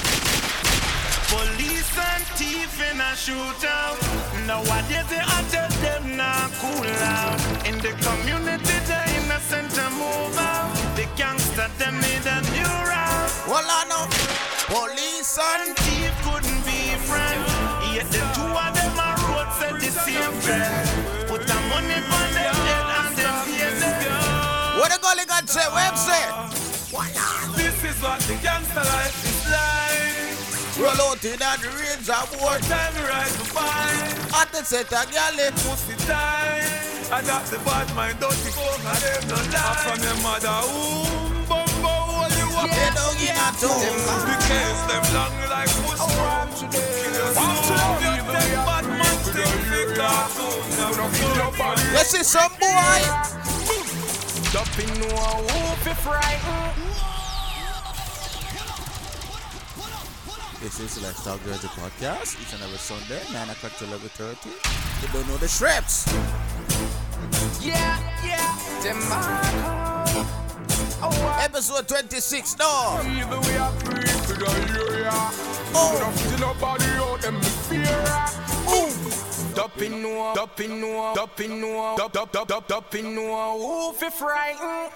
[1.30, 3.98] Police and thief in a shootout.
[4.46, 5.44] Nowadays they are
[5.82, 6.86] them not cool
[7.18, 7.40] out.
[7.68, 10.48] In the community, the innocent a move out.
[10.48, 10.49] The
[11.60, 13.30] gangster them need a new route.
[13.44, 14.08] Hold on now.
[14.72, 17.52] Police and thief couldn't be friends.
[17.92, 20.88] Yet the two of them are road set the same trend.
[21.28, 24.78] Put the money on them head and them pay them.
[24.80, 25.66] What the golly got say?
[25.68, 26.24] Where him say?
[27.56, 29.29] This is what the gangster life is like.
[30.80, 32.56] Roll out in the range of war.
[32.64, 34.00] Time to rise to find.
[34.32, 35.36] At the center, girl.
[35.60, 36.64] Pussy time.
[37.12, 39.76] I got the bad mind, dirty coke, and them no lie.
[39.84, 42.72] From your mother womb, bumbo, all you want.
[42.72, 43.92] They don't get a tone.
[44.24, 46.16] Because them long like pussy.
[46.16, 46.64] Want to
[47.76, 50.64] love you, take bad man, stick the cartoon.
[51.92, 53.04] You see some boy.
[54.48, 55.12] Dumping no
[55.44, 57.19] whoop if frightened.
[60.60, 62.36] This is Let's Talk Dirty Podcast.
[62.38, 64.44] Each and every Sunday, 9 o'clock to 11.30.
[65.00, 66.04] You don't know the shreps.
[67.64, 68.58] Yeah, yeah.
[68.82, 70.26] Them man.
[71.42, 73.00] Episode 26, no.
[73.06, 74.50] Even we are free to the
[74.90, 75.10] area.
[75.72, 76.10] Oh.
[79.60, 80.34] Out them the fear.
[80.34, 83.58] Dumping no, no, dumping no, dup dup dup dup dumping no.
[83.58, 84.90] Who fi frighten?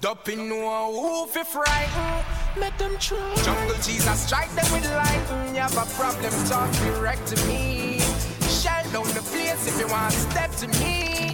[0.00, 2.24] Dumping no, who fi frighten?
[2.60, 3.34] Make them try.
[3.42, 5.54] Jungle Jesus strike them with lightning.
[5.54, 8.00] You have a problem, talk direct to me.
[8.42, 11.25] Shell down the place if you want to step to me.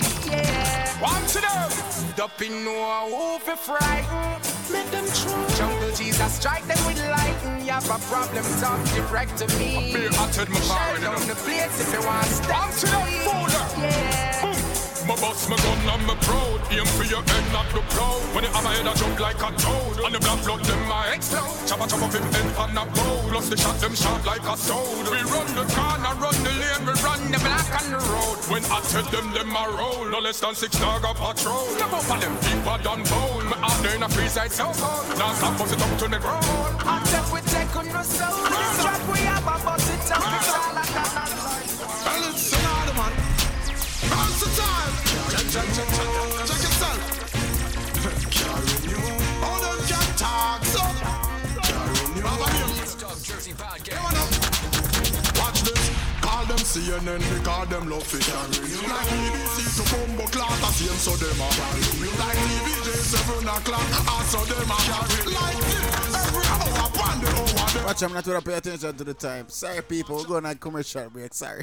[1.02, 2.14] One to them.
[2.14, 4.40] Dumping no, who fi frighten?
[4.72, 5.48] Make them try.
[5.56, 7.66] Jungle Jesus strike them with lightning.
[7.66, 9.90] You have a problem, talk direct to me.
[9.90, 12.24] Shell down the place if you want
[12.78, 13.82] to me.
[13.82, 14.31] Yeah.
[15.06, 16.60] My boss, my gun, and my proud.
[16.70, 18.22] Aim for your head, not the proud.
[18.34, 19.98] When you have a head, I jump like a toad.
[20.04, 21.58] And the black blood, them my explode.
[21.66, 23.22] Chopper, chop off him head on a bowl.
[23.30, 25.06] Plus the shot, them shot like a sword.
[25.10, 28.38] We run the corner, run the lane, we run the black on the road.
[28.46, 30.06] When I tell them, them a roll.
[30.06, 31.66] No less than six dog patrol.
[31.74, 32.36] Step up on them
[32.82, 33.40] done bowl.
[33.44, 35.18] Me out there in a free side so cold.
[35.18, 36.44] Now stop, bust it up to the ground.
[36.84, 38.42] I step we take on the soul.
[38.50, 40.31] This track we have a bust it up.
[56.72, 58.08] CNN because them love.
[58.08, 58.80] Carrying you.
[58.88, 61.48] Like BBC to Bumbo Clock, I see them so them a
[62.00, 62.08] you.
[62.16, 66.16] Like TVJ 7 o'clock, I saw them a carrying like this.
[66.16, 67.61] Every hour, one the hour.
[67.74, 69.48] Watch, I'm not going to pay attention to the time.
[69.48, 70.16] Sorry, people.
[70.16, 71.32] We're going on commercial break.
[71.32, 71.62] Sorry.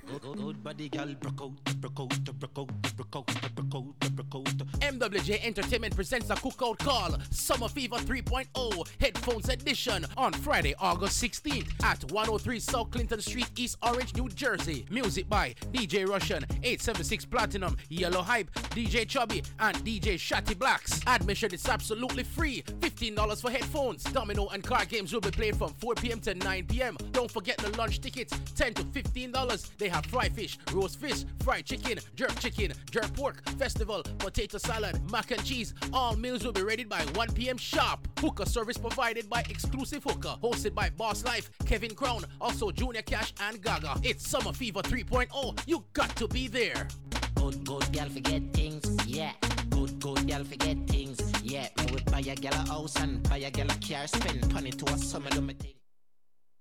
[4.81, 11.67] MWJ Entertainment presents a cookout call Summer Fever 3.0 Headphones Edition on Friday, August 16th
[11.83, 14.87] at 103 South Clinton Street, East Orange, New Jersey.
[14.89, 20.99] Music by DJ Russian, 876 Platinum, Yellow Hype, DJ Chubby, and DJ Shatty Blacks.
[21.05, 22.63] Admission is absolutely free.
[22.79, 24.03] $15 for headphones.
[24.03, 26.19] Domino and card games will be played from 4 p.m.
[26.21, 26.97] to 9 p.m.
[27.11, 29.77] Don't forget the lunch tickets, 10 to $15.
[29.77, 34.99] They have fried fish, roast fish, fried chicken, jerk chicken, jerk pork, festival, potato salad,
[35.11, 35.73] mac and cheese.
[35.93, 37.57] All meals will be ready by 1 p.m.
[37.57, 38.07] sharp.
[38.19, 43.33] Hookah service provided by Exclusive Hookah, hosted by Boss Life, Kevin Crown, also Junior Cash
[43.41, 43.99] and Gaga.
[44.03, 45.59] It's Summer Fever 3.0.
[45.67, 46.87] You got to be there.
[47.35, 49.31] Good, good girl forget things, yeah.
[49.69, 51.67] Good, good girl forget things, yeah.
[51.77, 54.71] Me would buy a gal a house and buy a gal a car, spend money
[54.71, 55.78] to a summer do.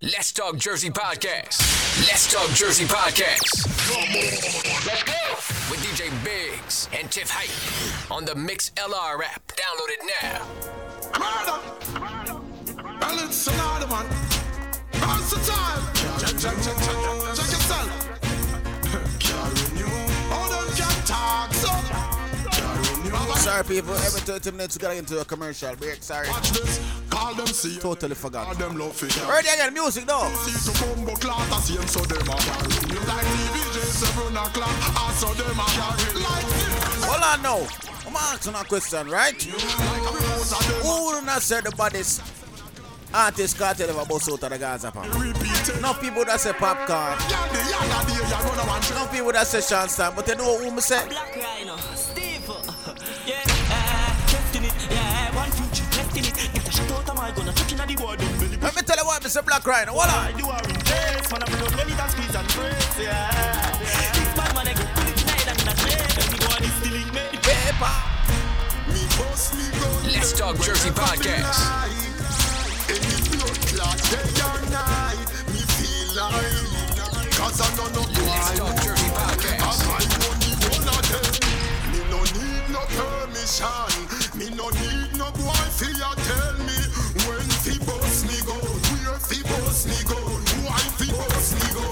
[0.00, 1.58] Let's Talk Jersey Podcast.
[2.06, 3.66] Let's Talk Jersey Podcast.
[4.86, 5.12] Let's go.
[5.72, 9.42] With DJ Biggs and Tiff Hype on the Mixlr app.
[9.48, 10.46] Download it now.
[11.18, 11.58] Murder.
[13.24, 14.06] It's another man.
[15.00, 15.82] Bounce the time.
[16.20, 16.98] Check, check, check, check,
[17.34, 17.90] check yourself.
[19.18, 20.17] Carrying you.
[23.38, 23.94] Sorry, people.
[23.94, 26.02] Every 30 minutes, we got to get into a commercial break.
[26.02, 26.28] Sorry.
[26.28, 26.80] Watch this.
[27.10, 27.78] Call them see.
[27.78, 28.46] Totally forgot.
[28.46, 29.18] Call them love it.
[29.24, 30.28] Already, I got music, though.
[30.44, 32.92] See to Bumbo Clock, I see them so them a carry.
[32.92, 36.22] You like TVJ 7 o'clock, I saw them a carry.
[36.22, 37.04] Like this.
[37.04, 37.66] Hold on now.
[38.06, 39.42] I'm asking a question, right?
[39.42, 42.22] Who would not say the baddest
[43.12, 45.10] artist cartel ever bust out of the Gaza pan?
[45.82, 47.18] No people that say Popcaan.
[48.94, 51.06] No people that say Sean Stan, but you know who me say?
[51.08, 51.76] Black Rhino,
[56.22, 56.52] two, it.
[56.54, 58.28] Get a shot out of my gun, a chuck inna the garden.
[58.38, 59.44] Belly Let me tell you what, Mr.
[59.44, 59.92] Black Rhino.
[59.92, 60.38] Hold on.
[60.38, 61.42] You are in place, man.
[61.42, 62.98] I blow belly that squeeze and press.
[62.98, 63.30] Yeah,
[64.14, 66.08] this bad man I go pull it tonight and in a train.
[66.18, 67.24] Everyone is stealing me.
[67.44, 67.94] Paper.
[68.92, 70.12] Me boss me gun.
[70.12, 71.62] Let's Talk Jersey Podcast.
[72.88, 77.30] Any blood clot day or night, me feel like.
[77.36, 79.86] Cause I know no Let's Talk Jersey Podcast.
[79.86, 81.34] I only one of them.
[81.92, 83.87] Me no need no permission.
[85.78, 86.78] Fi a tell me
[87.26, 88.56] when fi boss me go,
[88.90, 90.18] where fi boss me go,
[90.66, 91.86] why fi boss me go.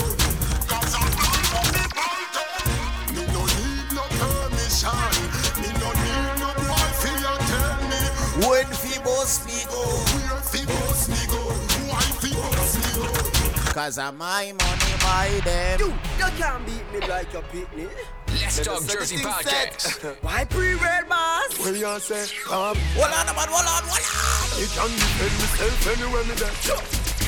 [0.66, 1.06] Cause I
[1.54, 2.66] know me mountain.
[3.14, 5.14] Me no need no permission.
[5.62, 8.02] Me no need no boy fi a tell me
[8.48, 10.02] When Phoebus speak, oh.
[10.14, 11.42] where fi boss me go,
[11.86, 13.72] why fi boss me go.
[13.72, 15.78] Cause of my money, my them.
[15.78, 15.88] You,
[16.18, 17.88] you can't beat me like your pitney.
[18.36, 20.16] Let's Let talk Jersey the thing podcast.
[20.22, 21.58] Why pre-red boss?
[21.58, 22.28] What you say?
[22.52, 24.60] Um, hold on, man, hold on, hold on.
[24.60, 26.52] You can defend myself anywhere me there.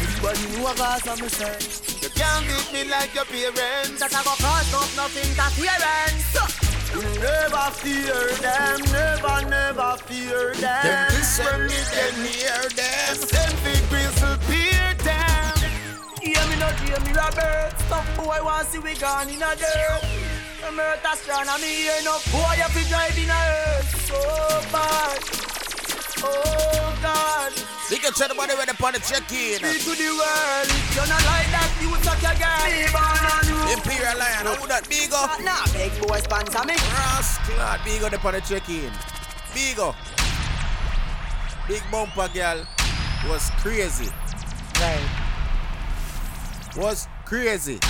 [0.05, 1.57] Everybody know what I'm say.
[2.05, 4.01] You can't beat me like your parents.
[4.05, 6.69] That I go cause up nothing interference.
[6.93, 10.85] You never fear them, never, never fear them.
[10.85, 13.17] Them listen when me, them hear them.
[13.33, 15.57] Them big whistle peer them.
[16.21, 17.73] Hear me not hear me Robert.
[17.81, 20.28] Stop boy want to see we gone in a dirt.
[20.69, 24.13] I'm earth astronomy, ain't no boy if we drive in a earth.
[24.13, 25.17] Oh, so bad.
[26.21, 27.53] Oh God.
[27.91, 29.65] We can tell the body where the party check in.
[29.65, 30.69] Speak to the world.
[30.93, 32.69] You're not like that, you suck your girl.
[32.69, 33.81] Be born on you.
[33.81, 35.41] Imperial Lion, who that big up?
[35.41, 36.77] Nah, big boy sponsor me.
[36.77, 38.93] Rascal, big up the party check in.
[39.55, 39.97] Big up.
[41.67, 42.67] Big bumper girl
[43.27, 44.13] was crazy.
[44.77, 45.09] Right.
[46.77, 47.81] Was crazy.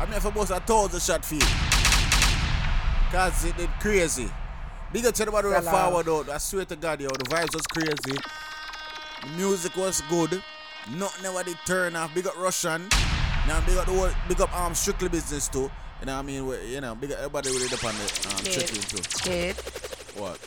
[0.00, 1.40] I mean, if I was a thousand shot for you.
[3.12, 4.30] Cause it did crazy.
[4.92, 6.28] Big up to the who forward out.
[6.30, 8.18] I swear to God, yo, the vibes was crazy.
[9.22, 10.42] The music was good.
[10.90, 12.14] Nothing ever did turn off.
[12.14, 12.88] Big up Russian.
[13.46, 15.70] Now big up the whole, big up um strictly business too.
[16.00, 16.46] You know what I mean?
[16.46, 19.02] We- You know, big up everybody with it up on the um, in too.
[19.30, 19.56] Kid.
[20.16, 20.38] What?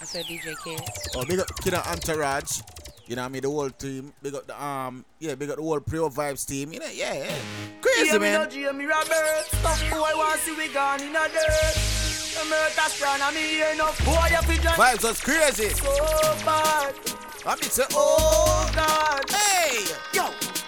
[0.00, 0.80] I said DJ Kid.
[1.16, 2.60] Oh, big up Kid and Entourage.
[3.06, 3.42] You know what I mean?
[3.42, 4.12] The whole team.
[4.22, 6.72] Big up the um yeah, big up the whole Pure Vibes team.
[6.72, 7.34] You know, yeah, yeah.
[7.80, 8.40] Crazy me man.
[8.40, 9.44] no Jamie Robert.
[9.46, 11.76] Stop boy want see we gone in a dirt.
[12.38, 12.52] I'm
[12.84, 14.76] astronomy, no boy if we drive.
[14.76, 15.70] Vibes was crazy.
[15.70, 15.94] So
[16.44, 16.94] bad.
[17.46, 19.30] I mean say, Oh God.
[19.30, 19.84] Hey.
[20.12, 20.24] Yo.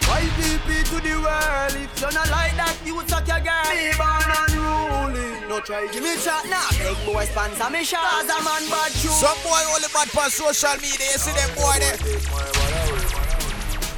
[0.09, 1.75] Why VP to the world?
[1.75, 3.69] If you're not like that, you suck your girl.
[3.69, 5.38] Be born unruly.
[5.49, 6.69] No try give me chat now.
[6.77, 8.05] Big boy sponsor me shot.
[8.05, 9.09] Cause a man bad shoe.
[9.09, 11.09] Some boy only bad on social media.
[11.09, 11.97] You see them boy there.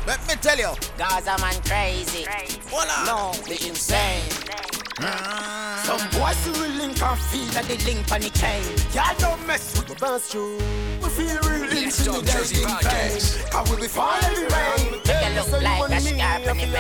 [0.07, 0.73] Let me tell you.
[0.97, 2.25] Gaza man crazy.
[2.71, 3.05] Voila.
[3.05, 4.23] No, we insane.
[5.01, 5.83] Ah.
[5.85, 8.63] Some boys who will link and feel that they link on the chain.
[8.95, 10.59] Y'all don't mess with the bounce through.
[11.17, 13.25] Feel real Let's talk Jersey podcast.
[13.71, 15.01] We will fall every rain.
[15.05, 16.79] You look like a scarp in the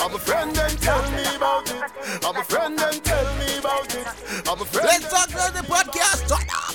[0.00, 1.82] I'm a friend and tell me about it.
[2.24, 4.06] I'm a friend and tell me about it.
[4.48, 4.86] I'm a friend.
[4.86, 6.26] Let's talk about the podcast.
[6.28, 6.74] Turn up.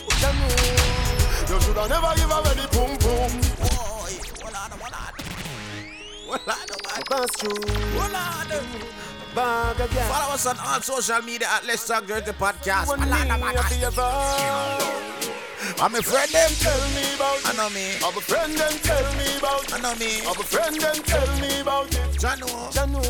[1.50, 3.32] You should have never give away the boom boom.
[3.66, 4.94] Hold on, man.
[7.10, 7.66] Bounce through.
[7.98, 8.48] Hold on.
[9.36, 10.08] Bag again.
[10.10, 12.88] Follow us on all social media at Let's Talk Jersey Podcast.
[15.66, 16.02] One Hold on, me man.
[16.02, 16.02] a favor.
[16.02, 16.50] I'm a friend them.
[16.60, 17.50] Tell me about it.
[17.50, 17.86] I know me.
[18.04, 19.74] I'm a friend and tell me about it.
[19.74, 20.22] I know me.
[20.22, 22.12] I'm a friend and tell me about it.
[22.22, 22.48] Jano.
[22.72, 23.02] Jano.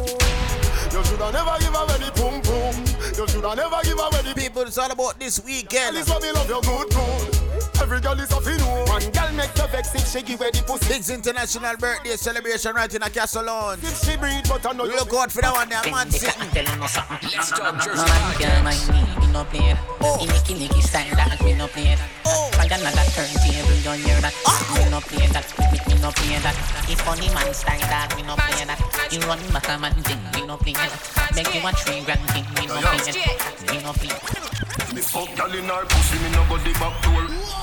[0.94, 2.76] You should have never give away the boom boom.
[3.18, 5.96] You should have never give away the People, it's all about this weekend.
[5.96, 7.45] This what me love you good good.
[7.82, 10.64] Every girl is a fin One girl make you vex if she give away the
[10.64, 10.88] pussy.
[10.88, 13.84] Big's International Birthday Celebration right in a castle lounge.
[13.84, 16.10] If she breed, but I know you Look out for that one there, man.
[16.10, 16.50] Sitting.
[16.56, 18.64] Let's talk Jersey No man can podcast.
[18.64, 19.80] mind me, me no play that.
[20.02, 20.22] Oh.
[20.24, 22.10] In Nicky Nicky style that, me no play that.
[22.26, 22.50] Oh.
[22.56, 24.34] Find another turntable, don't hear that.
[24.74, 26.56] Me no play that, me, me no play that.
[26.90, 28.80] If funny man style that, me no play that.
[29.12, 30.92] You run back a man thing, me no play that.
[31.36, 33.72] Beg you a three grand thing, me no play that.
[33.72, 34.85] Me no play.
[34.96, 37.56] Me fuck girl in her pussy, me no go the back door.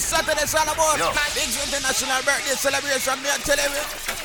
[0.00, 1.12] This Saturday is all about Yo.
[1.36, 3.20] Big's International Birthday Celebration.
[3.20, 3.68] Me, I tell you,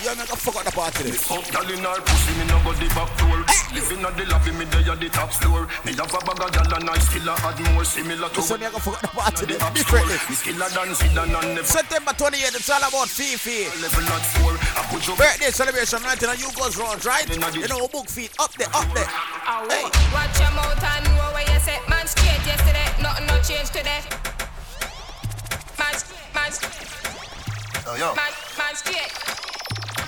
[0.07, 1.03] you're going to fuck up the party.
[1.03, 3.43] Me fuck girl in her pussy, me no go the back door.
[3.75, 5.67] Living on the lobby, me there at the top floor.
[5.83, 8.63] Me have a bag of girl and I still a add more similar to Listen,
[8.63, 10.15] you're going to fuck up the party the top differently.
[10.15, 13.67] Me still a dance it and never September 28th, it's all about Fifi.
[13.83, 14.55] level at four.
[14.55, 17.27] I put your Birthday celebration night in a you goes round, right?
[17.27, 19.11] You know, book feet up there, up there.
[19.67, 19.91] Hey.
[20.15, 21.83] Watch your mouth and know where you say.
[21.91, 23.99] Man straight yesterday, nothing no change today.
[26.35, 26.51] Man, man,
[27.85, 29.13] Yo, yo, man, man straight,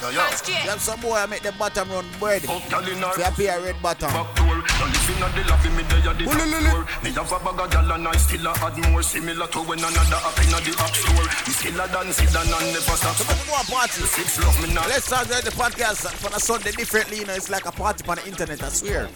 [0.01, 0.17] yo, yo.
[0.17, 0.63] man straight.
[0.65, 2.41] You have some boy I make the bottom run bread.
[2.43, 4.11] Fuck girl in her If you appear red bottom.
[4.11, 4.45] back door.
[4.77, 6.85] No living on the lobby, me there at the top floor.
[7.03, 9.79] Me have a bag of girl and I still a add more similar to when
[9.79, 11.27] another up in the app store.
[11.47, 13.15] Me still a dance it and I never stop.
[13.15, 14.01] So we go a party.
[14.05, 14.85] Six love me now.
[14.89, 17.33] Let's start the podcast for the Sunday differently, you know.
[17.33, 19.07] It's like a party on the internet, I swear.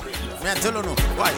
[0.43, 0.93] Man, tell you no.
[1.17, 1.31] Why?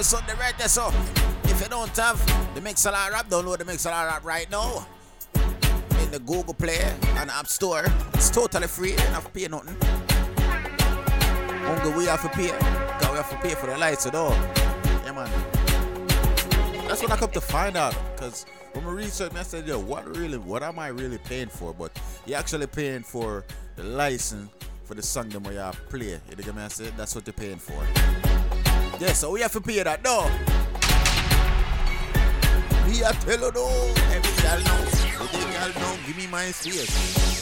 [0.00, 0.90] Every Sunday right there, so
[1.44, 2.18] if you don't have
[2.54, 4.86] the Mixlr app, download the Mixlr app right now.
[5.34, 6.78] In the Google Play
[7.18, 7.84] and App Store.
[8.14, 9.76] It's totally free, you don't have to pay nothing.
[11.66, 12.46] Only we have to pay.
[12.46, 14.30] Because we have to pay for the lights, you know.
[15.04, 15.30] Yeah, man.
[16.88, 17.94] That's what I come to find out.
[18.16, 21.74] Cause when we researched, I said, yo, what really, what am I really paying for?
[21.74, 21.94] But
[22.24, 23.44] you're actually paying for
[23.76, 24.50] the license
[24.84, 26.18] for the song where you play.
[26.30, 26.62] You dig me?
[26.62, 28.29] I said that's what you're paying for.
[29.00, 30.04] Yeah, so we have to pay that.
[30.04, 30.28] No.
[32.84, 33.66] Me I tell you no.
[34.12, 34.76] Every girl know.
[35.24, 35.96] Every girl know.
[36.06, 36.92] Give me my space.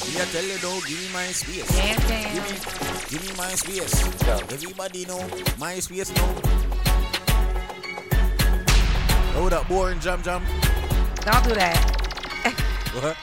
[0.07, 0.79] Me I tell you no.
[0.87, 1.67] Give me my space.
[1.75, 2.33] Damn, damn.
[2.33, 2.59] Give me,
[3.11, 3.91] give me my space.
[4.53, 5.27] Everybody know
[5.59, 6.31] my space know.
[9.35, 10.45] Oh, that boring jam jam.
[11.27, 11.75] Don't do that.
[13.03, 13.17] What?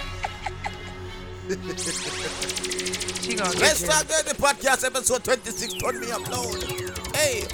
[1.44, 5.74] She gonna Let's start the podcast episode 26.
[5.74, 6.62] Turn me up loud.
[7.14, 7.44] Hey.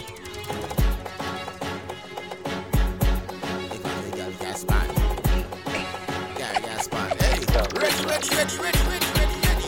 [7.74, 9.66] Ready, ready, ready, ready, ready, ready, ready.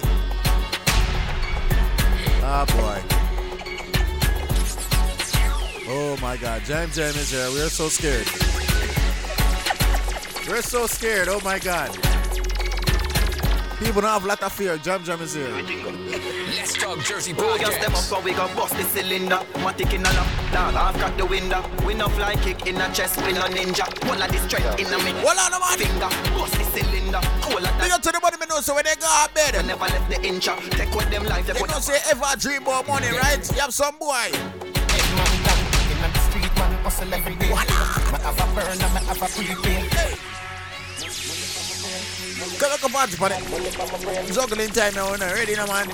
[2.44, 3.02] Ah, boy.
[5.88, 7.50] Oh my God, Jam Jam is here.
[7.50, 8.28] We're so scared.
[10.48, 11.26] We're so scared.
[11.26, 12.11] Oh my God.
[13.84, 14.76] People don't have a lot of fear.
[14.78, 15.48] Jam Jam is here.
[16.56, 18.08] Let's talk Jersey Oh, you step up, podcast.
[18.08, 19.40] so we gon' bust the cylinder.
[19.58, 21.62] Matic in a lap, dog, I've got the window.
[21.84, 23.84] We no fly kick in a chest, we no ninja.
[24.08, 25.10] One of the straight in a me.
[25.24, 25.78] Hold on, man.
[25.78, 27.20] Finger, bust the cylinder.
[27.42, 27.92] Cool at Big that.
[27.98, 29.56] up to the money me know so when they go out bed.
[29.56, 30.46] I never left the inch.
[30.46, 33.42] Take with them life, they They put don't say ever dream about money, right?
[33.52, 34.30] You have some boy.
[36.30, 37.48] street man hustle every day.
[37.50, 39.91] Me have a burn and me have a prepay.
[42.62, 44.32] Come up party for it.
[44.32, 45.34] Juggling time now, now.
[45.34, 45.90] Ready now, man.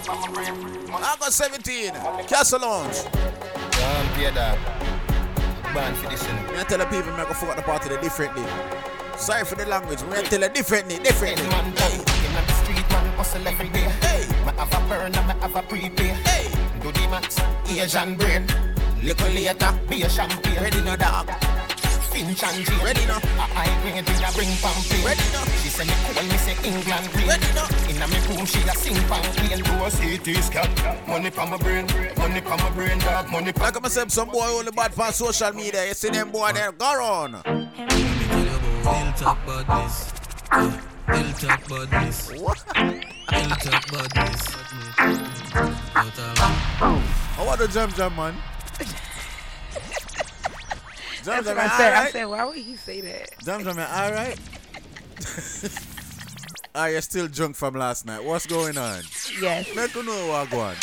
[0.92, 1.94] August 17,
[2.26, 3.04] Castle Lounge.
[3.04, 4.58] Don't pay that.
[5.72, 6.60] Ban for this, you know.
[6.60, 8.44] I tell the people, I go fuck the party differently.
[9.16, 11.48] Sorry for the language, I tell you differently, differently.
[11.48, 13.88] man in the street man hustle every day.
[14.04, 16.12] Hey, me have a burn me have a prepay.
[16.28, 18.46] Hey, do the max, Asian brain.
[19.02, 20.62] Little later, be a champagne.
[20.62, 21.67] Ready now, dog.
[22.18, 22.84] Finch and Jane.
[22.84, 23.18] Ready now.
[23.18, 25.04] A high grade with a bring pampain.
[25.06, 25.44] Ready now.
[25.62, 27.28] She say me cool, me say England green.
[27.28, 27.68] Ready now.
[27.86, 29.62] Inna me room, she a sing pampain.
[29.62, 30.70] Do a CT scan.
[31.06, 31.86] Money from my brain,
[32.18, 33.30] money from my brain, dog.
[33.30, 35.86] Money from Like I said, some boy only bad for social media.
[35.86, 37.32] You see them boy there, go on.
[38.82, 40.12] Hilltop badness.
[41.06, 42.28] Hilltop badness.
[42.30, 44.42] Hilltop badness.
[47.38, 48.34] I want the jam jam, man.
[51.28, 51.92] Jam That's jam, what I man, said.
[51.92, 53.28] I said, why would he say that?
[53.44, 54.40] Jam jam, man, alright?
[56.74, 58.24] Are you still drunk from last night?
[58.24, 59.02] What's going on?
[59.38, 59.68] Yes.
[59.76, 60.74] Make you know what go on.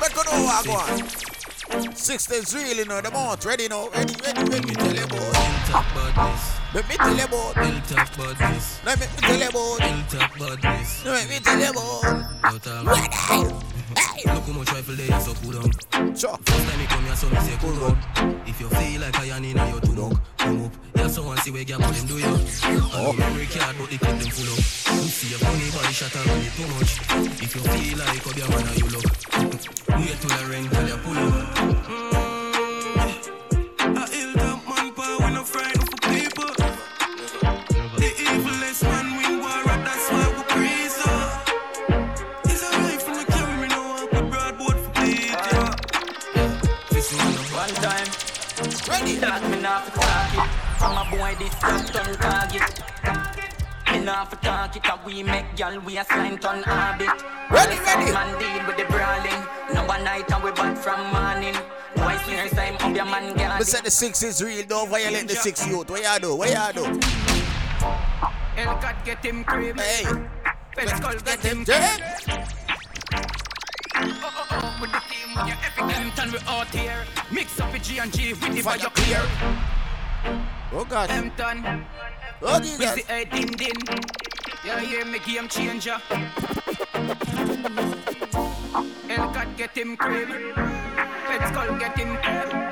[0.00, 1.94] Make you know what go on.
[1.94, 3.46] Six days really know the month.
[3.46, 3.88] Ready now?
[3.90, 4.66] Ready, ready, ready.
[4.66, 5.36] Me tell you about.
[5.36, 6.58] Hilltop badness.
[6.74, 7.56] Let me tell you about.
[7.64, 8.80] Hilltop badness.
[8.84, 9.80] Let me tell you about.
[9.80, 11.04] Hilltop badness.
[11.04, 12.04] Let me tell you about.
[12.42, 15.70] Out um, of Look how much rifle they have so cool down.
[16.14, 16.36] Sure.
[16.44, 18.40] First time you come here, so me say cool down.
[18.46, 20.72] If you feel like I am in your tumok, come up.
[20.96, 22.24] Yeah, so someone see where gamble them do you.
[22.24, 23.12] I oh.
[23.12, 24.58] know memory card, but the clip them full up.
[24.58, 26.92] You see your funny body shot and it too much.
[27.42, 29.06] If you feel like oh, up your man, you look.
[29.98, 32.12] Wait till I ring, till you pull up.
[32.16, 32.31] A
[48.88, 49.14] Ready.
[49.16, 50.50] That me not for talk it.
[50.78, 52.66] From a boy this young turn target.
[53.92, 54.84] Me not for talk it.
[54.84, 57.08] And we make y'all we a slime turn habit.
[57.50, 58.12] Ready, ready.
[58.12, 59.42] Man deal with the brawling.
[59.74, 61.54] No one night and we bad from morning.
[61.94, 63.58] Twice next time up your man girl.
[63.58, 64.66] Me say the six is real.
[64.66, 65.88] Don't violate the six youth.
[65.88, 66.34] What y'all do?
[66.34, 66.98] What y'all do?
[68.56, 69.78] Hellcat get him crib.
[69.78, 70.04] Hey.
[70.74, 72.00] Fed skull get him Jam.
[74.80, 77.04] With the team, with your epic Hampton, we out here.
[77.30, 79.22] Mix up with G and G with the fire clear.
[80.72, 81.10] Oh God.
[81.10, 81.84] Hampton.
[82.40, 82.94] Oh Jesus.
[82.94, 83.76] see a din din.
[84.64, 85.98] You hear me game changer.
[89.56, 90.28] Get him crib.
[91.48, 92.71] Skull get him crib.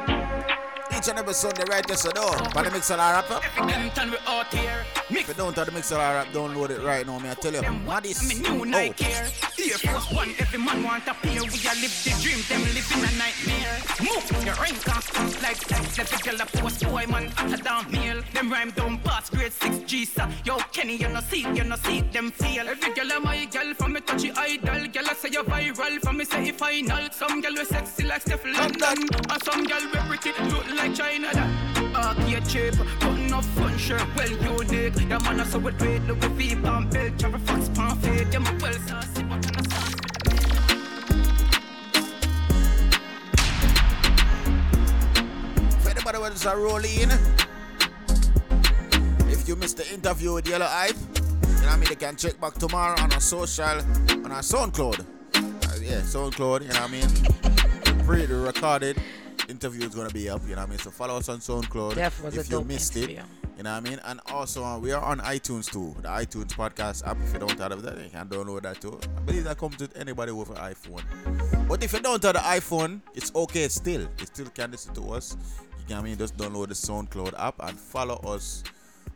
[1.00, 2.30] Each and every Sunday, right there, so no.
[2.52, 3.42] But the Mixlr app up.
[3.42, 4.84] Hampton, we out here.
[5.08, 7.62] If you don't have the Mixlr app, download it right now, me I tell you.
[7.62, 8.20] What is?
[8.42, 9.26] New Nike here.
[9.58, 11.40] Air Force One, every man want a pair.
[11.40, 13.80] We a live the dream, them living a nightmare.
[14.02, 15.04] Move your rank up
[15.42, 18.22] like like the girl a post boy man at a damn meal.
[18.34, 20.28] Them rhyme down past grade six G sir.
[20.44, 22.68] Yo Kenny, you no see, you no see them feel.
[22.68, 24.86] Every girl a my girl, from me touchy idol.
[24.88, 27.10] Girl I say you viral, from me say final.
[27.10, 28.98] Some girl we sexy like Stefflon Don,
[29.30, 31.60] and some girl we pretty look like if China that.
[33.56, 34.02] Fun shirt.
[34.16, 34.36] Well, you
[35.22, 36.90] man with look at V belt,
[37.38, 38.00] fox pound
[38.42, 39.18] my well sauce?
[45.88, 47.10] Anybody wants to roll in?
[49.30, 50.96] If you missed the interview with Yellow Hype,
[51.62, 55.00] know I mean they can check back tomorrow on our social, on our SoundCloud.
[55.00, 55.04] Uh,
[55.82, 58.04] yeah, SoundCloud, you know what I mean?
[58.06, 58.96] Pre recorded
[59.50, 60.78] interview is gonna be up, you know what I mean?
[60.78, 63.18] So follow us on SoundCloud Def was a if you dope missed interview.
[63.18, 63.24] it.
[63.58, 64.00] You know what I mean?
[64.04, 65.94] And also uh, we are on iTunes too.
[66.00, 67.18] The iTunes podcast app.
[67.22, 68.98] If you don't have that, you can download that too.
[69.18, 71.02] I believe that comes with anybody with an iPhone.
[71.68, 74.00] But if you don't have the iPhone, it's okay still.
[74.00, 75.36] You still can listen to us.
[75.78, 78.62] You can I mean just download the SoundCloud app and follow us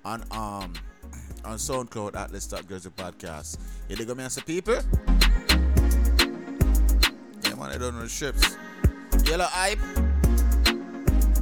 [0.04, 0.74] on um
[1.44, 3.58] on SoundCloud at Let's Talk Jersey Podcast.
[3.88, 4.74] You dig me and say people?
[7.44, 8.56] Yeah man, I don't know the ships.
[9.24, 9.78] Yellow hype.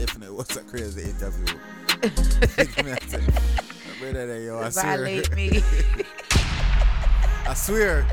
[0.04, 1.46] Definitely was a crazy interview.
[2.56, 3.22] Dig me and say,
[4.00, 4.96] brother I swear.
[4.96, 5.62] Violate me.
[7.46, 8.04] I swear.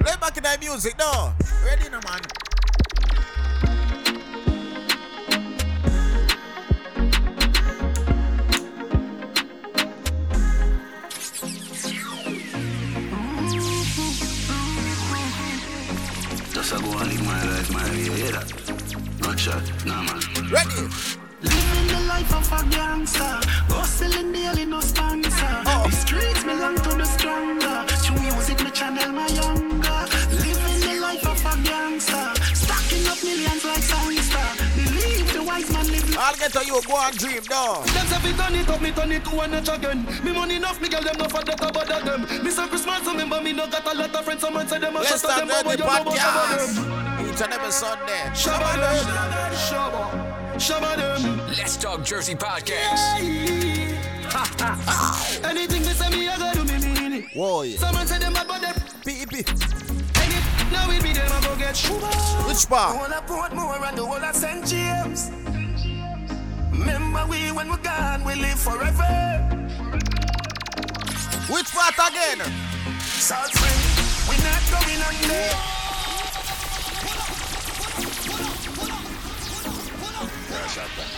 [0.00, 1.34] Play back in that music, no.
[1.62, 2.22] Ready now, man.
[16.54, 18.50] Just a go and live my life my way, you hear that?
[19.20, 20.50] Not nah man.
[20.50, 21.13] Ready?
[36.54, 36.64] Live.
[36.64, 37.82] I'll get you, go and dream, no.
[37.84, 40.06] Them say fi turn it up, me turn it to a notch again.
[40.24, 42.44] Me money enough, me girl them no for that about them.
[42.44, 44.40] Me say Christmas, remember me no got a lot of friends.
[44.40, 46.74] Someone say them a Let's shut up start them, but the you know about podcast.
[46.76, 47.34] them.
[47.34, 48.22] Each and every Sunday.
[48.34, 49.04] Shabba them,
[49.54, 50.02] shabba,
[50.56, 51.38] shabba them.
[51.48, 53.20] Let's Talk Jersey Podcast.
[55.44, 57.24] Anything they say me, I gotta do me mean it.
[57.36, 57.78] Whoa, yeah.
[57.78, 58.74] Someone say them bad, but them
[59.04, 59.48] beep beep.
[60.72, 62.06] Now we be them, I go get sugar.
[62.48, 62.96] Which part?
[62.96, 64.66] Wanna put more and the whole of St.
[64.66, 65.30] James.
[66.84, 69.08] Remember we when we gone, we live forever.
[71.48, 72.40] Which part again?
[73.00, 73.80] South Spring,
[74.28, 75.44] we not going under.
[80.50, 81.10] Yeah, shot that.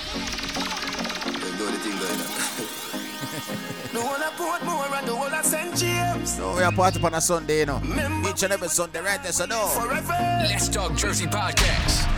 [1.41, 2.37] Don't do the thing going on.
[3.93, 5.75] The whole of Portmore and the whole of St.
[5.77, 6.37] James.
[6.37, 7.81] So we are party on a Sunday, you know.
[8.29, 9.67] Each and every Sunday, right there, so no.
[9.69, 10.13] Forever.
[10.43, 12.16] Let's Talk Jersey Podcast.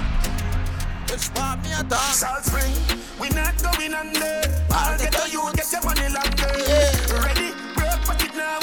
[1.10, 2.12] Which part me a talk?
[2.12, 2.74] South Spring,
[3.18, 4.43] we not going under.
[4.70, 6.52] I'll get to you, get your money longer.
[7.24, 8.59] Ready, break pocket now,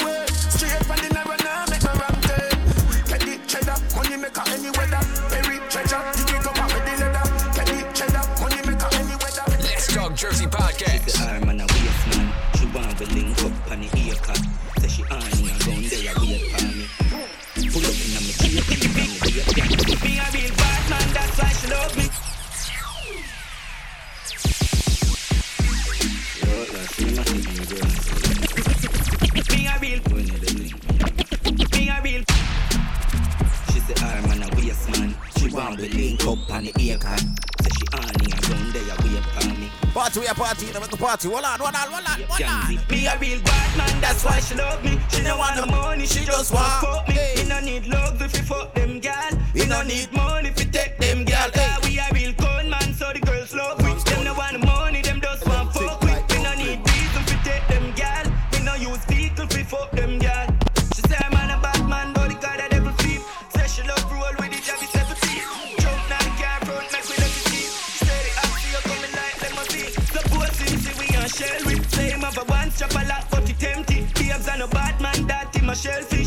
[35.56, 37.20] want to link up on the cut.
[37.62, 39.70] Say she on me and round there wait for me.
[39.94, 41.28] Party, we are party, you make the party.
[41.28, 42.90] Hold on, hold on, hold on, hold on.
[42.90, 45.00] Me a real bad man, that's why she love me.
[45.08, 47.14] She don't want no money, she just want fuck me.
[47.36, 49.32] Me no need love if you fuck them gal.
[49.54, 51.50] We no need money if you take them gal.
[51.56, 52.85] Ah, we a real con man,
[74.68, 76.25] bad man, him a shellfish.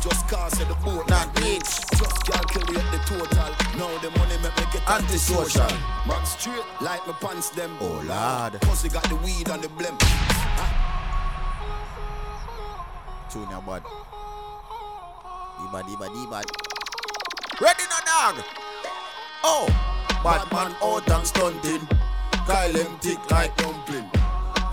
[0.00, 1.80] Just cast at the Portland beach.
[1.96, 3.50] Just girl kill at the total.
[3.78, 5.70] Now the money make me get Antisocial.
[6.06, 7.76] Man straight like my pants them.
[7.80, 8.60] Oh lord.
[8.62, 9.98] Cause they got the weed and the blimp.
[13.30, 13.82] Tune your bud.
[15.58, 16.44] D-bad, D-bad, D-bad.
[17.60, 18.44] Ready now, dog.
[19.44, 19.66] Oh.
[20.24, 21.86] Bad man out and stunting.
[22.46, 24.10] Kyle them thick like dumpling.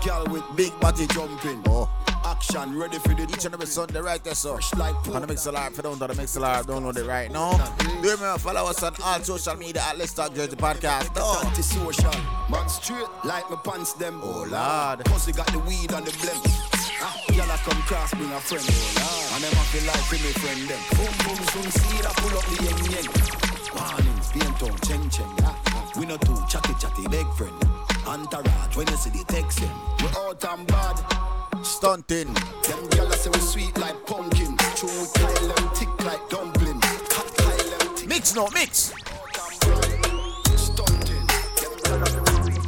[0.04, 1.62] Girl with big body jumping.
[1.66, 1.88] Oh.
[2.26, 4.58] Action, ready for the Each and every Sunday right there, so.
[4.76, 7.30] like On the Mixlr Live, if you don't know the Mixlr Live, download it right
[7.30, 7.56] now.
[8.02, 11.12] Do remember, follow us on all social media at Let's Talk Jersey Podcast.
[11.14, 11.40] Oh.
[11.46, 12.10] antisocial.
[12.50, 14.18] Man straight like my pants them.
[14.24, 15.04] Oh Lord.
[15.06, 16.42] Pussy got the weed and the blem.
[16.98, 18.66] Ah, I come cross, bring a friend.
[18.66, 19.44] Oh Lord.
[19.44, 20.82] And them feel like for me friend them.
[20.98, 23.06] Boom boom zoom, see that pull up the yeng yeng.
[23.78, 25.30] Warnings, pain tongue, cheng cheng.
[25.46, 25.92] Ah, ah.
[25.96, 27.54] We no too chatty chatty, big friend.
[28.04, 29.78] Entourage, when you see the text them.
[30.02, 31.35] We out and bad.
[31.62, 32.32] Stunting.
[32.34, 34.50] Them gyal say we sweet like pumpkin.
[34.50, 34.56] We
[35.14, 36.80] Kyle them thick like dumpling.
[36.80, 38.08] Cut Kyle them thick.
[38.08, 38.92] Mix no, mix.
[40.56, 41.26] Stunting.
[41.56, 42.66] Them gyal say we sweet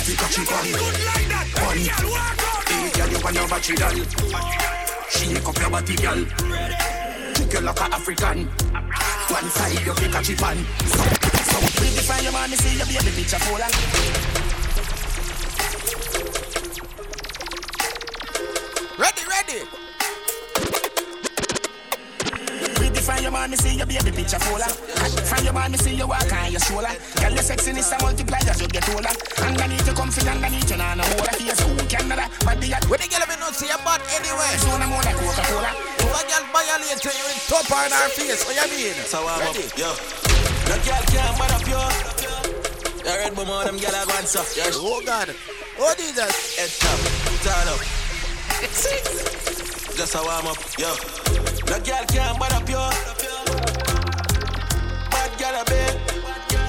[0.02, 0.66] You it on
[1.62, 1.82] One
[2.68, 3.98] Hey girl, you want your battery doll
[5.10, 6.26] Shake up your body, girl
[7.34, 11.04] Kick you like a African One side you pick a chip on So,
[11.44, 14.41] so Redefine your man, me see your baby picture full of
[19.52, 19.92] Ready, ready.
[23.22, 24.74] Your man, me see your baby picture full of
[25.30, 26.90] From your man, me see you walk on your shoulder
[27.22, 29.14] Girl, your sexiness a multiply as you get older
[29.46, 32.34] Underneath you comfy, underneath you nah no hold a face Who can that?
[32.42, 34.58] But the When the girl me not see your butt anyway.
[34.58, 35.70] So no more than Coca-Cola
[36.02, 38.42] If a girl violate you, you will top her in her face.
[38.42, 38.98] What you mean?
[39.06, 39.94] So I'm up, yo.
[40.66, 41.82] No girl can't mad up, yo.
[43.06, 44.42] You read my mom, them girl have answer.
[44.58, 44.82] Yes.
[44.82, 45.30] Oh God.
[45.78, 46.58] Oh Jesus.
[46.58, 46.98] Head top,
[47.46, 48.01] turn up.
[49.98, 50.94] Just how I'm up, yo.
[51.66, 52.78] No girl can't mad up, yo.
[55.10, 55.98] Bad girl a bit.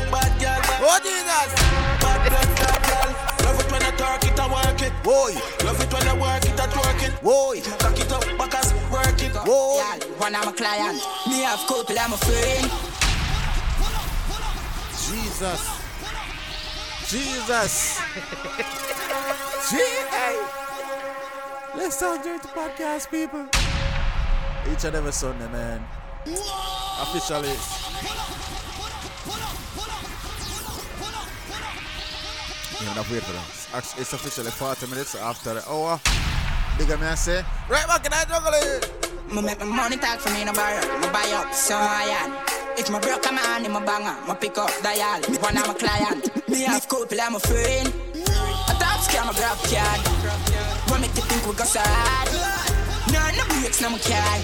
[0.09, 0.81] Bad girl, bad.
[0.81, 1.53] Oh Jesus.
[2.01, 3.13] Bad blood, bad girl.
[3.45, 4.93] Love it when I talk it, I work it.
[5.05, 5.37] Boy.
[5.67, 7.23] Love it when I work it, I twerk it.
[7.23, 7.61] Boy.
[7.61, 9.35] Cock it up, back us, work it.
[9.45, 9.83] Boy.
[10.17, 10.99] One of my client.
[11.29, 12.71] Me have couple, I'm a friend.
[14.97, 15.61] Jesus.
[17.07, 18.01] Jesus.
[19.69, 19.77] Gee,
[20.09, 20.62] hey.
[21.75, 23.47] Let's talk the Podcast, people.
[24.73, 25.83] Each and every Sunday, man.
[26.27, 27.57] Officially.
[32.81, 33.69] You have to wait for that.
[33.75, 36.01] Act- It's officially 40 minutes after the hour.
[36.79, 37.45] Bigger me, I say.
[37.69, 38.53] Right back in that jungle.
[38.55, 39.35] Eh?
[39.35, 40.81] Me make my money talk for me no borrow.
[41.01, 42.33] Me buy up so iron.
[42.77, 45.21] If my broke my hand in my banger, me pick up the dial.
[45.41, 46.49] One of my client.
[46.49, 47.93] Me have couple, I'm a friend.
[48.73, 50.01] A top scam, a grab card.
[50.89, 52.29] What make you think we go sad?
[53.13, 54.39] None of breaks, no my car.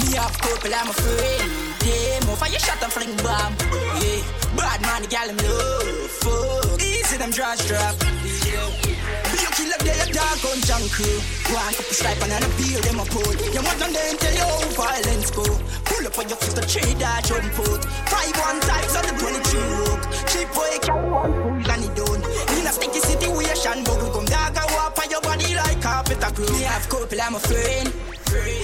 [0.00, 1.50] Me have couple, I'm a friend.
[1.84, 3.52] Yeah, for your shot and fling bomb.
[4.00, 4.24] Yeah,
[4.56, 6.10] bad man, the gal him love.
[6.24, 8.93] Fuck, easy them draws drop.
[9.34, 11.18] You kill up there, dog on junk crew.
[11.50, 13.34] One couple stripe and a beer them a pull.
[13.34, 15.42] You want them then tell you violence go.
[15.88, 17.82] Pull up on your foot, the tree that jump put.
[18.06, 20.00] Five one times on the 23 rook.
[20.30, 22.22] Cheap boy carry one fool and he done.
[22.54, 26.30] In a sticky situation, bubble gum dog I walk on your body like carpet a
[26.30, 26.46] crew.
[26.54, 27.88] Me have couple, I'm a friend.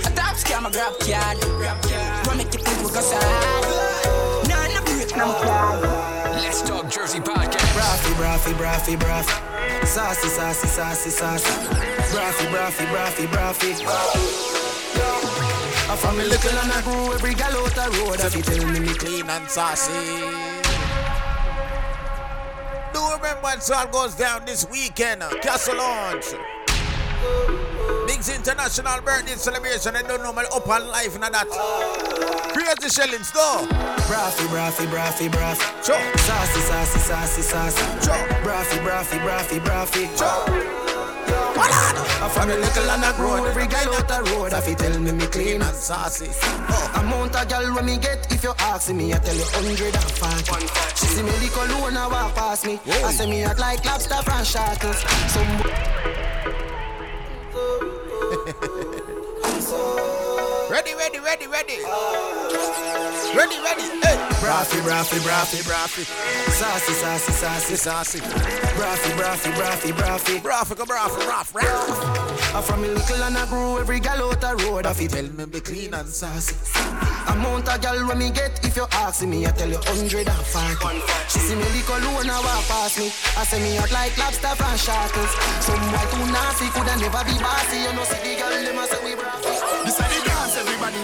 [0.07, 1.39] A top scam, a grab card.
[2.27, 4.49] What make you think we go sad?
[4.49, 6.20] Nah, no break, no card.
[6.41, 7.75] Let's Talk Jersey Podcast.
[7.75, 9.87] Braffy, braffy, braffy, braffy.
[9.87, 11.51] Sassy, sassy, sassy, sassy.
[12.13, 13.73] Braffy, braffy, braffy, braffy.
[15.91, 18.21] I from me little and I grew every gal out the road.
[18.21, 19.93] If you tell me me Clean and saucy.
[22.95, 25.23] Do remember when all goes down this weekend?
[25.43, 26.35] Castle Lounge.
[28.21, 29.97] Big's International Birthday Celebration.
[29.97, 31.49] I don't know, my up on life and that.
[32.53, 33.67] Crazy shellings, though.
[34.05, 35.65] Braffy, braffy, braffy, braffy.
[35.83, 35.97] Sure.
[36.29, 37.81] Sassy, sassy, sassy, sassy.
[38.05, 38.29] Sure.
[38.45, 40.05] Braffy, braffy, braffy, braffy.
[40.19, 40.45] Sure.
[41.63, 44.53] I from a little and I grow every guy out the road.
[44.53, 46.29] If you tell me me clean and saucy.
[47.01, 50.45] Amount of girl when me get, if you ask me, I tell you hundred and
[50.45, 50.67] forty.
[50.95, 52.79] She see me lick alone and walk past me.
[52.87, 55.01] I say me act like lobster from shackles.
[55.33, 56.70] Some
[59.45, 60.30] I'm so
[60.71, 61.83] Ready, ready, ready, ready.
[63.35, 63.83] Ready, ready.
[64.07, 64.15] Hey.
[64.39, 66.05] Braffy, braffy, braffy, braffy.
[66.53, 68.21] Sassy, sassy, sassy, sassy.
[68.79, 70.39] Braffy, braffy, braffy, braffy.
[70.39, 72.55] Braffy, go braffy, raff, raff.
[72.55, 74.87] I from me little and I grew every gal out the road.
[74.87, 76.55] I fi tell me be clean and sassy.
[77.27, 80.47] Amount of gal when me get, if you ask me, I tell you hundred and
[80.55, 81.03] forty.
[81.31, 83.07] She see me lick alone, I walk past me.
[83.35, 85.35] I say me out like lobster from shackles.
[85.67, 87.83] Some boy too nasty, coulda never be bossy.
[87.83, 89.51] You know see the gal, them a say we braffy.
[89.83, 90.30] This are the dance everybody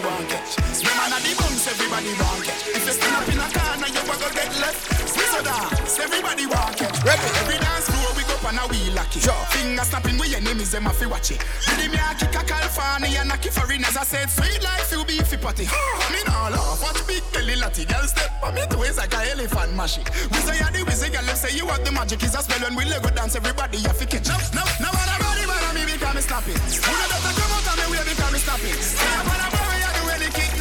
[0.06, 0.54] want catch.
[0.70, 2.62] Swim on the bumps everybody want catch.
[2.70, 4.78] If you stand up in a corner, you a go get left.
[5.10, 6.96] Swizz a dance, everybody want catch.
[7.02, 7.28] Ready.
[7.42, 9.20] Every dance floor we go on a wheel lucky.
[9.20, 9.34] Sure.
[9.50, 11.42] Finger snapping with enemies, them a fi watch it.
[11.66, 13.96] Ready me a kick a California and a kick foreigners.
[13.96, 15.66] I said sweet life you be fi potty.
[16.14, 17.84] me nah laugh, watch big belly lotty.
[17.84, 20.02] Girl step on me toes like a elephant mashy.
[20.30, 22.22] We say you the wizzy girl, say you have the magic.
[22.22, 24.28] Is a spell when we Lego dance, everybody you fi catch.
[24.28, 26.54] No, no, no one body man on me because me stop it.
[26.54, 28.78] Who know that come out of me way because me stop it.
[28.78, 29.65] Say I'm on a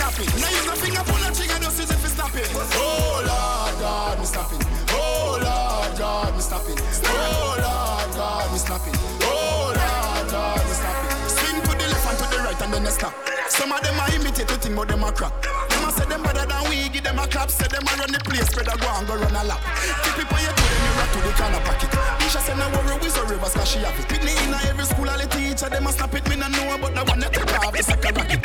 [0.06, 0.41] any kidnapping.
[0.41, 1.03] Now use a finger
[1.34, 1.60] trigger,
[2.03, 2.49] it stop it.
[2.53, 4.65] Oh Lord God, me stop it.
[4.91, 6.82] Oh Lord God, me stop it.
[7.06, 8.95] Oh Lord God, me stop it.
[9.22, 11.30] Oh Lord God, me stop it.
[11.30, 13.34] Swing to the left and to the right and then they stop.
[13.56, 15.32] Some of them are imitate the thing, but them a crap.
[15.41, 17.49] Them a say them better than we, give them a clap.
[17.49, 19.64] Say them a run the place, a go and go run a lap.
[20.03, 21.91] Keep it on your toe, then you rock to the corner pocket.
[22.27, 24.07] Isha say no worry, we so rivers, cause she have it.
[24.11, 26.27] Pitney in every school, all the teacher, them a snap it.
[26.27, 28.44] Me no know, but the one that take off, it's like a rocket.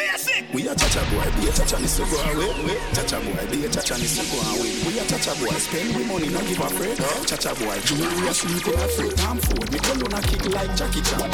[0.55, 2.79] We a cha-cha boy, be a cha-cha miss go away.
[2.95, 4.73] Cha-cha boy, be a cha-cha miss go away.
[4.87, 6.99] We a cha-cha boy, spend we money, no give a fret.
[7.27, 9.17] Cha-cha boy, jewelry a sleep in a freight.
[9.19, 11.31] Time food, me on a kick like Jackie Chan.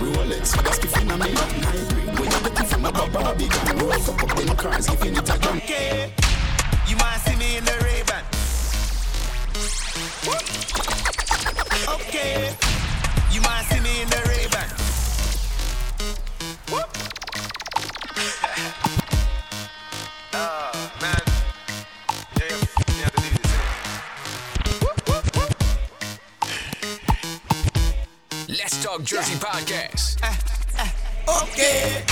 [0.00, 2.20] Rolex, gas the finna me up hybrid.
[2.20, 3.38] When you get it from a Roll up
[4.56, 5.56] cars, a gun.
[5.58, 6.12] Okay,
[6.88, 8.24] you might see me in the Ray-Ban.
[11.94, 12.56] Okay,
[13.30, 14.68] you might see me in the Ray-Ban.
[20.32, 21.22] Oh, man.
[22.36, 22.58] Yeah,
[22.98, 23.52] yeah, you to do this.
[28.58, 30.18] Let's Talk Jersey Podcast.
[30.20, 30.34] Eh,
[30.78, 30.90] eh, eh,
[31.42, 32.04] okay.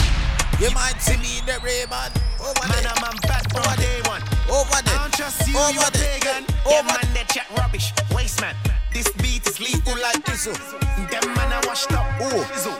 [0.61, 2.11] You might see me in the Ray-Ban.
[2.39, 2.93] Over Man, there.
[2.97, 4.23] I'm back from day one.
[4.51, 4.95] Over there.
[4.95, 6.19] I don't trust you, Over you there.
[6.21, 6.45] pagan.
[6.67, 7.93] Over Yeah, man, they chat rubbish.
[8.15, 8.55] Waste man.
[8.93, 10.45] This beat is lethal like this.
[10.45, 12.07] Them man are washed up.
[12.21, 12.47] Oh.
[12.53, 12.79] Dizzle.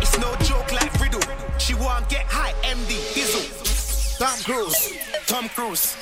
[0.00, 1.20] It's no joke like riddle.
[1.58, 4.18] She won't get high, MD Dizzle.
[4.18, 4.92] Tom Cruise.
[5.26, 5.94] Tom Cruise.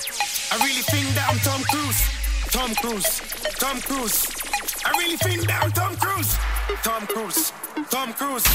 [0.53, 2.03] I really think that I'm Tom Cruise.
[2.53, 3.21] Tom Cruise.
[3.59, 4.27] Tom Cruise.
[4.85, 6.37] I really think that I'm Tom Cruise.
[6.85, 7.53] Tom Cruise.
[7.91, 8.47] Tom Cruise.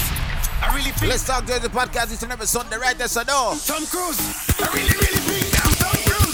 [0.62, 2.12] I really think Let's talk to the podcast.
[2.12, 3.58] It's every Sunday, right there, so no.
[3.66, 4.20] Tom Cruise.
[4.60, 6.29] I really, really think I'm Tom Cruise.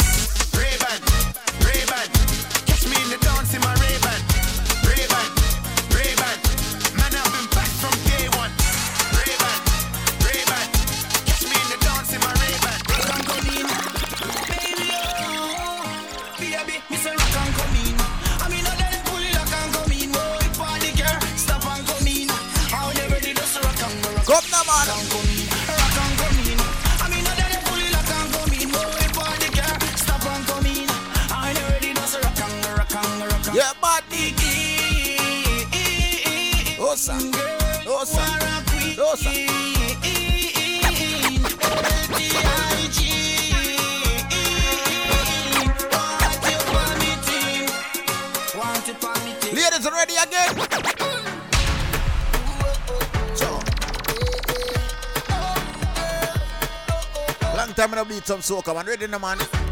[24.26, 24.88] Come now, man.
[24.88, 26.60] Rock and come in.
[26.99, 28.73] I mean, I pull it, rock and come in.
[28.73, 30.26] If party girl, stop.
[31.30, 33.53] How you ready rock rock rock?
[39.22, 39.74] Yeah.
[57.93, 58.87] Don't beat some soca, man.
[58.87, 59.64] Ready now, man?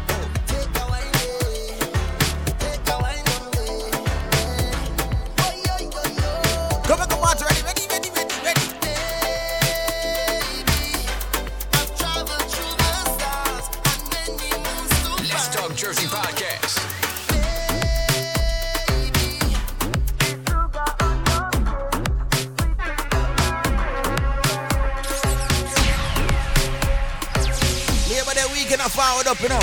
[29.34, 29.60] Up, you know.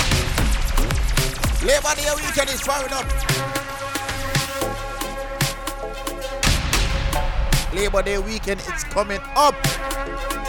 [1.66, 3.06] Labor Day weekend is forward up.
[7.72, 9.54] Labor Day weekend is coming up.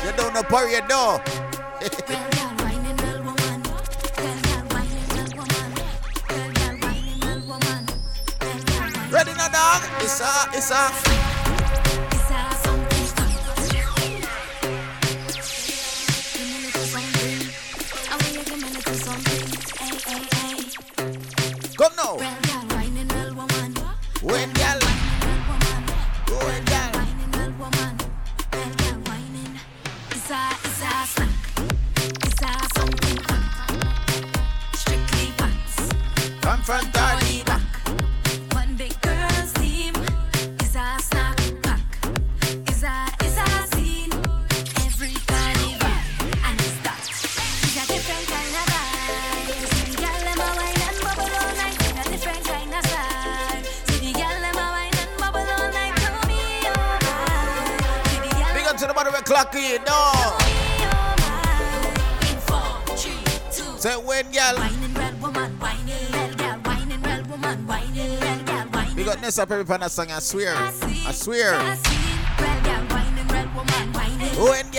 [0.04, 1.22] You don't know period door.
[9.12, 9.84] Ready now, dog?
[10.02, 11.23] It's a, it's a.
[21.78, 22.43] Come now.
[69.40, 70.54] up every pan song, I swear.
[70.56, 71.58] I swear.
[74.38, 74.73] When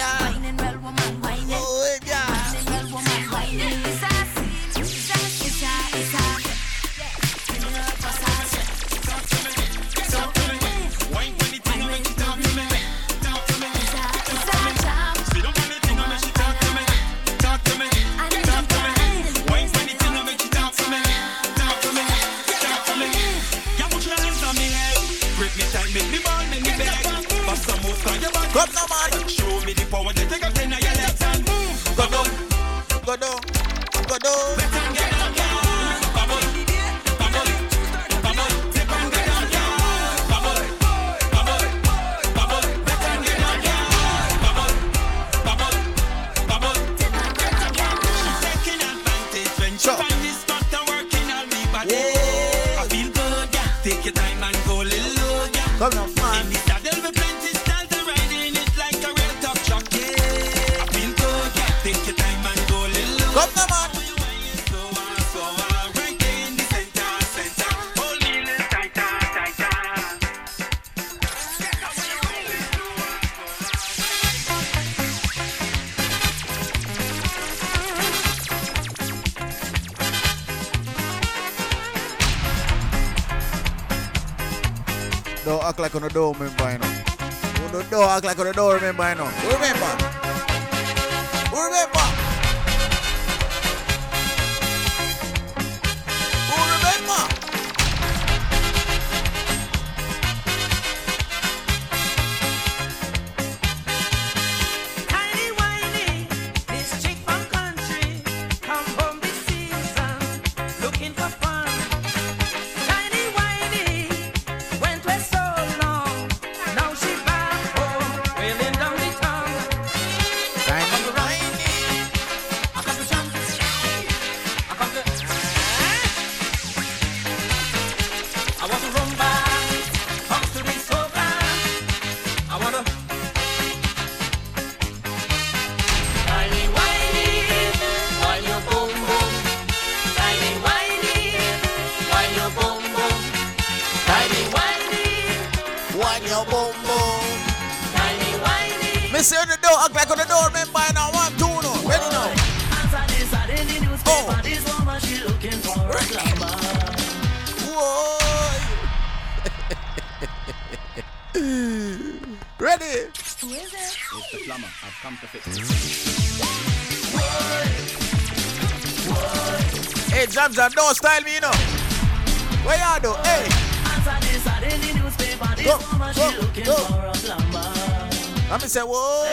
[178.87, 179.24] Whoa!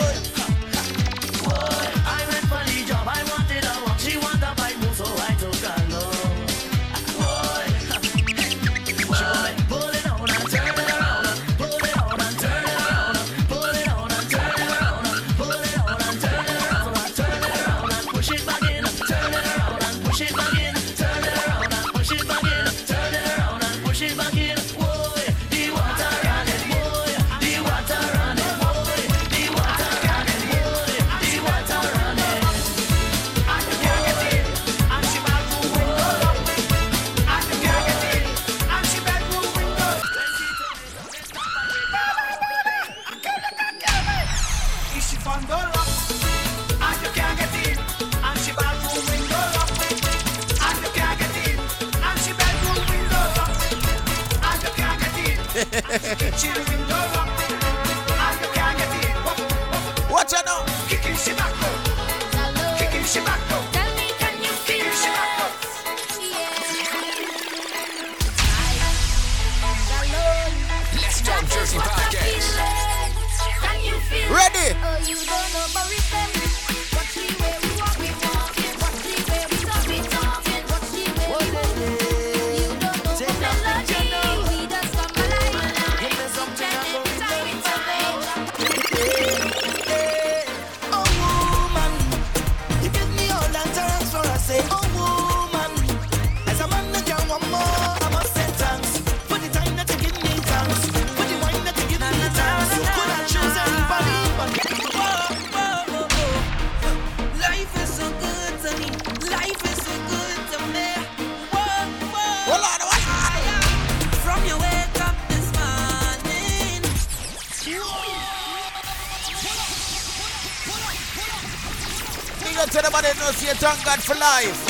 [124.16, 124.61] Life.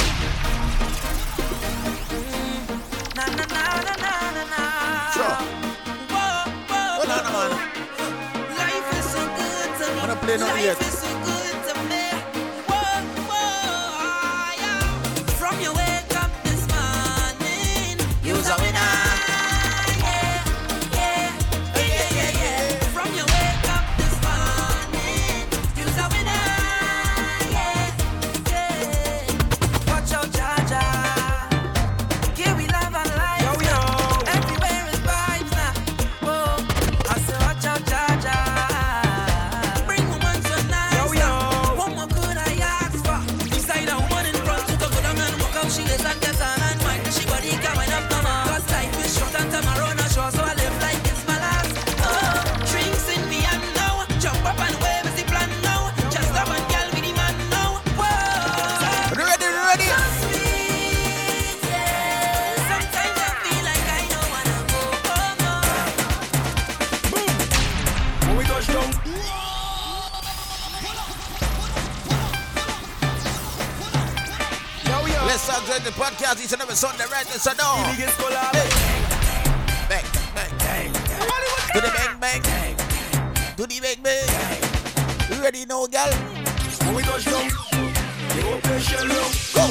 [77.21, 77.83] Right this and all.
[77.91, 78.53] biggest collab.
[79.89, 80.91] Bang, bang, bang.
[81.73, 82.41] Do the bang, bang.
[83.55, 84.61] Do the bang, bang.
[85.29, 86.11] You ready now, girl?
[86.85, 89.31] When we touch down, you shell up.
[89.53, 89.63] Go.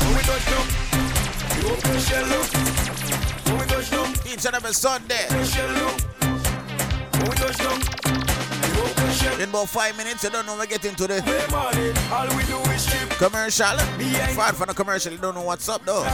[0.00, 0.66] When we touch down,
[1.56, 2.46] you open shell up.
[3.46, 5.26] When we touch down, Each and every Sunday.
[5.44, 5.68] shell.
[7.12, 10.66] When we touch down, you open shell In about five minutes, you don't know we
[10.66, 12.86] get into the morning, all we do is
[13.16, 13.78] commercial.
[14.34, 16.04] Far from the commercial, you don't know what's up though.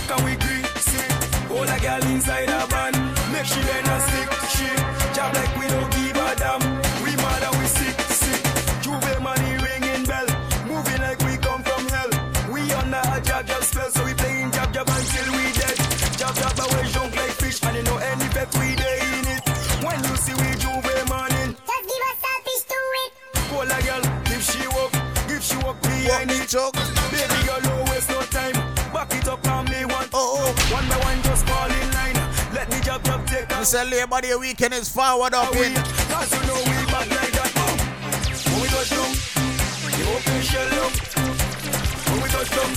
[1.60, 2.92] All a girl inside a van
[3.32, 4.66] Make she bend a stick She
[5.12, 6.09] jab like we don't give
[33.70, 35.72] say Labor Day weekend is forward up in.
[35.74, 37.52] Cause you know we back like that.
[37.55, 37.78] Boom.
[38.51, 39.14] When we touch down.
[42.10, 42.70] When we touch down.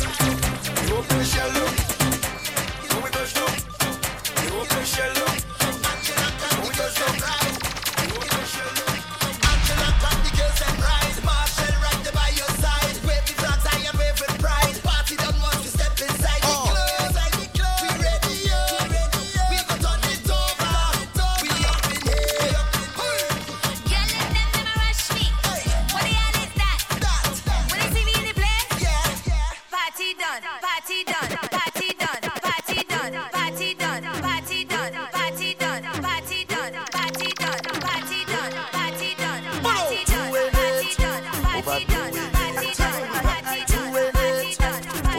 [41.64, 41.86] Done,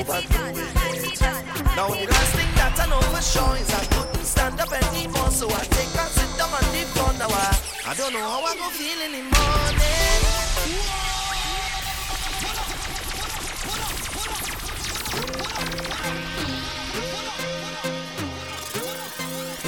[0.05, 0.55] party done.
[1.77, 3.01] Now the last thing that I know
[3.73, 5.65] I couldn't stand up anymore, so I
[6.13, 6.51] sit down.
[7.33, 8.95] I, I don't know how I go feel.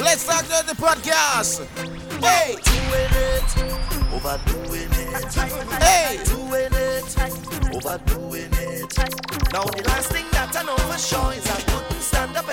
[0.04, 1.66] Let's start the podcast.
[2.20, 2.56] Hey,
[3.16, 3.56] it,
[4.12, 4.95] overdoing it.
[5.16, 6.18] Hey,
[7.72, 8.98] overdoing it.
[9.50, 12.44] Now the last thing that I know for sure is I couldn't stand up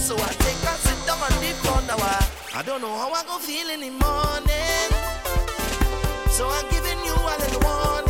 [0.00, 1.18] so I take sit down
[2.54, 4.88] I don't know how I go feel in the morning,
[6.30, 8.07] so I'm giving you a little warning.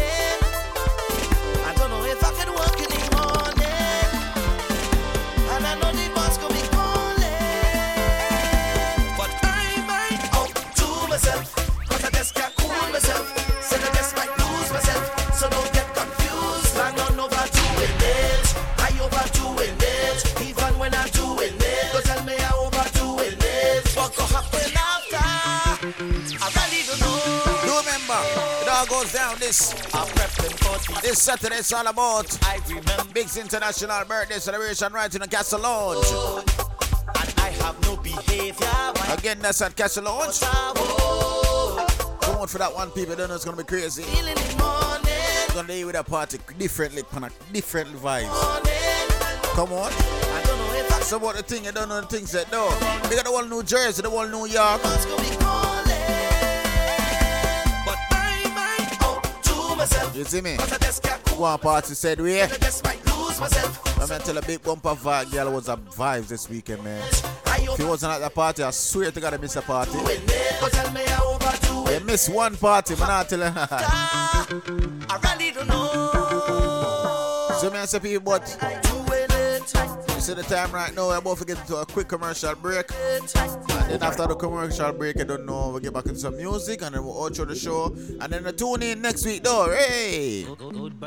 [28.89, 29.73] Goes down this
[31.03, 31.57] this Saturday.
[31.57, 33.05] It's all about I remember.
[33.13, 36.07] Big's International Birthday Celebration right in the Castle Lounge.
[36.07, 38.67] And I have no behavior.
[39.13, 40.41] Again, that's at Castle Lounge.
[40.41, 43.15] Come on for that one, people.
[43.17, 44.03] Don't know it's gonna be crazy.
[44.03, 45.05] Feel in the morning,
[45.45, 47.03] It's gonna be with a party differently,
[47.53, 48.29] different vibes.
[48.29, 48.73] morning.
[49.55, 49.93] Come on.
[49.93, 52.51] I don't know if I So what the thing, you don't know the things that
[52.53, 52.69] no.
[53.09, 54.81] We got the whole New Jersey, the whole New York.
[60.15, 60.57] You see me?
[60.57, 61.39] But I just can't cool.
[61.39, 62.43] Go on party said we.
[62.43, 64.01] I just might lose myself.
[64.01, 67.03] I'm gonna tell a big bumper vibe girl was a vibes this weekend, man.
[67.47, 69.93] If you wasn't at the party, I swear to God I miss a party.
[69.93, 73.09] Go me I overdo You miss one party, man.
[73.09, 73.47] I tell you.
[73.55, 77.57] I really don't know.
[77.61, 80.08] so me I say people, but.
[80.19, 81.09] You see the time right now.
[81.09, 83.29] We're about to get into a quick commercial break, and
[83.89, 86.97] then after the commercial break, I don't know, we'll get back into some music, and
[86.97, 87.87] then we'll outro the show,
[88.21, 89.71] and then the tune in next week, though.
[89.71, 90.43] Hey.
[90.43, 90.99] Good.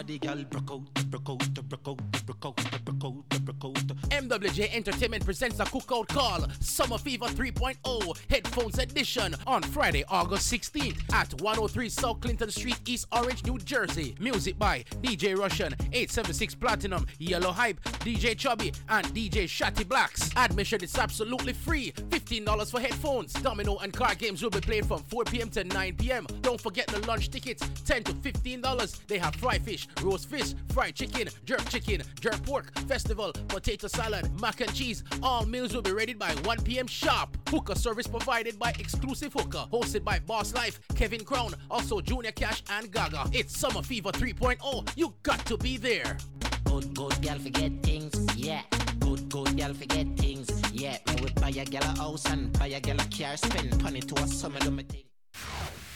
[4.11, 11.13] MWJ Entertainment presents a cookout call Summer Fever 3.0 Headphones Edition on Friday, August 16th
[11.13, 14.15] at 103 South Clinton Street, East Orange, New Jersey.
[14.19, 20.29] Music by DJ Russian, 876 Platinum, Yellow Hype, DJ Chubby, and DJ Shatty Blacks.
[20.35, 21.91] Admission is absolutely free.
[21.91, 23.33] $15 for headphones.
[23.33, 25.49] Domino and card games will be played from 4 p.m.
[25.51, 26.27] to 9 p.m.
[26.41, 29.07] Don't forget the lunch tickets, 10 to $15.
[29.07, 34.29] They have fried fish, roast fish, fried chicken, jerk chicken, jerk pork, festival, potato salad,
[34.39, 35.03] mac and cheese.
[35.21, 36.87] All meals will be ready by 1 p.m.
[36.87, 37.37] sharp.
[37.49, 42.63] Hookah service provided by Exclusive Hooker, hosted by Boss Life, Kevin Crown, also Junior Cash
[42.69, 43.29] and Gaga.
[43.33, 44.91] It's Summer Fever 3.0.
[44.95, 46.17] You got to be there.
[46.65, 48.61] Good, good girl forget things, yeah.
[49.01, 50.97] Good, good girl forget things, yeah.
[51.07, 53.99] Me would buy a girl a house and buy a girl a car, spend money
[53.99, 55.03] to a summer do me thing.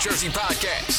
[0.07, 0.96] Jersey Podcast.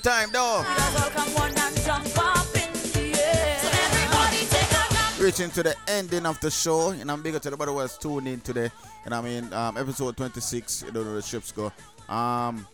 [0.00, 0.64] Time, though.
[5.20, 8.26] Reaching to the ending of the show, and I'm bigger to the brother was tuned
[8.26, 8.70] in today.
[9.04, 11.70] And I mean, um, episode 26, you don't know the ships go.
[12.08, 12.66] Um,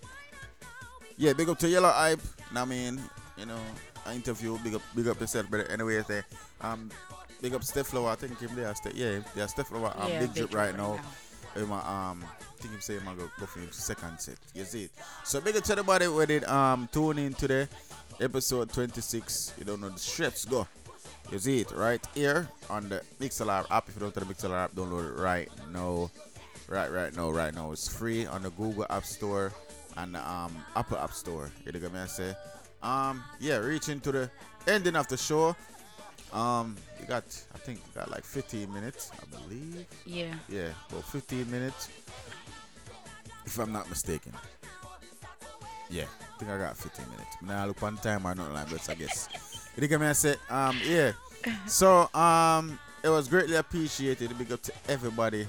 [1.17, 2.21] yeah, big up to Yellow Hype.
[2.51, 3.01] And I mean,
[3.37, 3.59] you know,
[4.07, 5.67] I interview, big up, big up yourself, brother.
[5.71, 6.23] Anyway, say,
[6.61, 6.89] um,
[7.43, 8.11] big up Steph Flower.
[8.11, 10.55] I think him there, Ste- yeah, yeah, Steph Flower, um, Yeah, big big drip drip
[10.55, 11.01] right right now.
[11.57, 14.37] Um, um, I think him say him go, go for him second set.
[14.55, 14.91] You see it.
[15.25, 16.49] So big up to everybody with it.
[16.49, 17.69] Um, tune in today,
[18.21, 19.55] episode 26.
[19.59, 20.67] You don't know the strips go.
[21.31, 23.89] You see it right here on the Mixlr app.
[23.89, 26.11] If you don't have the Mixlr app, download it right now.
[26.69, 27.71] Right, right now, right now.
[27.73, 29.53] It's free on the Google App Store
[29.97, 31.51] and the um, Apple App Store.
[31.65, 32.01] You dig me?
[32.01, 32.35] I say.
[32.83, 34.31] Um, yeah, reaching to the
[34.67, 35.55] ending of the show.
[36.33, 37.25] Um, you got,
[37.55, 39.87] I think, you got like 15 minutes, I believe.
[40.05, 40.35] Yeah.
[40.49, 41.89] Yeah, about 15 minutes,
[43.47, 44.33] if I'm not mistaken.
[45.89, 47.37] Yeah, I think I got 15 minutes.
[47.43, 49.29] Now I look on time or not like but I guess.
[49.81, 50.07] You me?
[50.07, 51.13] I say, um, yeah.
[51.67, 54.37] So, um, it was greatly appreciated.
[54.37, 55.47] Big up to everybody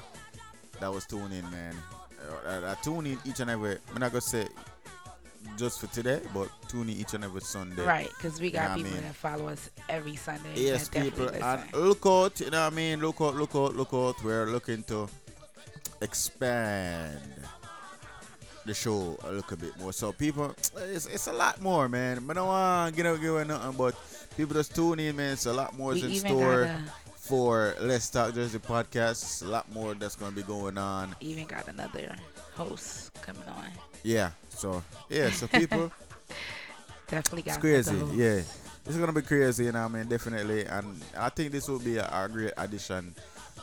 [0.80, 1.76] that was tuning in, man.
[2.46, 3.78] Uh, I, I tune in each and every.
[3.94, 4.48] I'm not gonna say
[5.58, 7.84] just for today, but tune in each and every Sunday.
[7.84, 9.02] Right, because we You know got what I people mean?
[9.04, 10.50] that follow us every Sunday.
[10.56, 12.40] Yes, people, and look out.
[12.40, 13.00] You know what I mean?
[13.00, 14.24] Look out, look out, look out.
[14.24, 15.08] We're looking to
[16.02, 17.20] expand
[18.68, 19.94] the show a little bit more.
[19.94, 22.24] So people, it's, it's a lot more, man.
[22.26, 23.96] But no one get out give nothing, but
[24.36, 25.34] people just tune in, man.
[25.34, 26.70] It's a lot more We in store
[27.16, 29.24] for Let's Talk Jersey podcast.
[29.24, 31.16] It's a lot more that's gonna be going on.
[31.20, 32.16] Even got another
[32.54, 33.66] host coming on.
[34.04, 34.32] Yeah.
[34.50, 35.32] So yeah.
[35.32, 35.92] So people.
[37.08, 38.42] Definitely got It's crazy, yeah.
[38.86, 40.08] It's gonna be crazy, you know I mean?
[40.08, 43.16] Definitely, and I think this will be a, a great addition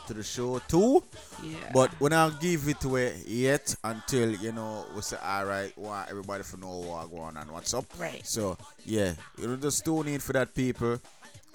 [0.07, 1.03] to the show too.
[1.43, 1.57] Yeah.
[1.73, 5.75] But we're not give it away yet until you know we say all right.
[5.77, 7.85] Want everybody to know what going on and what's up.
[7.99, 8.25] Right.
[8.25, 10.99] So yeah, you know just tune in for that, people.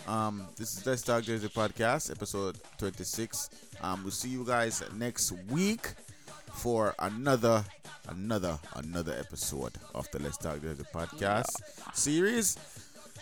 [0.07, 3.51] Um, this is Let's Talk Jersey podcast, episode 26.
[3.83, 5.93] Um, we'll see you guys next week
[6.55, 7.65] for another,
[8.09, 11.61] another, another episode of the Let's Talk Jersey podcast
[11.95, 12.57] series.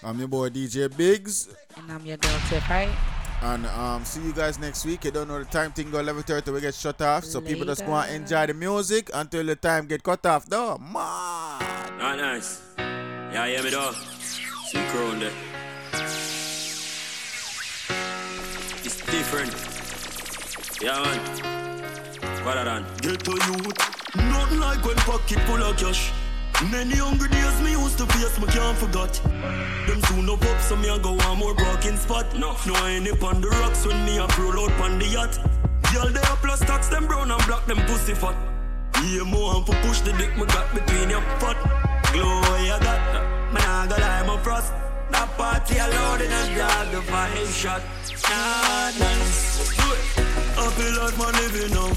[0.02, 1.48] I'm your boy DJ Biggs.
[1.76, 3.17] And I'm your girl Tip, right?
[3.40, 5.04] And um, see you guys next week.
[5.04, 7.24] You don't know the time thing go 11:30 we get shut off.
[7.24, 10.46] So people just go and enjoy the music until the time get cut off.
[10.46, 10.92] Though, man.
[10.96, 12.62] Ah, nice.
[12.78, 13.92] Yeah, hear me though.
[13.92, 15.32] See crown there.
[18.84, 19.54] It's different.
[20.82, 21.48] Yeah, man.
[22.44, 22.84] What on?
[23.02, 26.12] Get to youth, nothing like when pocket full of cash.
[26.66, 29.14] Many hungry days me used to face, me can't forget.
[29.86, 32.26] Them soon up up, so me a go one more parking spot.
[32.36, 35.06] No, no I ain't up on the rocks when me a roll out on the
[35.06, 35.38] yacht.
[35.94, 38.34] Girl, they up plus tax them brown and black, them pussy fat.
[39.06, 41.56] Yeah, more and for push the dick me got between your foot.
[42.12, 43.00] Glow you got,
[43.54, 44.72] man I go lie, my frost.
[45.12, 47.82] That party alone in a dog, the fire shot.
[48.28, 49.76] Nah, nice.
[49.78, 50.02] Do it.
[50.58, 51.94] Happy life, man, living now.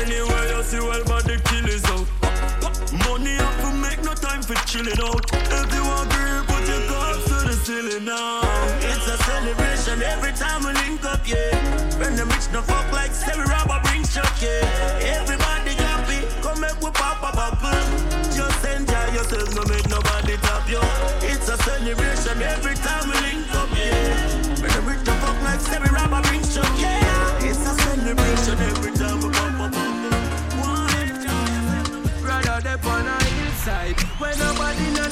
[0.00, 2.29] Anywhere you see, well, but the kill is out.
[2.90, 5.22] Money up to make no time for chilling out.
[5.30, 8.42] If you agree, put your cups to the ceiling now.
[8.82, 11.54] It's a celebration every time we link up, yeah.
[12.02, 15.22] When the rich no fuck like Sammy Robber brings chuck, yeah.
[15.22, 17.78] Everybody happy, come make we pop a bubble.
[18.34, 20.82] Just enjoy yourself, no make nobody top you.
[21.22, 24.18] It's a celebration every time we link up, yeah.
[24.58, 27.46] When the rich no fuck like Sammy Robber brings chuck, yeah.
[27.46, 28.79] It's a celebration every
[33.60, 35.10] hillside When nobody know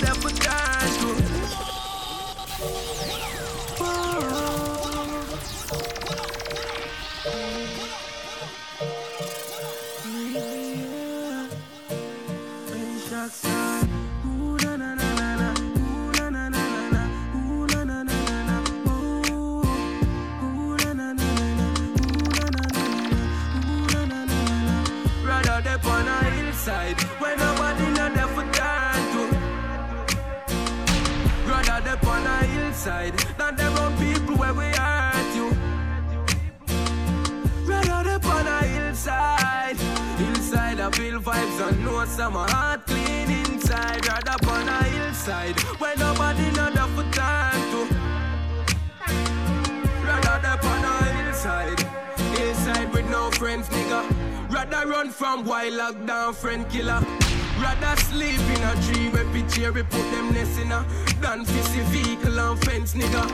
[25.85, 27.01] on a hillside.
[27.21, 27.48] When nobody
[40.89, 46.51] I feel vibes and know some heart clean inside Brother, on a hillside When nobody
[46.53, 47.81] know them for dance to
[50.01, 51.81] Brother, they on a hillside
[52.39, 54.01] Hillside with no friends, nigga.
[54.51, 57.05] Rather run from wild lockdown friend killer.
[57.61, 60.87] Rather sleep in a tree where picture we put them nest in a
[61.21, 63.25] than a vehicle and fence, nigga.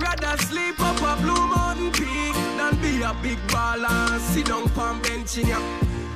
[0.00, 5.02] Rather sleep up a blue mountain peak than be a big baller sit down palm
[5.02, 5.58] bench in ya.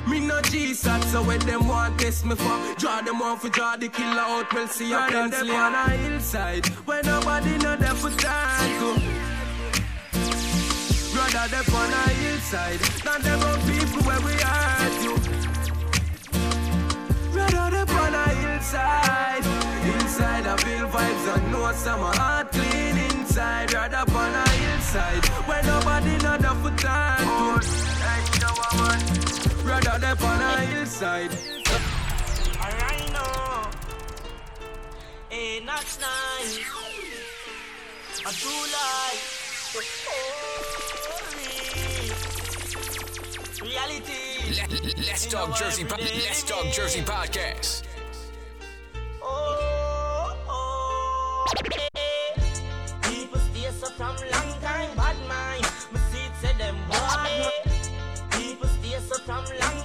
[0.07, 3.75] Me no Jesus, so when them want test me for Draw them off for draw
[3.75, 8.11] the killer out, we'll see a pencil on a hillside where nobody know them for
[8.11, 9.01] time to.
[11.15, 15.15] Rather them on a hillside than them on people where we hurt you.
[17.33, 19.45] Rather them on a hillside,
[19.95, 23.73] inside I feel vibes and know some heart clean inside.
[23.73, 27.94] Rather on a hillside where nobody know them for time to.
[29.65, 31.31] Rather them on a hillside.
[32.61, 33.69] Alright, no.
[35.29, 36.59] Hey, not nice.
[38.19, 39.41] A true life.
[43.61, 45.01] Reality.
[45.05, 45.83] Let's Talk Jersey.
[45.83, 47.83] Po- Let's Talk Jersey podcast.
[49.23, 51.45] Oh, oh.
[53.01, 55.44] People stay so from long time, bad mind.
[59.25, 59.84] From long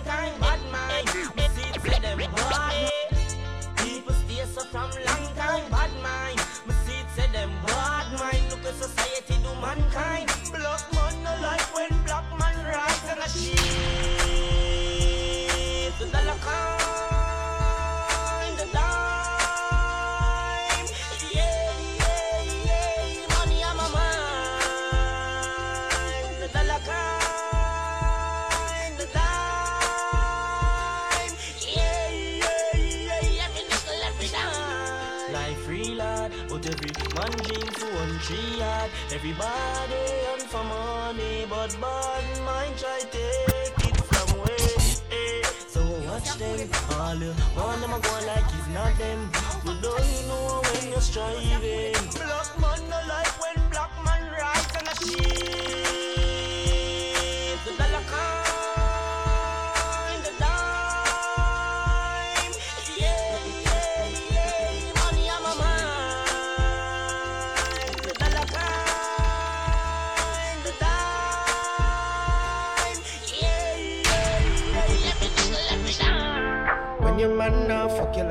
[36.63, 38.91] but every man dream for one tree yard.
[39.13, 44.79] Everybody on for money, but bad mind try take it from where.
[45.13, 45.43] eh.
[45.69, 49.31] So watch them, all you all them a go like it's not them.
[49.65, 51.95] You don't know when you're striving.
[52.15, 55.90] Black man no like when black man rise and a shit.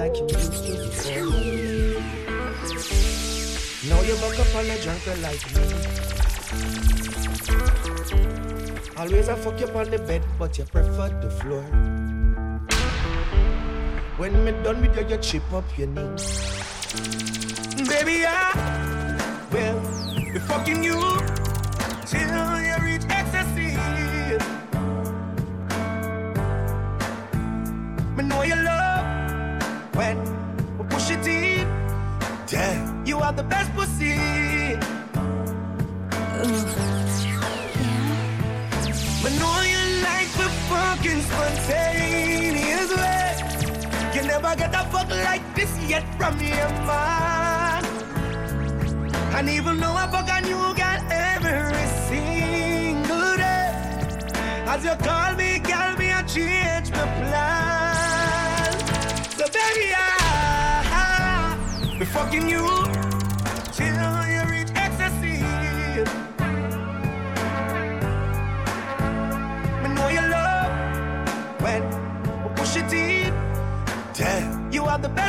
[0.10, 2.02] Like you used to before.
[3.90, 5.62] Now you up on a junker like me.
[8.98, 11.64] Always I fuck you on the bed, but you prefer the floor.
[14.18, 16.26] When me done with you, you chip up your knees.
[17.88, 19.82] Baby, I will
[20.34, 21.00] be fucking you
[22.06, 23.78] till you reach ecstasy.
[28.18, 28.79] Me know you love
[33.20, 34.16] you are the best pussy.
[39.24, 43.28] Me know you like the fucking spontaneous way.
[44.16, 47.84] You never get a fuck like this yet from your man.
[49.36, 53.70] And even though I fuck on you girl every single day,
[54.72, 58.72] as you call me, girl, me I change my plan.
[59.38, 61.58] So baby, I
[62.00, 62.99] be fucking you
[75.02, 75.29] the best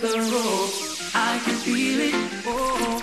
[0.00, 0.74] the rope,
[1.14, 2.14] I can feel it.
[2.46, 2.93] Oh,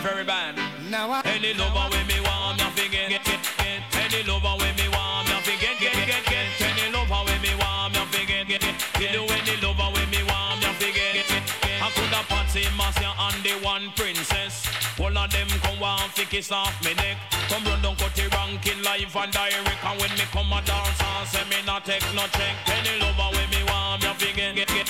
[0.00, 0.56] very, bad.
[0.90, 3.80] Now I Any lover with me want me forget, get, get, get.
[4.00, 6.46] Any lover with me want me forget, get, get, get.
[6.60, 8.76] Any lover with me want me forget, get, get.
[9.00, 11.82] You do any lover with me want me forget, get, get, get.
[11.84, 14.64] I could have Patsy, Marcia, and the one princess.
[14.98, 17.16] All of them come want fi kiss off me neck.
[17.48, 19.84] Come run down cut the ranking live and direct.
[19.84, 22.56] And when me come a dance and say me not take no check.
[22.72, 24.89] Any lover with me want me forget, get, get, get.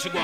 [0.00, 0.20] Makes you go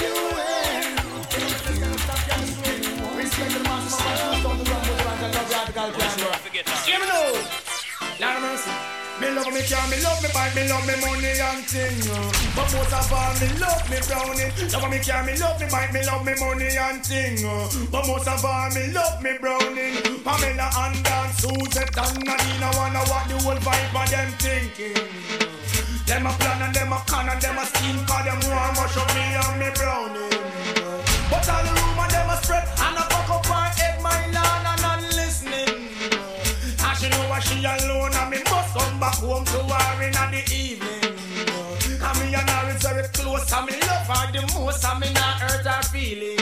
[0.00, 0.72] you wear,
[9.22, 12.10] me love me car, me love me bike, me love me money and thing.
[12.10, 12.32] uh.
[12.56, 14.50] But most of all, me love me brownie.
[14.72, 17.38] Love me car, me love me bike, me love me money and thing.
[17.46, 17.70] uh.
[17.92, 19.94] But most of all, me love me brownie.
[20.26, 20.96] Pamela and
[21.42, 24.94] Dan, Suzette and Nadine, I wanna what the whole vibe of them thinking.
[26.06, 28.96] Them a plan and them a con and them a scheme Cause them want mush
[28.96, 30.30] up me and me brownie.
[31.30, 34.66] But all the rumor them a spread And a fuck up my head, my land
[34.70, 35.88] and I'm listening.
[36.78, 40.42] And she know she alone And me must come back home to her in the
[40.52, 41.16] evening.
[42.02, 45.12] And me and her is very close And me love her the most And me
[45.12, 46.41] not hurt her feeling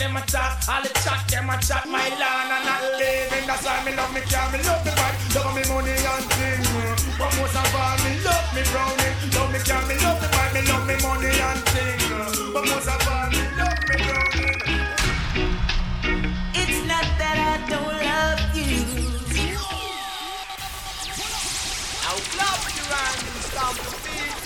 [0.00, 1.84] them a talk All the chat, them a chat.
[1.86, 5.18] My land and not living That's why me love me car, me love me bike
[5.36, 6.64] Love me money and thing
[7.20, 9.12] But most of all, me love me brownie.
[9.36, 12.00] Love me car, me love me bike Me love me money and thing
[12.56, 14.56] But most of all, me love me brownie.
[16.56, 18.80] It's not that I don't love you.
[22.00, 24.36] Now clap the rhyme and stamp the beat.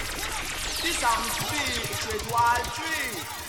[0.82, 3.43] This song speak with wild tree.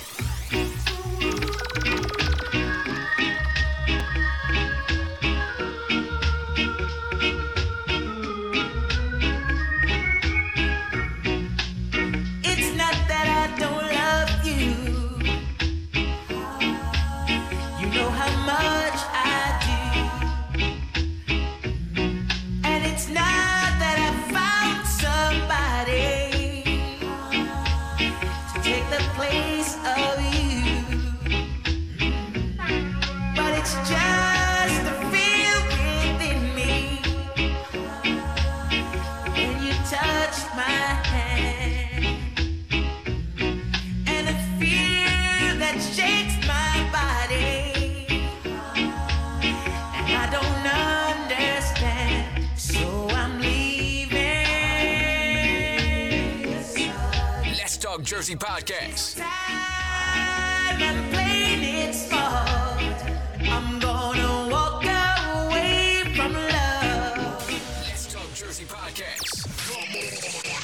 [66.16, 67.50] From love.
[67.50, 69.48] Let's Talk Jersey Podcast.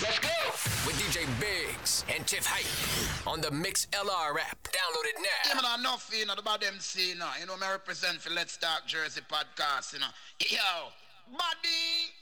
[0.03, 0.29] Let's go.
[0.85, 4.63] With DJ Biggs and Tiff Hype on the Mixlr app.
[4.63, 5.29] Download it now.
[5.47, 8.29] Yeah, man, enough, you know, about them see, you know, you know, me represent for
[8.29, 10.05] Let's Talk Jersey podcast, you know.
[10.39, 10.57] Yo,
[11.31, 12.20] buddy.